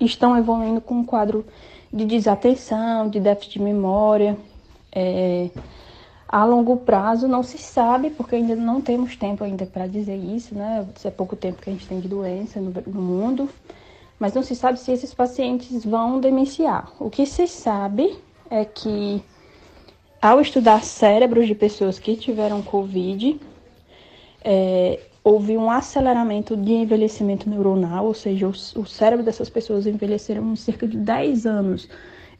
estão 0.00 0.36
evoluindo 0.36 0.80
com 0.80 0.94
um 0.96 1.04
quadro 1.04 1.44
de 1.92 2.04
desatenção, 2.04 3.08
de 3.08 3.20
déficit 3.20 3.58
de 3.58 3.64
memória. 3.64 4.36
É, 4.92 5.50
a 6.28 6.44
longo 6.44 6.76
prazo 6.76 7.26
não 7.26 7.42
se 7.42 7.58
sabe, 7.58 8.10
porque 8.10 8.36
ainda 8.36 8.54
não 8.54 8.80
temos 8.80 9.16
tempo 9.16 9.42
ainda 9.42 9.66
para 9.66 9.86
dizer 9.86 10.16
isso, 10.16 10.54
né? 10.54 10.86
É 11.04 11.10
pouco 11.10 11.34
tempo 11.34 11.60
que 11.60 11.68
a 11.68 11.72
gente 11.72 11.88
tem 11.88 11.98
de 11.98 12.06
doença 12.06 12.60
no, 12.60 12.70
no 12.70 13.02
mundo, 13.02 13.48
mas 14.18 14.32
não 14.32 14.42
se 14.42 14.54
sabe 14.54 14.78
se 14.78 14.92
esses 14.92 15.12
pacientes 15.12 15.84
vão 15.84 16.20
demenciar. 16.20 16.92
O 17.00 17.10
que 17.10 17.26
se 17.26 17.48
sabe 17.48 18.16
é 18.48 18.64
que 18.64 19.22
ao 20.22 20.40
estudar 20.40 20.84
cérebros 20.84 21.48
de 21.48 21.54
pessoas 21.54 21.98
que 21.98 22.14
tiveram 22.14 22.62
Covid, 22.62 23.40
é, 24.44 25.00
houve 25.22 25.56
um 25.56 25.70
aceleramento 25.70 26.56
de 26.56 26.72
envelhecimento 26.72 27.48
neuronal, 27.48 28.06
ou 28.06 28.14
seja, 28.14 28.46
o, 28.46 28.50
o 28.50 28.86
cérebro 28.86 29.24
dessas 29.24 29.50
pessoas 29.50 29.86
envelheceram 29.86 30.54
cerca 30.56 30.86
de 30.86 30.96
10 30.96 31.46
anos. 31.46 31.88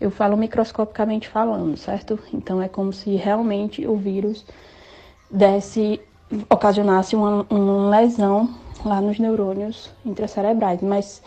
Eu 0.01 0.11
falo 0.11 0.37
microscopicamente 0.37 1.29
falando, 1.29 1.77
certo? 1.77 2.19
Então 2.33 2.63
é 2.63 2.69
como 2.69 2.93
se 2.93 3.17
realmente 3.17 3.87
o 3.87 3.97
vírus 3.97 4.45
desse, 5.31 6.01
ocasionasse 6.49 7.15
uma, 7.15 7.47
uma 7.51 7.91
lesão 7.91 8.49
lá 8.85 9.01
nos 9.01 9.19
neurônios 9.19 9.91
intracerebrais, 10.05 10.81
mas 10.81 11.23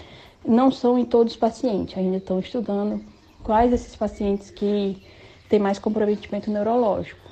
não 0.45 0.71
são 0.71 0.97
em 0.97 1.05
todos 1.05 1.34
os 1.34 1.39
pacientes, 1.39 1.97
ainda 1.97 2.17
estão 2.17 2.39
estudando 2.39 2.99
quais 3.43 3.71
esses 3.71 3.95
pacientes 3.95 4.49
que 4.49 5.01
têm 5.49 5.59
mais 5.59 5.77
comprometimento 5.77 6.49
neurológico. 6.49 7.22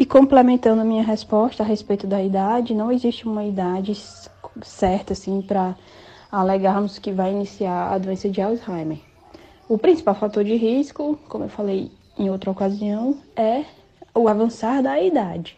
E 0.00 0.06
complementando 0.06 0.80
a 0.80 0.84
minha 0.84 1.02
resposta 1.02 1.62
a 1.62 1.66
respeito 1.66 2.06
da 2.06 2.22
idade, 2.22 2.72
não 2.72 2.90
existe 2.90 3.28
uma 3.28 3.44
idade 3.44 3.94
certa 4.62 5.12
assim 5.12 5.42
para 5.42 5.76
alegarmos 6.32 6.98
que 6.98 7.12
vai 7.12 7.30
iniciar 7.32 7.92
a 7.92 7.98
doença 7.98 8.26
de 8.30 8.40
Alzheimer. 8.40 8.96
O 9.68 9.76
principal 9.76 10.14
fator 10.14 10.42
de 10.42 10.56
risco, 10.56 11.20
como 11.28 11.44
eu 11.44 11.50
falei 11.50 11.90
em 12.18 12.30
outra 12.30 12.50
ocasião, 12.50 13.18
é 13.36 13.62
o 14.14 14.26
avançar 14.26 14.82
da 14.82 14.98
idade. 14.98 15.54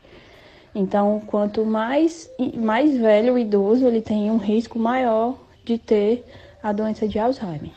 Então, 0.74 1.22
quanto 1.24 1.64
mais, 1.64 2.28
mais 2.56 2.98
velho 2.98 3.34
o 3.34 3.38
idoso, 3.38 3.86
ele 3.86 4.00
tem 4.00 4.28
um 4.28 4.38
risco 4.38 4.76
maior 4.76 5.36
de 5.64 5.78
ter 5.78 6.24
a 6.60 6.72
doença 6.72 7.06
de 7.06 7.16
Alzheimer. 7.16 7.70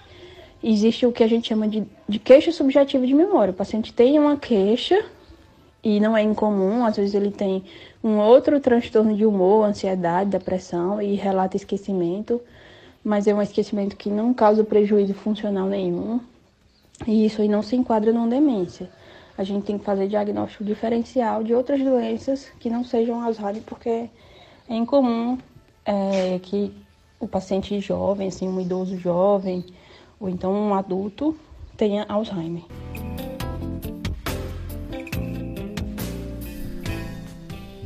Existe 0.63 1.05
o 1.05 1.11
que 1.11 1.23
a 1.23 1.27
gente 1.27 1.47
chama 1.47 1.67
de, 1.67 1.83
de 2.09 2.17
queixa 2.17 2.51
subjetiva 2.51 3.05
de 3.05 3.13
memória. 3.13 3.51
O 3.51 3.55
paciente 3.55 3.93
tem 3.93 4.17
uma 4.17 4.35
queixa 4.35 5.05
e 5.85 5.99
não 5.99 6.17
é 6.17 6.23
incomum, 6.23 6.83
às 6.83 6.95
vezes 6.95 7.13
ele 7.13 7.29
tem 7.29 7.63
um 8.03 8.17
outro 8.17 8.59
transtorno 8.59 9.15
de 9.15 9.23
humor, 9.23 9.65
ansiedade, 9.65 10.31
depressão 10.31 10.99
e 10.99 11.13
relata 11.13 11.55
esquecimento, 11.55 12.41
mas 13.03 13.27
é 13.27 13.35
um 13.35 13.41
esquecimento 13.41 13.95
que 13.95 14.09
não 14.09 14.33
causa 14.33 14.63
prejuízo 14.63 15.13
funcional 15.13 15.67
nenhum. 15.67 16.19
E 17.05 17.27
isso 17.27 17.39
aí 17.39 17.47
não 17.47 17.61
se 17.61 17.75
enquadra 17.75 18.11
numa 18.11 18.27
demência. 18.27 18.89
A 19.37 19.43
gente 19.43 19.65
tem 19.65 19.77
que 19.77 19.85
fazer 19.85 20.07
diagnóstico 20.07 20.63
diferencial 20.63 21.43
de 21.43 21.53
outras 21.53 21.79
doenças 21.79 22.47
que 22.59 22.67
não 22.67 22.83
sejam 22.83 23.21
Alzheimer, 23.21 23.61
porque 23.63 24.09
é 24.67 24.75
incomum 24.75 25.37
é, 25.85 26.39
que 26.41 26.73
o 27.19 27.27
paciente 27.27 27.79
jovem, 27.79 28.29
assim, 28.29 28.47
um 28.47 28.59
idoso 28.59 28.97
jovem, 28.97 29.63
ou 30.19 30.29
então 30.29 30.51
um 30.51 30.73
adulto, 30.73 31.37
tenha 31.77 32.07
Alzheimer. 32.09 32.63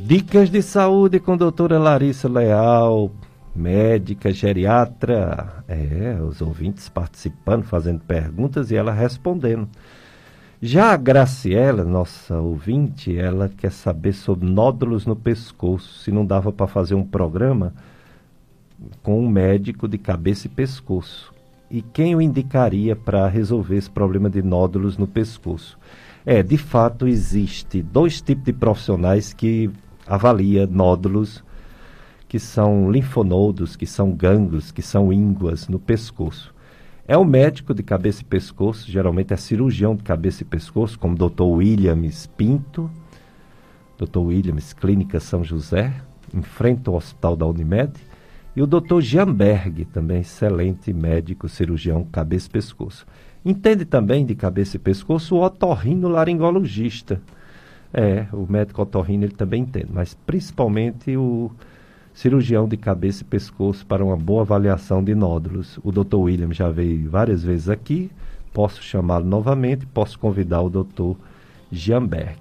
Dicas 0.10 0.50
de 0.50 0.64
saúde 0.64 1.20
com 1.20 1.34
a 1.34 1.36
doutora 1.36 1.78
Larissa 1.78 2.28
Leal. 2.28 3.12
médica, 3.56 4.32
geriatra, 4.32 5.64
é, 5.68 6.18
os 6.20 6.42
ouvintes 6.42 6.90
participando, 6.90 7.62
fazendo 7.62 8.00
perguntas 8.00 8.72
e 8.72 8.76
ela 8.76 8.92
respondendo. 8.92 9.70
Já 10.60 10.94
a 10.94 10.98
Graciela, 10.98 11.84
nossa 11.84 12.40
ouvinte, 12.40 13.16
ela 13.16 13.52
quer 13.56 13.72
saber 13.72 14.14
sobre 14.14 14.50
nódulos 14.50 15.06
no 15.06 15.16
pescoço, 15.16 16.00
se 16.00 16.12
não 16.12 16.26
dava 16.26 16.52
para 16.52 16.66
fazer 16.66 16.96
um 16.96 17.06
programa 17.06 17.72
com 19.04 19.24
um 19.24 19.30
médico 19.30 19.88
de 19.88 20.00
cabeça 20.00 20.48
e 20.48 20.50
pescoço. 20.50 21.32
E 21.70 21.84
quem 21.84 22.16
o 22.16 22.22
indicaria 22.22 22.96
para 22.96 23.28
resolver 23.28 23.78
esse 23.78 23.92
problema 23.92 24.28
de 24.28 24.42
nódulos 24.42 24.98
no 24.98 25.06
pescoço? 25.06 25.78
É, 26.26 26.42
de 26.42 26.58
fato, 26.58 27.08
existe 27.08 27.84
dois 27.84 28.20
tipos 28.20 28.46
de 28.46 28.54
profissionais 28.54 29.34
que 29.34 29.70
avalia 30.10 30.66
nódulos 30.66 31.44
que 32.28 32.40
são 32.40 32.92
linfonodos, 32.92 33.76
que 33.76 33.86
são 33.86 34.12
gânglios, 34.12 34.72
que 34.72 34.82
são 34.82 35.14
ínguas 35.14 35.68
no 35.68 35.80
pescoço. 35.80 36.54
É 37.08 37.18
o 37.18 37.26
médico 37.26 37.74
de 37.74 37.82
cabeça 37.82 38.22
e 38.22 38.26
pescoço, 38.26 38.90
geralmente 38.90 39.34
é 39.34 39.38
cirurgião 39.38 39.96
de 39.96 40.04
cabeça 40.04 40.44
e 40.44 40.46
pescoço, 40.46 40.98
como 41.00 41.16
o 41.16 41.30
Dr. 41.30 41.44
Williams 41.44 42.28
Pinto, 42.28 42.90
Dr. 43.98 44.20
Williams 44.20 44.74
Clínica 44.74 45.20
São 45.20 45.44
José, 45.44 45.94
em 46.34 46.42
frente 46.42 46.88
ao 46.88 46.96
Hospital 46.96 47.36
da 47.36 47.48
Unimed, 47.48 47.94
e 48.56 48.62
o 48.62 48.68
Dr. 48.68 49.00
Jamberg, 49.02 49.86
também 49.86 50.22
excelente 50.22 50.94
médico 50.94 51.50
cirurgião 51.50 52.04
cabeça 52.04 52.48
e 52.48 52.52
pescoço. 52.52 53.08
Entende 53.44 53.86
também 53.86 54.26
de 54.26 54.36
cabeça 54.36 54.76
e 54.76 54.80
pescoço 54.80 55.36
o 55.36 55.44
otorrino 55.44 56.08
laringologista. 56.08 57.22
É, 57.94 58.28
o 58.32 58.46
médico 58.50 58.82
otorrino 58.82 59.26
ele 59.26 59.34
também 59.34 59.64
entende, 59.64 59.90
mas 59.92 60.14
principalmente 60.14 61.18
o 61.18 61.52
cirurgião 62.14 62.68
de 62.68 62.78
cabeça 62.78 63.24
e 63.24 63.26
pescoço 63.26 63.86
para 63.86 64.04
uma 64.04 64.18
boa 64.18 64.42
avaliação 64.42 65.04
de 65.04 65.16
nódulos. 65.16 65.80
O 65.84 65.92
Dr. 65.92 66.18
William 66.18 66.54
já 66.54 66.70
veio 66.70 67.10
várias 67.10 67.44
vezes 67.44 67.70
aqui, 67.70 68.12
posso 68.54 68.84
chamá-lo 68.84 69.26
novamente, 69.26 69.86
posso 69.88 70.20
convidar 70.20 70.62
o 70.62 70.70
Dr. 70.70 71.14
Giamberg. 71.72 72.40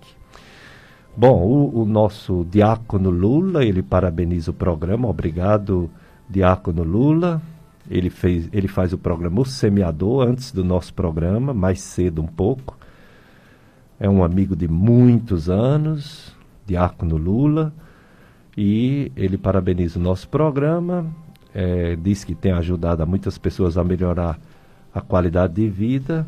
Bom, 1.16 1.42
o, 1.42 1.82
o, 1.82 1.84
nosso 1.84 2.46
Diácono 2.48 3.10
Lula, 3.10 3.64
ele 3.64 3.82
parabeniza 3.82 4.52
o 4.52 4.54
programa, 4.54 5.08
obrigado, 5.08 5.90
Diácono 6.30 6.84
Lula. 6.84 7.42
Ele, 7.90 8.08
fez, 8.10 8.48
ele 8.52 8.68
faz 8.68 8.92
o 8.92 8.98
programa 8.98 9.40
O 9.40 9.44
Semeador, 9.44 10.28
antes 10.28 10.52
do 10.52 10.62
nosso 10.62 10.94
programa, 10.94 11.52
mais 11.52 11.80
cedo 11.80 12.22
um 12.22 12.26
pouco. 12.26 12.77
É 13.98 14.08
um 14.08 14.22
amigo 14.22 14.54
de 14.54 14.68
muitos 14.68 15.50
anos, 15.50 16.36
Diácono 16.66 17.16
Lula 17.16 17.72
e 18.60 19.12
ele 19.14 19.38
parabeniza 19.38 20.00
o 20.00 20.02
nosso 20.02 20.28
programa, 20.28 21.06
é, 21.54 21.94
diz 21.94 22.24
que 22.24 22.34
tem 22.34 22.50
ajudado 22.50 23.00
a 23.00 23.06
muitas 23.06 23.38
pessoas 23.38 23.78
a 23.78 23.84
melhorar 23.84 24.36
a 24.92 25.00
qualidade 25.00 25.54
de 25.54 25.68
vida, 25.68 26.26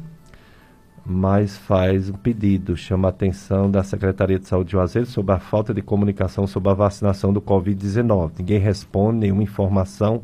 mas 1.04 1.56
faz 1.56 2.08
um 2.08 2.12
pedido, 2.12 2.76
chama 2.76 3.08
a 3.08 3.10
atenção 3.10 3.68
da 3.68 3.82
Secretaria 3.82 4.38
de 4.38 4.46
Saúde 4.46 4.66
de 4.66 4.72
Juazeiro 4.74 5.08
sobre 5.08 5.34
a 5.34 5.40
falta 5.40 5.74
de 5.74 5.82
comunicação 5.82 6.46
sobre 6.46 6.70
a 6.70 6.74
vacinação 6.74 7.32
do 7.32 7.42
Covid-19. 7.42 8.30
Ninguém 8.38 8.60
responde 8.60 9.18
nenhuma 9.18 9.42
informação 9.42 10.22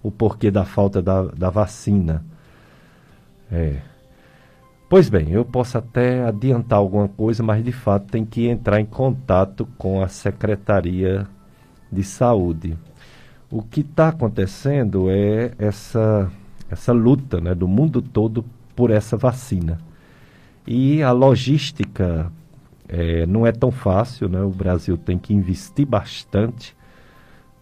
o 0.00 0.12
porquê 0.12 0.52
da 0.52 0.64
falta 0.64 1.02
da, 1.02 1.24
da 1.24 1.50
vacina. 1.50 2.24
É. 3.50 3.78
Pois 4.88 5.10
bem, 5.10 5.32
eu 5.32 5.44
posso 5.44 5.76
até 5.76 6.24
adiantar 6.24 6.78
alguma 6.78 7.08
coisa, 7.08 7.42
mas 7.42 7.62
de 7.62 7.72
fato 7.72 8.10
tem 8.10 8.24
que 8.24 8.48
entrar 8.48 8.80
em 8.80 8.86
contato 8.86 9.68
com 9.76 10.02
a 10.02 10.08
Secretaria 10.08 11.26
de 11.92 12.02
saúde. 12.02 12.74
O 13.50 13.62
que 13.62 13.80
está 13.80 14.08
acontecendo 14.08 15.10
é 15.10 15.52
essa, 15.58 16.32
essa 16.70 16.92
luta 16.92 17.38
né, 17.38 17.54
do 17.54 17.68
mundo 17.68 18.00
todo 18.00 18.42
por 18.74 18.90
essa 18.90 19.14
vacina. 19.14 19.78
E 20.66 21.02
a 21.02 21.12
logística 21.12 22.32
é, 22.88 23.26
não 23.26 23.46
é 23.46 23.52
tão 23.52 23.70
fácil, 23.70 24.26
né? 24.26 24.40
o 24.40 24.50
Brasil 24.50 24.96
tem 24.96 25.18
que 25.18 25.34
investir 25.34 25.86
bastante 25.86 26.74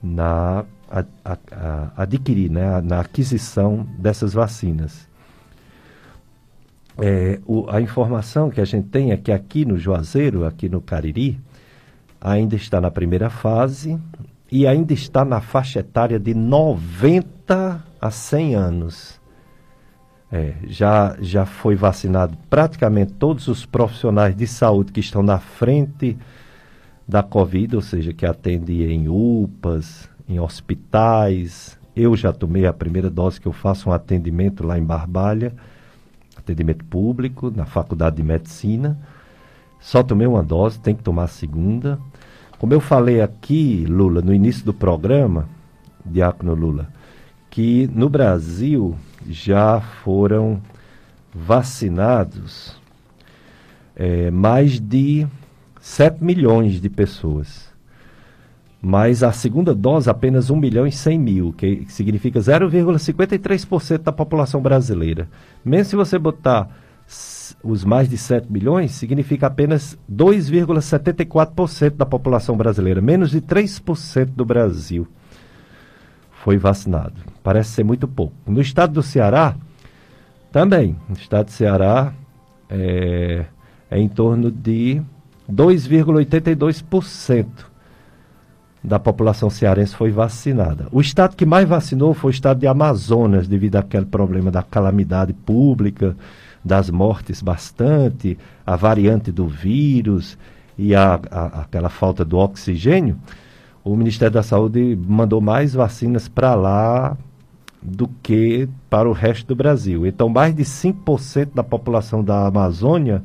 na 0.01 0.65
a, 0.89 1.05
a, 1.24 1.39
a 1.51 2.03
adquirir, 2.03 2.51
né? 2.51 2.81
na 2.82 3.01
aquisição 3.01 3.85
dessas 3.98 4.32
vacinas. 4.32 5.09
É, 6.98 7.40
o, 7.47 7.68
a 7.68 7.81
informação 7.81 8.51
que 8.51 8.60
a 8.60 8.64
gente 8.64 8.89
tem 8.89 9.12
é 9.12 9.16
que 9.16 9.31
aqui 9.31 9.64
no 9.64 9.77
Juazeiro, 9.77 10.47
aqui 10.47 10.68
no 10.68 10.81
Cariri, 10.81 11.39
ainda 12.20 12.56
está 12.56 12.81
na 12.81 12.90
primeira 12.90 13.28
fase 13.28 13.98
e 14.51 14.66
ainda 14.66 14.93
está 14.93 15.24
na 15.24 15.40
faixa 15.40 15.81
etária 15.81 16.18
de 16.18 16.35
90 16.35 17.85
a 18.01 18.10
100 18.10 18.55
anos. 18.55 19.20
É, 20.31 20.55
já, 20.66 21.16
já 21.20 21.47
foi 21.47 21.77
vacinado 21.77 22.36
praticamente 22.51 23.12
todos 23.12 23.47
os 23.47 23.64
profissionais 23.64 24.35
de 24.35 24.47
saúde 24.47 24.90
que 24.90 25.01
estão 25.01 25.23
na 25.23 25.39
frente 25.39 26.18
da 27.06 27.23
Covid, 27.23 27.77
ou 27.77 27.82
seja, 27.82 28.12
que 28.12 28.27
atendem 28.27 28.82
em 28.82 29.09
UPAs, 29.09 30.09
em 30.28 30.40
hospitais. 30.40 31.78
Eu 31.94 32.16
já 32.16 32.32
tomei 32.32 32.66
a 32.66 32.73
primeira 32.73 33.09
dose 33.09 33.40
que 33.40 33.47
eu 33.47 33.52
faço 33.52 33.89
um 33.89 33.93
atendimento 33.93 34.66
lá 34.66 34.77
em 34.77 34.82
Barbalha, 34.82 35.55
atendimento 36.47 36.85
público, 36.85 37.52
na 37.55 37.64
Faculdade 37.64 38.16
de 38.16 38.23
Medicina. 38.23 38.98
Só 39.81 40.02
tomei 40.02 40.27
uma 40.27 40.43
dose, 40.43 40.78
tem 40.78 40.94
que 40.94 41.02
tomar 41.02 41.24
a 41.24 41.28
segunda. 41.28 41.98
Como 42.59 42.73
eu 42.73 42.81
falei 42.81 43.20
aqui, 43.20 43.85
Lula, 43.86 44.23
no 44.23 44.32
início 44.32 44.64
do 44.64 44.73
programa, 44.73 45.48
Diácono 46.05 46.55
Lula, 46.55 46.89
que 47.51 47.89
no 47.93 48.09
Brasil 48.09 48.97
já 49.28 49.81
foram 49.81 50.60
vacinados 51.35 52.81
é, 53.94 54.31
mais 54.31 54.81
de 54.81 55.27
7 55.81 56.23
milhões 56.23 56.81
de 56.81 56.89
pessoas. 56.89 57.65
Mas 58.88 59.24
a 59.24 59.32
segunda 59.32 59.74
dose 59.74 60.08
apenas 60.08 60.48
1 60.48 60.54
milhão 60.54 60.86
e 60.86 60.92
100 60.92 61.18
mil, 61.18 61.52
que 61.52 61.84
significa 61.88 62.38
0,53% 62.38 63.98
da 63.98 64.12
população 64.12 64.62
brasileira. 64.62 65.28
Mesmo 65.64 65.90
se 65.90 65.96
você 65.96 66.16
botar 66.16 66.68
os 67.64 67.84
mais 67.84 68.08
de 68.08 68.16
7 68.16 68.46
milhões, 68.48 68.92
significa 68.92 69.48
apenas 69.48 69.98
2,74% 70.08 71.96
da 71.96 72.06
população 72.06 72.56
brasileira, 72.56 73.00
menos 73.00 73.32
de 73.32 73.40
3% 73.40 74.26
do 74.26 74.44
Brasil 74.44 75.08
foi 76.30 76.56
vacinado. 76.56 77.20
Parece 77.42 77.70
ser 77.70 77.82
muito 77.82 78.06
pouco. 78.06 78.34
No 78.46 78.60
estado 78.60 78.92
do 78.92 79.02
Ceará, 79.02 79.56
também, 80.52 80.94
no 81.08 81.16
estado 81.16 81.46
do 81.46 81.50
Ceará, 81.50 82.14
é, 82.70 83.46
é 83.90 83.98
em 83.98 84.08
torno 84.08 84.48
de 84.48 85.02
2,82% 85.50 87.74
da 88.86 89.00
população 89.00 89.50
cearense 89.50 89.96
foi 89.96 90.12
vacinada. 90.12 90.86
O 90.92 91.00
estado 91.00 91.34
que 91.34 91.44
mais 91.44 91.68
vacinou 91.68 92.14
foi 92.14 92.30
o 92.30 92.32
estado 92.32 92.60
de 92.60 92.68
Amazonas, 92.68 93.48
devido 93.48 93.74
àquele 93.74 94.06
problema 94.06 94.48
da 94.48 94.62
calamidade 94.62 95.32
pública 95.32 96.16
das 96.64 96.88
mortes 96.88 97.42
bastante, 97.42 98.38
a 98.64 98.76
variante 98.76 99.32
do 99.32 99.48
vírus 99.48 100.38
e 100.78 100.94
a, 100.94 101.18
a, 101.30 101.46
aquela 101.62 101.88
falta 101.88 102.24
do 102.24 102.38
oxigênio, 102.38 103.18
o 103.82 103.96
Ministério 103.96 104.34
da 104.34 104.42
Saúde 104.42 104.96
mandou 105.06 105.40
mais 105.40 105.74
vacinas 105.74 106.28
para 106.28 106.54
lá 106.54 107.16
do 107.82 108.08
que 108.22 108.68
para 108.88 109.08
o 109.08 109.12
resto 109.12 109.48
do 109.48 109.56
Brasil. 109.56 110.06
Então, 110.06 110.28
mais 110.28 110.54
de 110.54 110.64
5% 110.64 111.54
da 111.54 111.64
população 111.64 112.22
da 112.22 112.46
Amazônia 112.46 113.22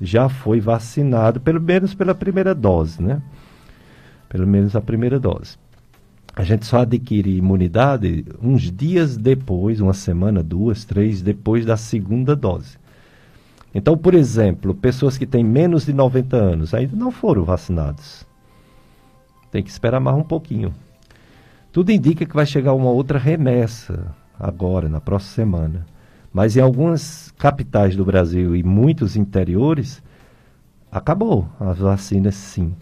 já 0.00 0.30
foi 0.30 0.60
vacinado, 0.60 1.40
pelo 1.40 1.60
menos 1.60 1.94
pela 1.94 2.14
primeira 2.14 2.54
dose, 2.54 3.02
né? 3.02 3.20
Pelo 4.34 4.48
menos 4.48 4.74
a 4.74 4.80
primeira 4.80 5.20
dose. 5.20 5.56
A 6.34 6.42
gente 6.42 6.66
só 6.66 6.80
adquire 6.80 7.36
imunidade 7.36 8.24
uns 8.42 8.62
dias 8.62 9.16
depois, 9.16 9.80
uma 9.80 9.94
semana, 9.94 10.42
duas, 10.42 10.84
três, 10.84 11.22
depois 11.22 11.64
da 11.64 11.76
segunda 11.76 12.34
dose. 12.34 12.76
Então, 13.72 13.96
por 13.96 14.12
exemplo, 14.12 14.74
pessoas 14.74 15.16
que 15.16 15.24
têm 15.24 15.44
menos 15.44 15.86
de 15.86 15.92
90 15.92 16.36
anos 16.36 16.74
ainda 16.74 16.96
não 16.96 17.12
foram 17.12 17.44
vacinadas. 17.44 18.26
Tem 19.52 19.62
que 19.62 19.70
esperar 19.70 20.00
mais 20.00 20.16
um 20.16 20.24
pouquinho. 20.24 20.74
Tudo 21.70 21.92
indica 21.92 22.26
que 22.26 22.34
vai 22.34 22.44
chegar 22.44 22.72
uma 22.72 22.90
outra 22.90 23.20
remessa 23.20 24.12
agora, 24.36 24.88
na 24.88 25.00
próxima 25.00 25.32
semana. 25.32 25.86
Mas 26.32 26.56
em 26.56 26.60
algumas 26.60 27.32
capitais 27.38 27.94
do 27.94 28.04
Brasil 28.04 28.56
e 28.56 28.64
muitos 28.64 29.14
interiores, 29.14 30.02
acabou 30.90 31.48
as 31.60 31.78
vacinas 31.78 32.34
sim. 32.34 32.74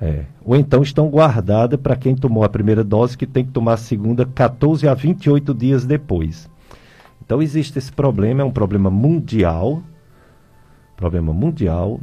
É. 0.00 0.24
Ou 0.44 0.54
então 0.56 0.82
estão 0.82 1.08
guardadas 1.08 1.80
para 1.80 1.96
quem 1.96 2.14
tomou 2.14 2.44
a 2.44 2.48
primeira 2.48 2.84
dose, 2.84 3.16
que 3.16 3.26
tem 3.26 3.44
que 3.44 3.52
tomar 3.52 3.74
a 3.74 3.78
segunda 3.78 4.26
14 4.26 4.86
a 4.86 4.94
28 4.94 5.54
dias 5.54 5.84
depois. 5.84 6.50
Então 7.24 7.40
existe 7.40 7.78
esse 7.78 7.90
problema, 7.90 8.42
é 8.42 8.44
um 8.44 8.50
problema 8.50 8.90
mundial, 8.90 9.82
problema 10.96 11.32
mundial. 11.32 12.00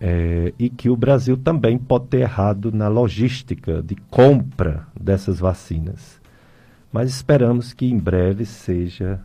é, 0.00 0.52
e 0.58 0.68
que 0.68 0.90
o 0.90 0.96
Brasil 0.96 1.36
também 1.36 1.78
pode 1.78 2.06
ter 2.08 2.20
errado 2.20 2.70
na 2.70 2.88
logística 2.88 3.82
de 3.82 3.96
compra 4.10 4.86
dessas 4.98 5.38
vacinas. 5.38 6.20
Mas 6.92 7.10
esperamos 7.10 7.72
que 7.72 7.86
em 7.86 7.98
breve 7.98 8.44
seja 8.44 9.20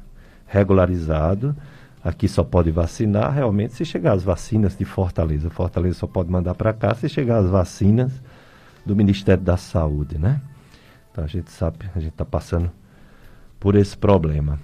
regularizado. 0.47 1.55
Aqui 2.03 2.27
só 2.27 2.43
pode 2.43 2.71
vacinar 2.71 3.31
realmente 3.31 3.73
se 3.73 3.85
chegar 3.85 4.13
as 4.13 4.23
vacinas 4.23 4.75
de 4.75 4.85
Fortaleza. 4.85 5.49
Fortaleza 5.49 5.99
só 5.99 6.07
pode 6.07 6.31
mandar 6.31 6.55
para 6.55 6.73
cá 6.73 6.95
se 6.95 7.07
chegar 7.07 7.37
as 7.37 7.49
vacinas 7.49 8.11
do 8.85 8.95
Ministério 8.95 9.43
da 9.43 9.57
Saúde, 9.57 10.17
né? 10.17 10.41
Então 11.11 11.23
a 11.23 11.27
gente 11.27 11.51
sabe, 11.51 11.85
a 11.95 11.99
gente 11.99 12.13
está 12.13 12.25
passando 12.25 12.71
por 13.59 13.75
esse 13.75 13.95
problema. 13.95 14.59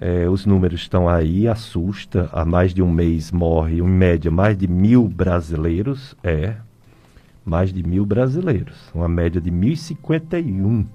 É, 0.00 0.28
os 0.28 0.46
números 0.46 0.80
estão 0.80 1.08
aí, 1.08 1.46
assusta. 1.46 2.30
Há 2.32 2.44
mais 2.44 2.72
de 2.72 2.82
um 2.82 2.90
mês 2.90 3.30
morre, 3.30 3.78
em 3.78 3.82
média, 3.82 4.30
mais 4.30 4.56
de 4.56 4.66
mil 4.66 5.06
brasileiros. 5.06 6.16
É, 6.24 6.56
mais 7.44 7.72
de 7.72 7.82
mil 7.82 8.06
brasileiros. 8.06 8.76
Uma 8.94 9.08
média 9.08 9.40
de 9.40 9.50
1.051 9.50 10.86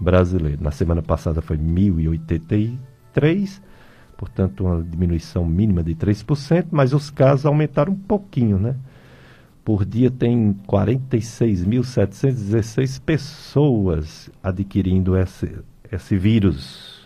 brasileiros. 0.00 0.60
Na 0.60 0.70
semana 0.70 1.02
passada 1.02 1.42
foi 1.42 1.58
1.083, 1.58 3.60
portanto, 4.16 4.64
uma 4.64 4.82
diminuição 4.82 5.44
mínima 5.44 5.82
de 5.82 5.94
3%, 5.94 6.68
mas 6.70 6.92
os 6.92 7.10
casos 7.10 7.46
aumentaram 7.46 7.92
um 7.92 7.96
pouquinho, 7.96 8.58
né? 8.58 8.76
Por 9.64 9.84
dia 9.84 10.10
tem 10.10 10.54
46.716 10.68 13.00
pessoas 13.00 14.30
adquirindo 14.42 15.16
esse, 15.16 15.58
esse 15.90 16.16
vírus 16.16 16.96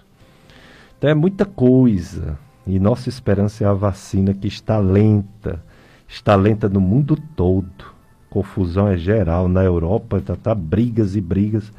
então 1.01 1.09
é 1.09 1.15
muita 1.15 1.47
coisa. 1.47 2.39
E 2.67 2.79
nossa 2.79 3.09
esperança 3.09 3.65
é 3.65 3.67
a 3.67 3.73
vacina 3.73 4.35
que 4.35 4.47
está 4.47 4.77
lenta. 4.77 5.65
Está 6.07 6.37
lenta 6.37 6.69
no 6.69 6.79
mundo 6.79 7.17
todo. 7.35 7.87
Confusão 8.29 8.87
é 8.87 8.99
geral. 8.99 9.49
Na 9.49 9.65
Europa 9.65 10.19
está 10.19 10.37
tá 10.37 10.55
brigas 10.55 11.17
e 11.17 11.23
brigas 11.23 11.73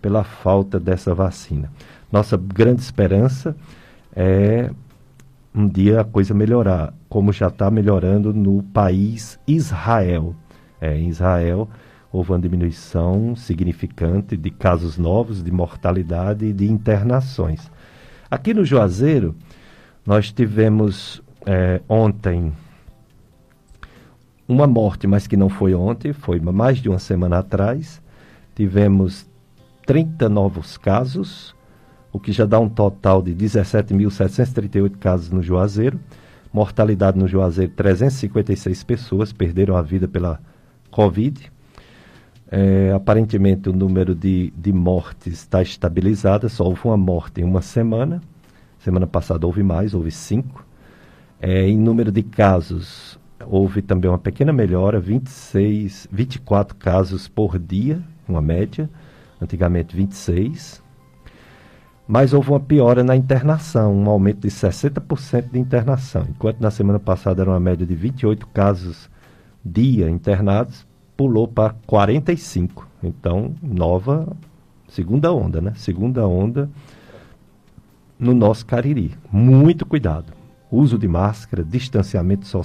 pela 0.00 0.22
falta 0.22 0.78
dessa 0.78 1.12
vacina. 1.12 1.72
Nossa 2.10 2.36
grande 2.36 2.80
esperança 2.80 3.56
é 4.20 4.68
um 5.54 5.68
dia 5.68 6.00
a 6.00 6.04
coisa 6.04 6.34
melhorar, 6.34 6.92
como 7.08 7.32
já 7.32 7.46
está 7.46 7.70
melhorando 7.70 8.34
no 8.34 8.64
país 8.64 9.38
Israel. 9.46 10.34
É, 10.80 10.98
em 10.98 11.08
Israel 11.08 11.68
houve 12.12 12.32
uma 12.32 12.40
diminuição 12.40 13.36
significante 13.36 14.36
de 14.36 14.50
casos 14.50 14.98
novos, 14.98 15.40
de 15.40 15.52
mortalidade 15.52 16.46
e 16.46 16.52
de 16.52 16.68
internações. 16.68 17.70
Aqui 18.28 18.52
no 18.52 18.64
Juazeiro, 18.64 19.36
nós 20.04 20.32
tivemos 20.32 21.22
é, 21.46 21.80
ontem 21.88 22.52
uma 24.48 24.66
morte, 24.66 25.06
mas 25.06 25.28
que 25.28 25.36
não 25.36 25.48
foi 25.48 25.74
ontem, 25.74 26.12
foi 26.12 26.40
mais 26.40 26.78
de 26.78 26.88
uma 26.88 26.98
semana 26.98 27.38
atrás. 27.38 28.02
Tivemos 28.56 29.28
30 29.86 30.28
novos 30.28 30.76
casos, 30.76 31.54
o 32.18 32.20
que 32.20 32.32
já 32.32 32.44
dá 32.44 32.58
um 32.58 32.68
total 32.68 33.22
de 33.22 33.32
17.738 33.32 34.96
casos 34.98 35.30
no 35.30 35.40
Juazeiro. 35.40 35.98
Mortalidade 36.52 37.16
no 37.16 37.28
Juazeiro, 37.28 37.72
356 37.72 38.82
pessoas 38.82 39.32
perderam 39.32 39.76
a 39.76 39.82
vida 39.82 40.08
pela 40.08 40.40
Covid. 40.90 41.50
É, 42.50 42.92
aparentemente 42.92 43.68
o 43.68 43.72
número 43.72 44.14
de, 44.14 44.52
de 44.56 44.72
mortes 44.72 45.34
está 45.34 45.62
estabilizado, 45.62 46.48
só 46.48 46.64
houve 46.64 46.80
uma 46.84 46.96
morte 46.96 47.40
em 47.40 47.44
uma 47.44 47.62
semana. 47.62 48.20
Semana 48.80 49.06
passada 49.06 49.46
houve 49.46 49.62
mais, 49.62 49.94
houve 49.94 50.10
cinco. 50.10 50.66
É, 51.40 51.68
em 51.68 51.78
número 51.78 52.10
de 52.10 52.24
casos, 52.24 53.16
houve 53.46 53.80
também 53.80 54.10
uma 54.10 54.18
pequena 54.18 54.52
melhora, 54.52 54.98
26, 54.98 56.08
24 56.10 56.74
casos 56.74 57.28
por 57.28 57.60
dia, 57.60 58.02
uma 58.26 58.42
média, 58.42 58.90
antigamente 59.40 59.94
26. 59.94 60.87
Mas 62.08 62.32
houve 62.32 62.48
uma 62.48 62.58
piora 62.58 63.04
na 63.04 63.14
internação, 63.14 63.94
um 63.94 64.08
aumento 64.08 64.40
de 64.40 64.48
60% 64.48 65.50
de 65.50 65.58
internação. 65.58 66.26
Enquanto 66.30 66.58
na 66.58 66.70
semana 66.70 66.98
passada 66.98 67.42
era 67.42 67.50
uma 67.50 67.60
média 67.60 67.86
de 67.86 67.94
28 67.94 68.46
casos 68.46 69.10
dia 69.62 70.08
internados, 70.08 70.86
pulou 71.14 71.46
para 71.46 71.74
45. 71.86 72.88
Então, 73.02 73.54
nova 73.62 74.26
segunda 74.88 75.30
onda, 75.34 75.60
né? 75.60 75.74
Segunda 75.74 76.26
onda 76.26 76.70
no 78.18 78.32
nosso 78.32 78.64
Cariri. 78.64 79.14
Muito 79.30 79.84
cuidado. 79.84 80.32
Uso 80.70 80.96
de 80.96 81.06
máscara, 81.06 81.62
distanciamento 81.62 82.46
social. 82.46 82.64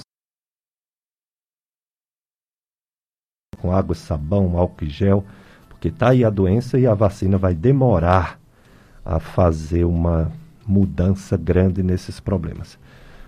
Com 3.58 3.70
água, 3.70 3.94
sabão, 3.94 4.56
álcool 4.56 4.84
e 4.84 4.88
gel, 4.88 5.22
porque 5.68 5.88
está 5.88 6.10
aí 6.10 6.24
a 6.24 6.30
doença 6.30 6.78
e 6.78 6.86
a 6.86 6.94
vacina 6.94 7.36
vai 7.36 7.54
demorar 7.54 8.42
a 9.04 9.20
fazer 9.20 9.84
uma 9.84 10.32
mudança 10.66 11.36
grande 11.36 11.82
nesses 11.82 12.20
problemas. 12.20 12.78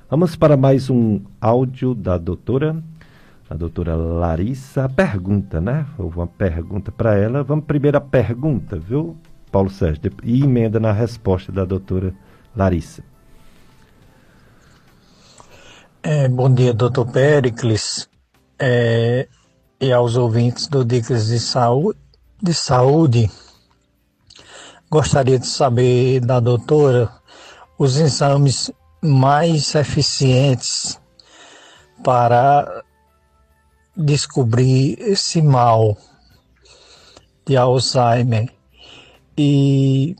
Vamos 0.08 0.36
para 0.36 0.56
mais 0.56 0.88
um 0.88 1.20
áudio 1.40 1.94
da 1.94 2.16
doutora 2.16 2.82
a 3.48 3.54
doutora 3.54 3.94
Larissa. 3.94 4.88
pergunta, 4.88 5.60
né? 5.60 5.86
Houve 5.96 6.16
uma 6.18 6.26
pergunta 6.26 6.90
para 6.90 7.16
ela. 7.16 7.42
Vamos 7.42 7.64
primeiro 7.64 7.96
a 7.96 8.00
pergunta, 8.00 8.78
viu, 8.78 9.16
Paulo 9.50 9.70
Sérgio? 9.70 10.12
E 10.22 10.42
emenda 10.42 10.80
na 10.80 10.92
resposta 10.92 11.52
da 11.52 11.64
doutora 11.64 12.12
Larissa. 12.54 13.02
É, 16.02 16.28
bom 16.28 16.52
dia, 16.52 16.72
doutor 16.72 17.10
Pericles, 17.10 18.08
é, 18.58 19.26
e 19.80 19.92
aos 19.92 20.16
ouvintes 20.16 20.68
do 20.68 20.84
Dicas 20.84 21.26
de 21.26 21.40
Saúde, 21.40 21.98
de 22.40 22.54
Saúde. 22.54 23.30
Gostaria 24.90 25.38
de 25.38 25.46
saber 25.46 26.20
da 26.20 26.38
doutora 26.38 27.10
os 27.76 27.96
exames 27.96 28.70
mais 29.02 29.74
eficientes 29.74 31.00
para 32.04 32.84
descobrir 33.96 34.96
esse 35.00 35.42
mal 35.42 35.96
de 37.44 37.56
Alzheimer 37.56 38.48
e 39.36 40.14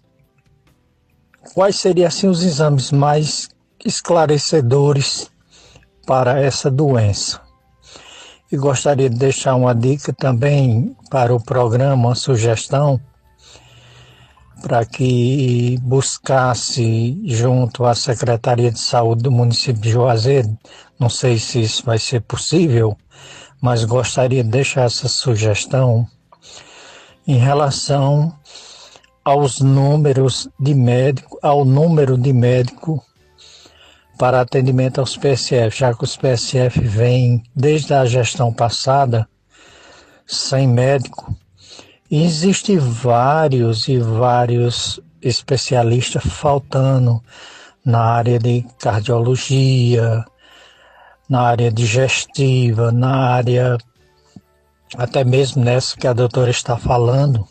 quais 1.55 1.77
seriam 1.77 2.09
assim 2.09 2.27
os 2.27 2.43
exames 2.43 2.91
mais 2.91 3.49
esclarecedores 3.85 5.31
para 6.07 6.41
essa 6.41 6.71
doença. 6.71 7.41
E 8.51 8.57
gostaria 8.57 9.09
de 9.09 9.17
deixar 9.17 9.55
uma 9.55 9.75
dica 9.75 10.13
também 10.13 10.97
para 11.09 11.35
o 11.35 11.43
programa, 11.43 11.95
uma 11.95 12.15
sugestão 12.15 13.01
para 14.67 14.85
que 14.85 15.79
buscasse 15.81 17.17
junto 17.25 17.85
à 17.85 17.95
Secretaria 17.95 18.73
de 18.73 18.81
Saúde 18.81 19.23
do 19.23 19.31
município 19.31 19.81
de 19.81 19.91
Juazeiro, 19.91 20.59
não 20.99 21.09
sei 21.09 21.39
se 21.39 21.63
isso 21.63 21.85
vai 21.87 22.01
ser 22.01 22.23
possível, 22.23 22.99
mas 23.61 23.85
gostaria 23.85 24.43
de 24.43 24.51
deixar 24.51 24.87
essa 24.87 25.07
sugestão 25.07 26.05
em 27.29 27.37
relação 27.37 28.37
aos 29.25 29.61
números 29.61 30.49
de 30.59 30.75
médico, 30.75 31.39
ao 31.41 31.65
número 31.65 32.19
de 32.19 32.33
médico 32.33 33.01
para 34.19 34.41
atendimento 34.41 34.99
aos 34.99 35.17
PSF, 35.17 35.79
já 35.79 35.95
que 35.95 36.03
os 36.03 36.17
PSF 36.17 36.81
vêm 36.81 37.41
desde 37.55 37.95
a 37.95 38.05
gestão 38.05 38.53
passada 38.53 39.29
sem 40.27 40.67
médico. 40.67 41.33
Existem 42.11 42.79
vários 42.79 43.89
e 43.89 43.99
vários 43.99 45.01
especialistas 45.21 46.23
faltando 46.25 47.21
na 47.85 48.01
área 48.01 48.39
de 48.39 48.65
cardiologia, 48.79 50.25
na 51.29 51.43
área 51.43 51.71
digestiva, 51.71 52.93
na 52.93 53.33
área 53.33 53.77
até 54.97 55.25
mesmo 55.25 55.65
nessa 55.65 55.97
que 55.97 56.07
a 56.07 56.13
doutora 56.13 56.51
está 56.51 56.77
falando. 56.77 57.47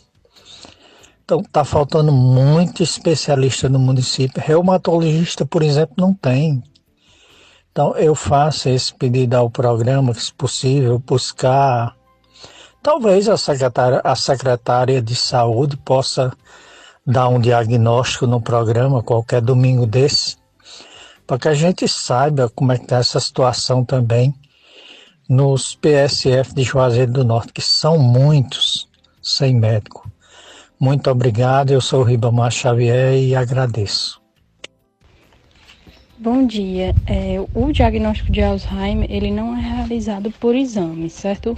Então 1.24 1.42
está 1.42 1.66
faltando 1.66 2.12
muito 2.12 2.84
especialista 2.84 3.68
no 3.68 3.80
município. 3.80 4.42
Reumatologista, 4.42 5.46
por 5.46 5.64
exemplo, 5.64 5.96
não 5.98 6.14
tem. 6.14 6.64
Então 7.72 7.98
eu 7.98 8.16
faço 8.16 8.70
esse 8.70 8.94
pedido 8.94 9.34
ao 9.36 9.50
programa, 9.50 10.14
que 10.14 10.24
se 10.24 10.34
possível, 10.34 10.98
buscar. 11.00 11.96
Talvez 12.86 13.28
a 13.28 13.36
secretária, 13.36 14.00
a 14.04 14.16
secretária 14.16 15.02
de 15.02 15.16
saúde 15.16 15.76
possa 15.76 16.32
dar 17.04 17.30
um 17.30 17.40
diagnóstico 17.40 18.28
no 18.28 18.40
programa 18.40 19.02
qualquer 19.02 19.42
domingo 19.42 19.88
desse 19.88 20.38
para 21.26 21.40
que 21.40 21.48
a 21.48 21.56
gente 21.56 21.88
saiba 21.88 22.48
como 22.48 22.72
é 22.72 22.78
que 22.78 22.84
está 22.84 22.98
essa 22.98 23.20
situação 23.20 23.84
também 23.84 24.36
nos 25.28 25.74
PSF 25.74 26.54
de 26.54 26.62
Juazeiro 26.62 27.12
do 27.12 27.24
Norte, 27.24 27.54
que 27.54 27.62
são 27.64 27.98
muitos 27.98 28.88
sem 29.20 29.56
médico. 29.56 30.08
Muito 30.80 31.10
obrigado, 31.10 31.72
eu 31.72 31.82
sou 31.82 32.02
o 32.02 32.04
Ribamar 32.04 32.52
Xavier 32.52 33.16
e 33.16 33.36
agradeço. 33.36 34.22
Bom 36.20 36.46
dia. 36.46 36.94
É, 37.08 37.44
o 37.56 37.72
diagnóstico 37.72 38.32
de 38.32 38.44
Alzheimer 38.44 39.12
ele 39.12 39.32
não 39.32 39.58
é 39.58 39.60
realizado 39.60 40.30
por 40.40 40.56
exames, 40.56 41.14
certo? 41.14 41.58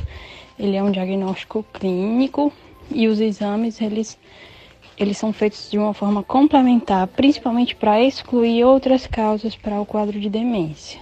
Ele 0.59 0.75
é 0.75 0.83
um 0.83 0.91
diagnóstico 0.91 1.65
clínico 1.73 2.51
e 2.91 3.07
os 3.07 3.19
exames 3.19 3.81
eles 3.81 4.17
eles 4.97 5.15
são 5.17 5.31
feitos 5.31 5.69
de 5.69 5.77
uma 5.77 5.93
forma 5.93 6.23
complementar, 6.23 7.05
principalmente 7.05 7.75
para 7.75 8.01
excluir 8.01 8.63
outras 8.63 9.05
causas 9.05 9.55
para 9.55 9.79
o 9.79 9.85
quadro 9.85 10.19
de 10.19 10.27
demência. 10.27 10.99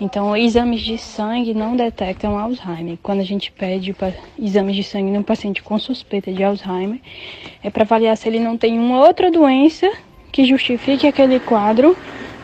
Então, 0.00 0.34
exames 0.34 0.80
de 0.80 0.96
sangue 0.96 1.52
não 1.52 1.76
detectam 1.76 2.38
Alzheimer. 2.38 2.96
Quando 3.02 3.20
a 3.20 3.24
gente 3.24 3.52
pede 3.52 3.94
exames 4.38 4.76
de 4.76 4.82
sangue 4.82 5.10
num 5.10 5.22
paciente 5.22 5.62
com 5.62 5.78
suspeita 5.78 6.32
de 6.32 6.42
Alzheimer, 6.42 7.00
é 7.62 7.68
para 7.68 7.82
avaliar 7.82 8.16
se 8.16 8.26
ele 8.26 8.38
não 8.38 8.56
tem 8.56 8.78
uma 8.78 9.04
outra 9.04 9.30
doença 9.30 9.92
que 10.32 10.46
justifique 10.46 11.06
aquele 11.06 11.38
quadro 11.38 11.94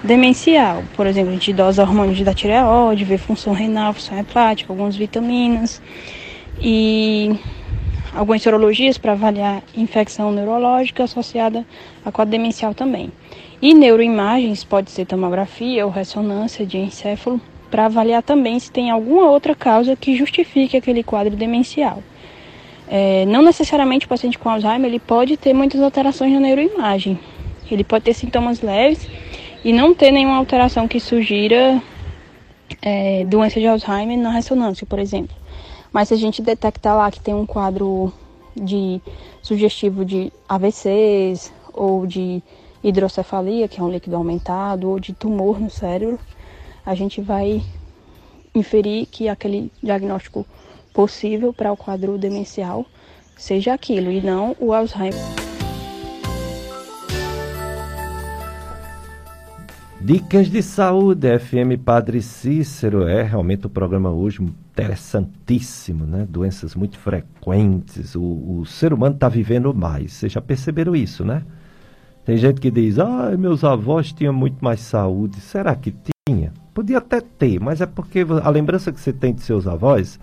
demencial. 0.03 0.83
Por 0.95 1.07
exemplo, 1.07 1.31
a 1.31 1.35
gente 1.35 1.53
dosa 1.53 1.83
hormônios 1.83 2.21
da 2.21 2.35
tireoide, 2.35 3.05
vê 3.05 3.17
função 3.17 3.55
renal, 3.55 3.95
função 3.95 4.19
hepática, 4.19 4.71
algumas 4.71 4.97
vitaminas 4.97 5.81
e 6.61 7.35
algumas 8.15 8.43
sorologias 8.43 8.97
para 8.97 9.13
avaliar 9.13 9.63
infecção 9.77 10.31
neurológica 10.31 11.05
associada 11.05 11.67
a 12.05 12.13
quadro 12.13 12.33
demencial 12.33 12.75
também. 12.75 13.11
E 13.61 13.75
neuroimagens, 13.75 14.63
pode 14.63 14.91
ser 14.91 15.07
tomografia 15.07 15.85
ou 15.85 15.91
ressonância 15.91 16.67
de 16.67 16.79
encéfalo, 16.79 17.41
para 17.71 17.87
avaliar 17.87 18.23
também 18.23 18.59
se 18.59 18.71
tem 18.71 18.91
alguma 18.91 19.31
outra 19.31 19.55
causa 19.55 19.97
que 19.97 20.17
justifique 20.17 20.77
aquele 20.77 21.03
quadro 21.03 21.35
demencial. 21.35 22.03
É, 22.87 23.25
não 23.27 23.43
necessariamente 23.43 24.07
o 24.07 24.09
paciente 24.09 24.39
com 24.39 24.49
Alzheimer 24.49 24.89
ele 24.89 25.01
pode 25.01 25.37
ter 25.37 25.53
muitas 25.53 25.81
alterações 25.81 26.33
na 26.33 26.41
neuroimagem. 26.41 27.19
Ele 27.71 27.83
pode 27.83 28.05
ter 28.05 28.15
sintomas 28.15 28.61
leves 28.61 29.09
e 29.65 29.73
não 29.73 29.95
ter 29.95 30.13
nenhuma 30.13 30.37
alteração 30.37 30.87
que 30.87 31.01
sugira 31.01 31.83
é, 32.83 33.25
doença 33.25 33.59
de 33.59 33.67
Alzheimer 33.67 34.19
na 34.19 34.31
ressonância, 34.31 34.87
por 34.87 34.99
exemplo. 34.99 35.35
Mas 35.95 36.09
se 36.09 36.15
a 36.15 36.17
gente 36.17 36.43
detectar 36.43 36.97
lá 36.97 37.09
que 37.09 37.21
tem 37.21 37.33
um 37.33 37.47
quadro 37.47 38.13
de 38.53 39.01
sugestivo 39.41 40.05
de 40.05 40.33
AVCs 40.49 41.53
ou 41.73 42.05
de 42.05 42.43
hidrocefalia, 42.83 43.69
que 43.69 43.79
é 43.79 43.83
um 43.83 43.93
líquido 43.93 44.17
aumentado, 44.17 44.91
ou 44.91 44.99
de 44.99 45.13
tumor 45.13 45.61
no 45.61 45.71
cérebro, 45.71 46.19
a 46.85 46.97
gente 46.97 47.21
vai 47.21 47.63
inferir 48.53 49.07
que 49.07 49.29
aquele 49.29 49.71
diagnóstico 49.81 50.45
possível 50.93 51.53
para 51.53 51.71
o 51.71 51.77
quadro 51.77 52.19
demencial 52.19 52.85
seja 53.37 53.73
aquilo 53.73 54.11
e 54.11 54.21
não 54.21 54.57
o 54.59 54.73
Alzheimer. 54.73 55.15
Dicas 60.01 60.51
de 60.51 60.61
saúde, 60.61 61.39
FM 61.39 61.81
Padre 61.85 62.21
Cícero. 62.21 63.07
É 63.07 63.23
realmente 63.23 63.69
o 63.69 63.71
programa 63.71 64.11
hoje 64.11 64.41
interessantíssimo, 64.75 66.05
né? 66.05 66.27
Doenças 66.29 66.75
muito 66.75 66.99
frequentes. 66.99 68.17
O, 68.17 68.59
o 68.59 68.67
ser 68.67 68.93
humano 68.93 69.15
está 69.15 69.29
vivendo 69.29 69.73
mais. 69.73 70.13
Vocês 70.13 70.33
já 70.33 70.41
perceberam 70.41 70.97
isso, 70.97 71.25
né? 71.25 71.45
Tem 72.25 72.37
gente 72.37 72.61
que 72.61 72.71
diz, 72.71 72.99
ah, 72.99 73.37
meus 73.39 73.63
avós 73.63 74.13
tinham 74.13 74.33
muito 74.33 74.63
mais 74.65 74.81
saúde. 74.81 75.41
Será 75.41 75.77
que 75.77 75.95
tinha? 76.27 76.53
Podia 76.75 76.99
até 76.99 77.21
ter, 77.21 77.61
mas 77.61 77.81
é 77.81 77.87
porque 77.87 78.27
a 78.43 78.51
lembrança 78.51 78.91
que 78.91 79.01
você 79.01 79.13
tem 79.13 79.33
de 79.33 79.43
seus 79.43 79.67
avós 79.69 80.19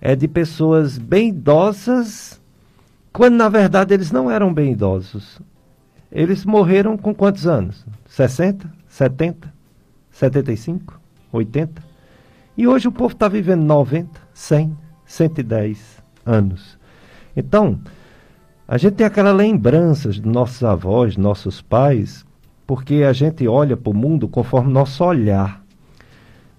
é 0.00 0.16
de 0.16 0.26
pessoas 0.26 0.98
bem 0.98 1.28
idosas, 1.28 2.40
quando 3.12 3.34
na 3.36 3.48
verdade 3.48 3.94
eles 3.94 4.10
não 4.10 4.28
eram 4.28 4.52
bem 4.52 4.72
idosos. 4.72 5.40
Eles 6.10 6.44
morreram 6.44 6.96
com 6.96 7.14
quantos 7.14 7.46
anos? 7.46 7.86
60? 8.06 8.68
70? 8.88 9.52
75? 10.10 11.00
80? 11.30 11.87
E 12.58 12.66
hoje 12.66 12.88
o 12.88 12.92
povo 12.92 13.12
está 13.12 13.28
vivendo 13.28 13.62
90, 13.62 14.20
100, 14.34 14.76
110 15.06 16.02
anos. 16.26 16.76
Então, 17.36 17.78
a 18.66 18.76
gente 18.76 18.94
tem 18.94 19.06
aquela 19.06 19.30
lembrança 19.30 20.10
de 20.10 20.26
nossos 20.26 20.64
avós, 20.64 21.16
nossos 21.16 21.62
pais, 21.62 22.26
porque 22.66 23.04
a 23.04 23.12
gente 23.12 23.46
olha 23.46 23.76
para 23.76 23.90
o 23.90 23.94
mundo 23.94 24.26
conforme 24.26 24.72
nosso 24.72 25.04
olhar. 25.04 25.64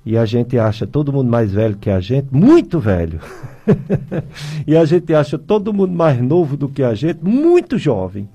E 0.05 0.17
a 0.17 0.23
gente 0.23 0.57
acha 0.57 0.87
todo 0.87 1.11
mundo 1.11 1.29
mais 1.29 1.51
velho 1.51 1.75
que 1.75 1.89
a 1.89 1.99
gente, 1.99 2.29
muito 2.31 2.79
velho. 2.79 3.19
e 4.65 4.77
a 4.77 4.85
gente 4.85 5.13
acha 5.13 5.37
todo 5.37 5.73
mundo 5.73 5.91
mais 5.91 6.21
novo 6.21 6.55
do 6.55 6.69
que 6.69 6.81
a 6.81 6.95
gente, 6.95 7.21
muito 7.21 7.77
jovem. 7.77 8.29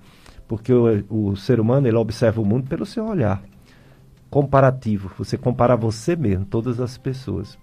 Porque 0.47 0.71
o, 0.71 1.31
o 1.31 1.35
ser 1.35 1.59
humano 1.59 1.89
ele 1.89 1.97
observa 1.97 2.43
o 2.43 2.45
mundo 2.45 2.69
pelo 2.69 2.85
seu 2.85 3.07
olhar 3.07 3.43
comparativo. 4.35 5.13
Você 5.17 5.39
compara 5.39 5.77
você 5.77 6.17
mesmo, 6.17 6.45
todas 6.45 6.81
as 6.81 6.99
pessoas. 6.99 7.57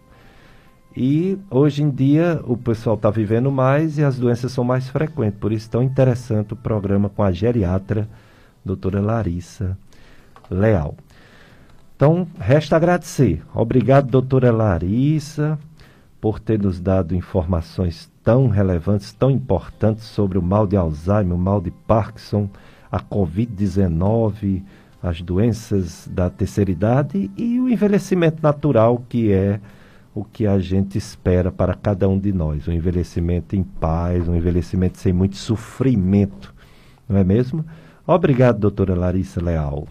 E 0.95 1.37
hoje 1.49 1.83
em 1.83 1.89
dia 1.89 2.39
o 2.45 2.55
pessoal 2.55 2.95
está 2.95 3.09
vivendo 3.09 3.51
mais 3.51 3.97
e 3.97 4.03
as 4.05 4.17
doenças 4.17 4.53
são 4.53 4.63
mais 4.63 4.87
frequentes. 4.87 5.37
Por 5.37 5.51
isso 5.51 5.69
tão 5.69 5.83
interessante 5.83 6.53
o 6.53 6.55
programa 6.55 7.09
com 7.09 7.23
a 7.23 7.29
geriatra, 7.29 8.07
doutora 8.63 9.01
Larissa 9.01 9.77
Leal. 10.49 10.95
Então, 11.93 12.25
resta 12.39 12.77
agradecer. 12.77 13.43
Obrigado, 13.53 14.09
doutora 14.09 14.49
Larissa, 14.49 15.59
por 16.21 16.39
ter 16.39 16.57
nos 16.57 16.79
dado 16.79 17.13
informações 17.13 18.09
tão 18.23 18.47
relevantes, 18.47 19.11
tão 19.11 19.29
importantes 19.29 20.05
sobre 20.05 20.37
o 20.37 20.41
mal 20.41 20.65
de 20.65 20.77
Alzheimer, 20.77 21.35
o 21.35 21.37
mal 21.37 21.59
de 21.59 21.69
Parkinson, 21.69 22.49
a 22.89 23.01
Covid-19, 23.01 24.63
as 25.01 25.21
doenças 25.21 26.07
da 26.11 26.29
terceira 26.29 26.71
idade 26.71 27.29
e 27.35 27.59
o 27.59 27.67
envelhecimento 27.69 28.41
natural 28.41 29.03
que 29.09 29.31
é 29.31 29.59
o 30.13 30.23
que 30.23 30.45
a 30.45 30.59
gente 30.59 30.97
espera 30.97 31.51
para 31.51 31.73
cada 31.73 32.07
um 32.07 32.19
de 32.19 32.33
nós. 32.33 32.67
Um 32.67 32.73
envelhecimento 32.73 33.55
em 33.55 33.63
paz, 33.63 34.27
um 34.27 34.35
envelhecimento 34.35 34.97
sem 34.97 35.13
muito 35.13 35.37
sofrimento, 35.37 36.53
não 37.07 37.17
é 37.17 37.23
mesmo? 37.23 37.65
Obrigado, 38.05 38.59
doutora 38.59 38.93
Larissa 38.93 39.41
Leal. 39.41 39.87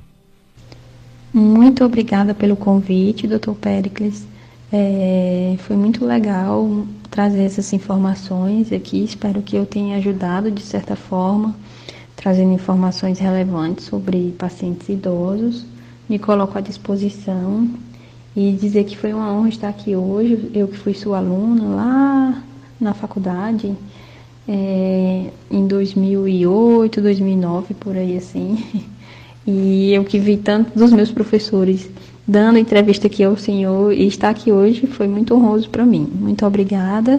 Muito 1.32 1.84
obrigada 1.84 2.34
pelo 2.34 2.56
convite, 2.56 3.26
doutor 3.26 3.54
Pericles. 3.54 4.26
É, 4.72 5.56
foi 5.60 5.76
muito 5.76 6.04
legal 6.04 6.86
trazer 7.10 7.42
essas 7.42 7.72
informações 7.72 8.72
aqui. 8.72 9.02
Espero 9.02 9.40
que 9.42 9.56
eu 9.56 9.64
tenha 9.64 9.96
ajudado 9.96 10.50
de 10.50 10.62
certa 10.62 10.94
forma, 10.96 11.54
trazendo 12.20 12.52
informações 12.52 13.18
relevantes 13.18 13.86
sobre 13.86 14.34
pacientes 14.38 14.90
idosos. 14.90 15.64
Me 16.06 16.18
coloco 16.18 16.58
à 16.58 16.60
disposição 16.60 17.66
e 18.36 18.52
dizer 18.52 18.84
que 18.84 18.94
foi 18.94 19.14
uma 19.14 19.32
honra 19.32 19.48
estar 19.48 19.68
aqui 19.70 19.96
hoje. 19.96 20.50
Eu 20.52 20.68
que 20.68 20.76
fui 20.76 20.92
sua 20.92 21.16
aluna 21.16 21.64
lá 21.64 22.42
na 22.78 22.92
faculdade 22.92 23.74
é, 24.46 25.30
em 25.50 25.66
2008, 25.66 27.00
2009, 27.00 27.72
por 27.74 27.96
aí 27.96 28.16
assim. 28.16 28.62
E 29.46 29.94
eu 29.94 30.04
que 30.04 30.18
vi 30.18 30.36
tanto 30.36 30.78
dos 30.78 30.92
meus 30.92 31.10
professores 31.10 31.88
dando 32.28 32.58
entrevista 32.58 33.06
aqui 33.06 33.24
ao 33.24 33.38
senhor 33.38 33.90
e 33.90 34.06
estar 34.06 34.28
aqui 34.28 34.52
hoje 34.52 34.86
foi 34.86 35.08
muito 35.08 35.34
honroso 35.34 35.70
para 35.70 35.84
mim. 35.84 36.06
Muito 36.14 36.44
obrigada 36.44 37.18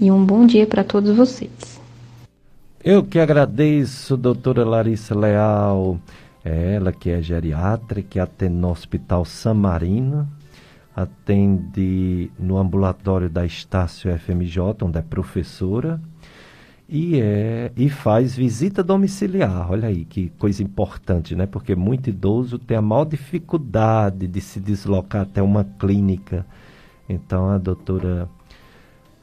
e 0.00 0.10
um 0.10 0.24
bom 0.24 0.44
dia 0.44 0.66
para 0.66 0.82
todos 0.82 1.16
vocês. 1.16 1.73
Eu 2.86 3.02
que 3.02 3.18
agradeço, 3.18 4.14
doutora 4.14 4.62
Larissa 4.62 5.18
Leal. 5.18 5.98
É 6.44 6.74
ela 6.74 6.92
que 6.92 7.08
é 7.08 7.22
geriatra, 7.22 8.02
que 8.02 8.20
atende 8.20 8.56
no 8.56 8.68
Hospital 8.70 9.24
San 9.24 9.54
Marino, 9.54 10.28
atende 10.94 12.30
no 12.38 12.58
ambulatório 12.58 13.30
da 13.30 13.46
Estácio 13.46 14.14
FMJ, 14.18 14.60
onde 14.82 14.98
é 14.98 15.00
professora, 15.00 15.98
e, 16.86 17.18
é, 17.18 17.72
e 17.74 17.88
faz 17.88 18.36
visita 18.36 18.82
domiciliar. 18.82 19.70
Olha 19.70 19.88
aí 19.88 20.04
que 20.04 20.28
coisa 20.38 20.62
importante, 20.62 21.34
né? 21.34 21.46
Porque 21.46 21.74
muito 21.74 22.10
idoso 22.10 22.58
tem 22.58 22.76
a 22.76 22.82
maior 22.82 23.06
dificuldade 23.06 24.26
de 24.26 24.40
se 24.42 24.60
deslocar 24.60 25.22
até 25.22 25.42
uma 25.42 25.64
clínica. 25.64 26.44
Então 27.08 27.48
a 27.48 27.56
doutora 27.56 28.28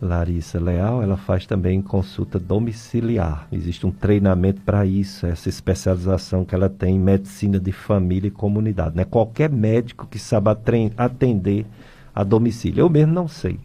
Larissa 0.02 0.60
Leal, 0.60 1.04
ela 1.04 1.16
faz 1.16 1.46
também 1.46 1.80
consulta 1.80 2.40
domiciliar. 2.40 3.48
Existe 3.52 3.86
um 3.86 3.92
treinamento 3.92 4.60
para 4.62 4.84
isso, 4.84 5.28
essa 5.28 5.48
especialização 5.48 6.44
que 6.44 6.56
ela 6.56 6.68
tem 6.68 6.96
em 6.96 7.00
medicina 7.00 7.60
de 7.60 7.72
família 7.72 8.28
e 8.28 8.32
comunidade. 8.32 8.96
Não 8.96 9.04
é 9.04 9.06
qualquer 9.06 9.50
médico 9.50 10.08
que 10.08 10.18
saiba 10.18 10.60
atender 10.98 11.68
a 12.16 12.24
domicílio. 12.24 12.82
Eu 12.82 12.90
mesmo 12.90 13.14
não 13.14 13.28
sei. 13.28 13.60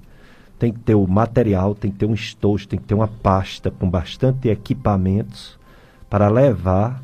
Tem 0.58 0.72
que 0.72 0.80
ter 0.80 0.94
o 0.94 1.06
material, 1.06 1.74
tem 1.74 1.90
que 1.90 1.98
ter 1.98 2.06
um 2.06 2.14
estojo, 2.14 2.68
tem 2.68 2.78
que 2.78 2.84
ter 2.84 2.94
uma 2.94 3.08
pasta 3.08 3.70
com 3.70 3.88
bastante 3.88 4.48
equipamentos 4.48 5.58
para 6.08 6.28
levar 6.28 7.02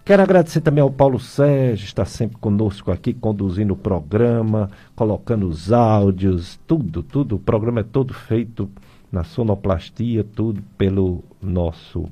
Quero 0.05 0.21
agradecer 0.21 0.61
também 0.61 0.83
ao 0.83 0.91
Paulo 0.91 1.19
Sérgio, 1.19 1.85
está 1.85 2.05
sempre 2.05 2.37
conosco 2.37 2.91
aqui, 2.91 3.11
conduzindo 3.11 3.73
o 3.73 3.77
programa, 3.77 4.69
colocando 4.95 5.47
os 5.47 5.71
áudios, 5.71 6.59
tudo, 6.67 7.01
tudo. 7.01 7.37
O 7.37 7.39
programa 7.39 7.79
é 7.79 7.83
todo 7.83 8.13
feito 8.13 8.69
na 9.11 9.23
sonoplastia, 9.23 10.23
tudo 10.23 10.63
pelo 10.77 11.23
nosso 11.41 12.05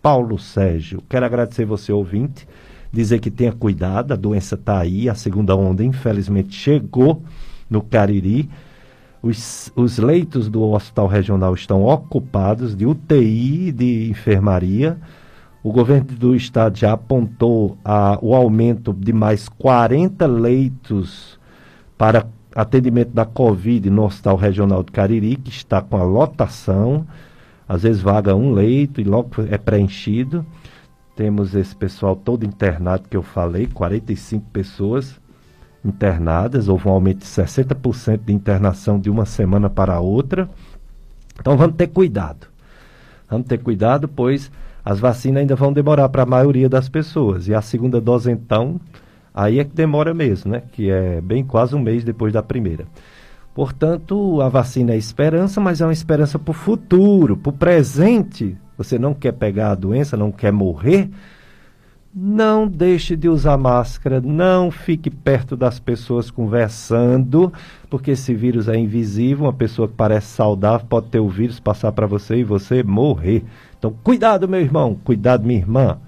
Paulo 0.00 0.38
Sérgio. 0.38 1.02
Quero 1.08 1.26
agradecer 1.26 1.64
você, 1.64 1.92
ouvinte, 1.92 2.46
dizer 2.92 3.18
que 3.18 3.30
tenha 3.30 3.52
cuidado, 3.52 4.12
a 4.12 4.16
doença 4.16 4.54
está 4.54 4.78
aí, 4.78 5.08
a 5.08 5.14
segunda 5.14 5.56
onda 5.56 5.84
infelizmente 5.84 6.54
chegou 6.54 7.22
no 7.68 7.82
Cariri. 7.82 8.48
Os, 9.22 9.70
os 9.76 9.98
leitos 9.98 10.48
do 10.48 10.62
Hospital 10.62 11.06
Regional 11.06 11.54
estão 11.54 11.84
ocupados 11.84 12.74
de 12.74 12.86
UTI, 12.86 13.70
de 13.72 14.10
enfermaria. 14.10 14.96
O 15.62 15.72
governo 15.72 16.06
do 16.16 16.34
estado 16.34 16.78
já 16.78 16.92
apontou 16.92 17.76
a, 17.84 18.18
o 18.22 18.34
aumento 18.34 18.94
de 18.94 19.12
mais 19.12 19.46
40 19.46 20.26
leitos 20.26 21.38
para 21.98 22.26
atendimento 22.54 23.10
da 23.10 23.24
Covid 23.24 23.90
no 23.90 24.04
Hospital 24.04 24.36
Regional 24.36 24.82
de 24.82 24.92
Cariri, 24.92 25.36
que 25.36 25.50
está 25.50 25.80
com 25.80 25.96
a 25.96 26.02
lotação. 26.02 27.06
Às 27.68 27.82
vezes 27.82 28.02
vaga 28.02 28.34
um 28.34 28.52
leito 28.52 29.00
e 29.00 29.04
logo 29.04 29.30
é 29.48 29.56
preenchido. 29.56 30.44
Temos 31.14 31.54
esse 31.54 31.74
pessoal 31.74 32.16
todo 32.16 32.44
internado 32.44 33.08
que 33.08 33.16
eu 33.16 33.22
falei, 33.22 33.66
45 33.66 34.46
pessoas 34.50 35.20
internadas, 35.84 36.68
houve 36.68 36.88
um 36.88 36.92
aumento 36.92 37.20
de 37.20 37.26
60% 37.26 38.20
de 38.24 38.32
internação 38.32 38.98
de 38.98 39.10
uma 39.10 39.24
semana 39.24 39.70
para 39.70 40.00
outra. 40.00 40.48
Então 41.38 41.56
vamos 41.56 41.76
ter 41.76 41.88
cuidado. 41.88 42.46
Vamos 43.28 43.46
ter 43.46 43.58
cuidado, 43.58 44.08
pois 44.08 44.50
as 44.84 44.98
vacinas 44.98 45.40
ainda 45.40 45.54
vão 45.54 45.72
demorar 45.72 46.08
para 46.08 46.22
a 46.22 46.26
maioria 46.26 46.68
das 46.68 46.88
pessoas. 46.88 47.48
E 47.48 47.54
a 47.54 47.62
segunda 47.62 48.00
dose, 48.00 48.30
então, 48.30 48.80
aí 49.40 49.58
é 49.58 49.64
que 49.64 49.74
demora 49.74 50.12
mesmo, 50.12 50.52
né? 50.52 50.62
Que 50.72 50.90
é 50.90 51.20
bem 51.20 51.44
quase 51.44 51.74
um 51.74 51.80
mês 51.80 52.04
depois 52.04 52.32
da 52.32 52.42
primeira. 52.42 52.86
Portanto, 53.54 54.40
a 54.40 54.48
vacina 54.48 54.92
é 54.92 54.96
esperança, 54.96 55.60
mas 55.60 55.80
é 55.80 55.86
uma 55.86 55.92
esperança 55.92 56.38
para 56.38 56.50
o 56.50 56.54
futuro, 56.54 57.36
para 57.36 57.50
o 57.50 57.52
presente. 57.52 58.56
Você 58.76 58.98
não 58.98 59.12
quer 59.12 59.32
pegar 59.32 59.70
a 59.70 59.74
doença, 59.74 60.16
não 60.16 60.30
quer 60.30 60.52
morrer, 60.52 61.10
não 62.14 62.66
deixe 62.66 63.16
de 63.16 63.28
usar 63.28 63.56
máscara, 63.56 64.20
não 64.20 64.70
fique 64.70 65.10
perto 65.10 65.56
das 65.56 65.78
pessoas 65.78 66.30
conversando, 66.30 67.52
porque 67.88 68.12
esse 68.12 68.34
vírus 68.34 68.68
é 68.68 68.76
invisível. 68.76 69.46
Uma 69.46 69.52
pessoa 69.52 69.88
que 69.88 69.94
parece 69.94 70.28
saudável 70.28 70.86
pode 70.88 71.08
ter 71.08 71.20
o 71.20 71.28
vírus 71.28 71.58
passar 71.58 71.92
para 71.92 72.06
você 72.06 72.36
e 72.36 72.44
você 72.44 72.82
morrer. 72.82 73.44
Então, 73.78 73.94
cuidado, 74.02 74.48
meu 74.48 74.60
irmão, 74.60 74.96
cuidado, 75.02 75.46
minha 75.46 75.58
irmã. 75.58 75.98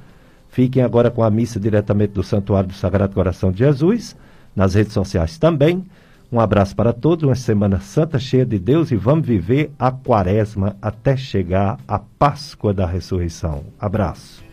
Fiquem 0.53 0.83
agora 0.83 1.11
com 1.11 1.23
a 1.23 1.31
missa 1.31 1.59
diretamente 1.59 2.13
do 2.13 2.23
Santuário 2.23 2.69
do 2.69 2.75
Sagrado 2.75 3.15
Coração 3.15 3.51
de 3.51 3.61
Jesus, 3.61 4.15
nas 4.55 4.75
redes 4.75 4.93
sociais 4.93 5.39
também. 5.39 5.83
Um 6.31 6.39
abraço 6.39 6.77
para 6.77 6.93
todos, 6.93 7.25
uma 7.25 7.35
semana 7.35 7.81
santa 7.81 8.19
cheia 8.19 8.45
de 8.45 8.59
Deus 8.59 8.91
e 8.91 8.97
vamos 8.97 9.27
viver 9.27 9.71
a 9.79 9.91
quaresma 9.91 10.77
até 10.81 11.17
chegar 11.17 11.79
a 11.89 11.99
Páscoa 11.99 12.75
da 12.75 12.87
Ressurreição. 12.87 13.65
Abraço. 13.81 14.45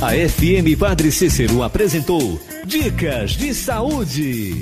A 0.00 0.12
FM 0.12 0.78
Padre 0.78 1.10
Cícero 1.10 1.64
apresentou 1.64 2.40
Dicas 2.64 3.32
de 3.32 3.52
Saúde. 3.52 4.60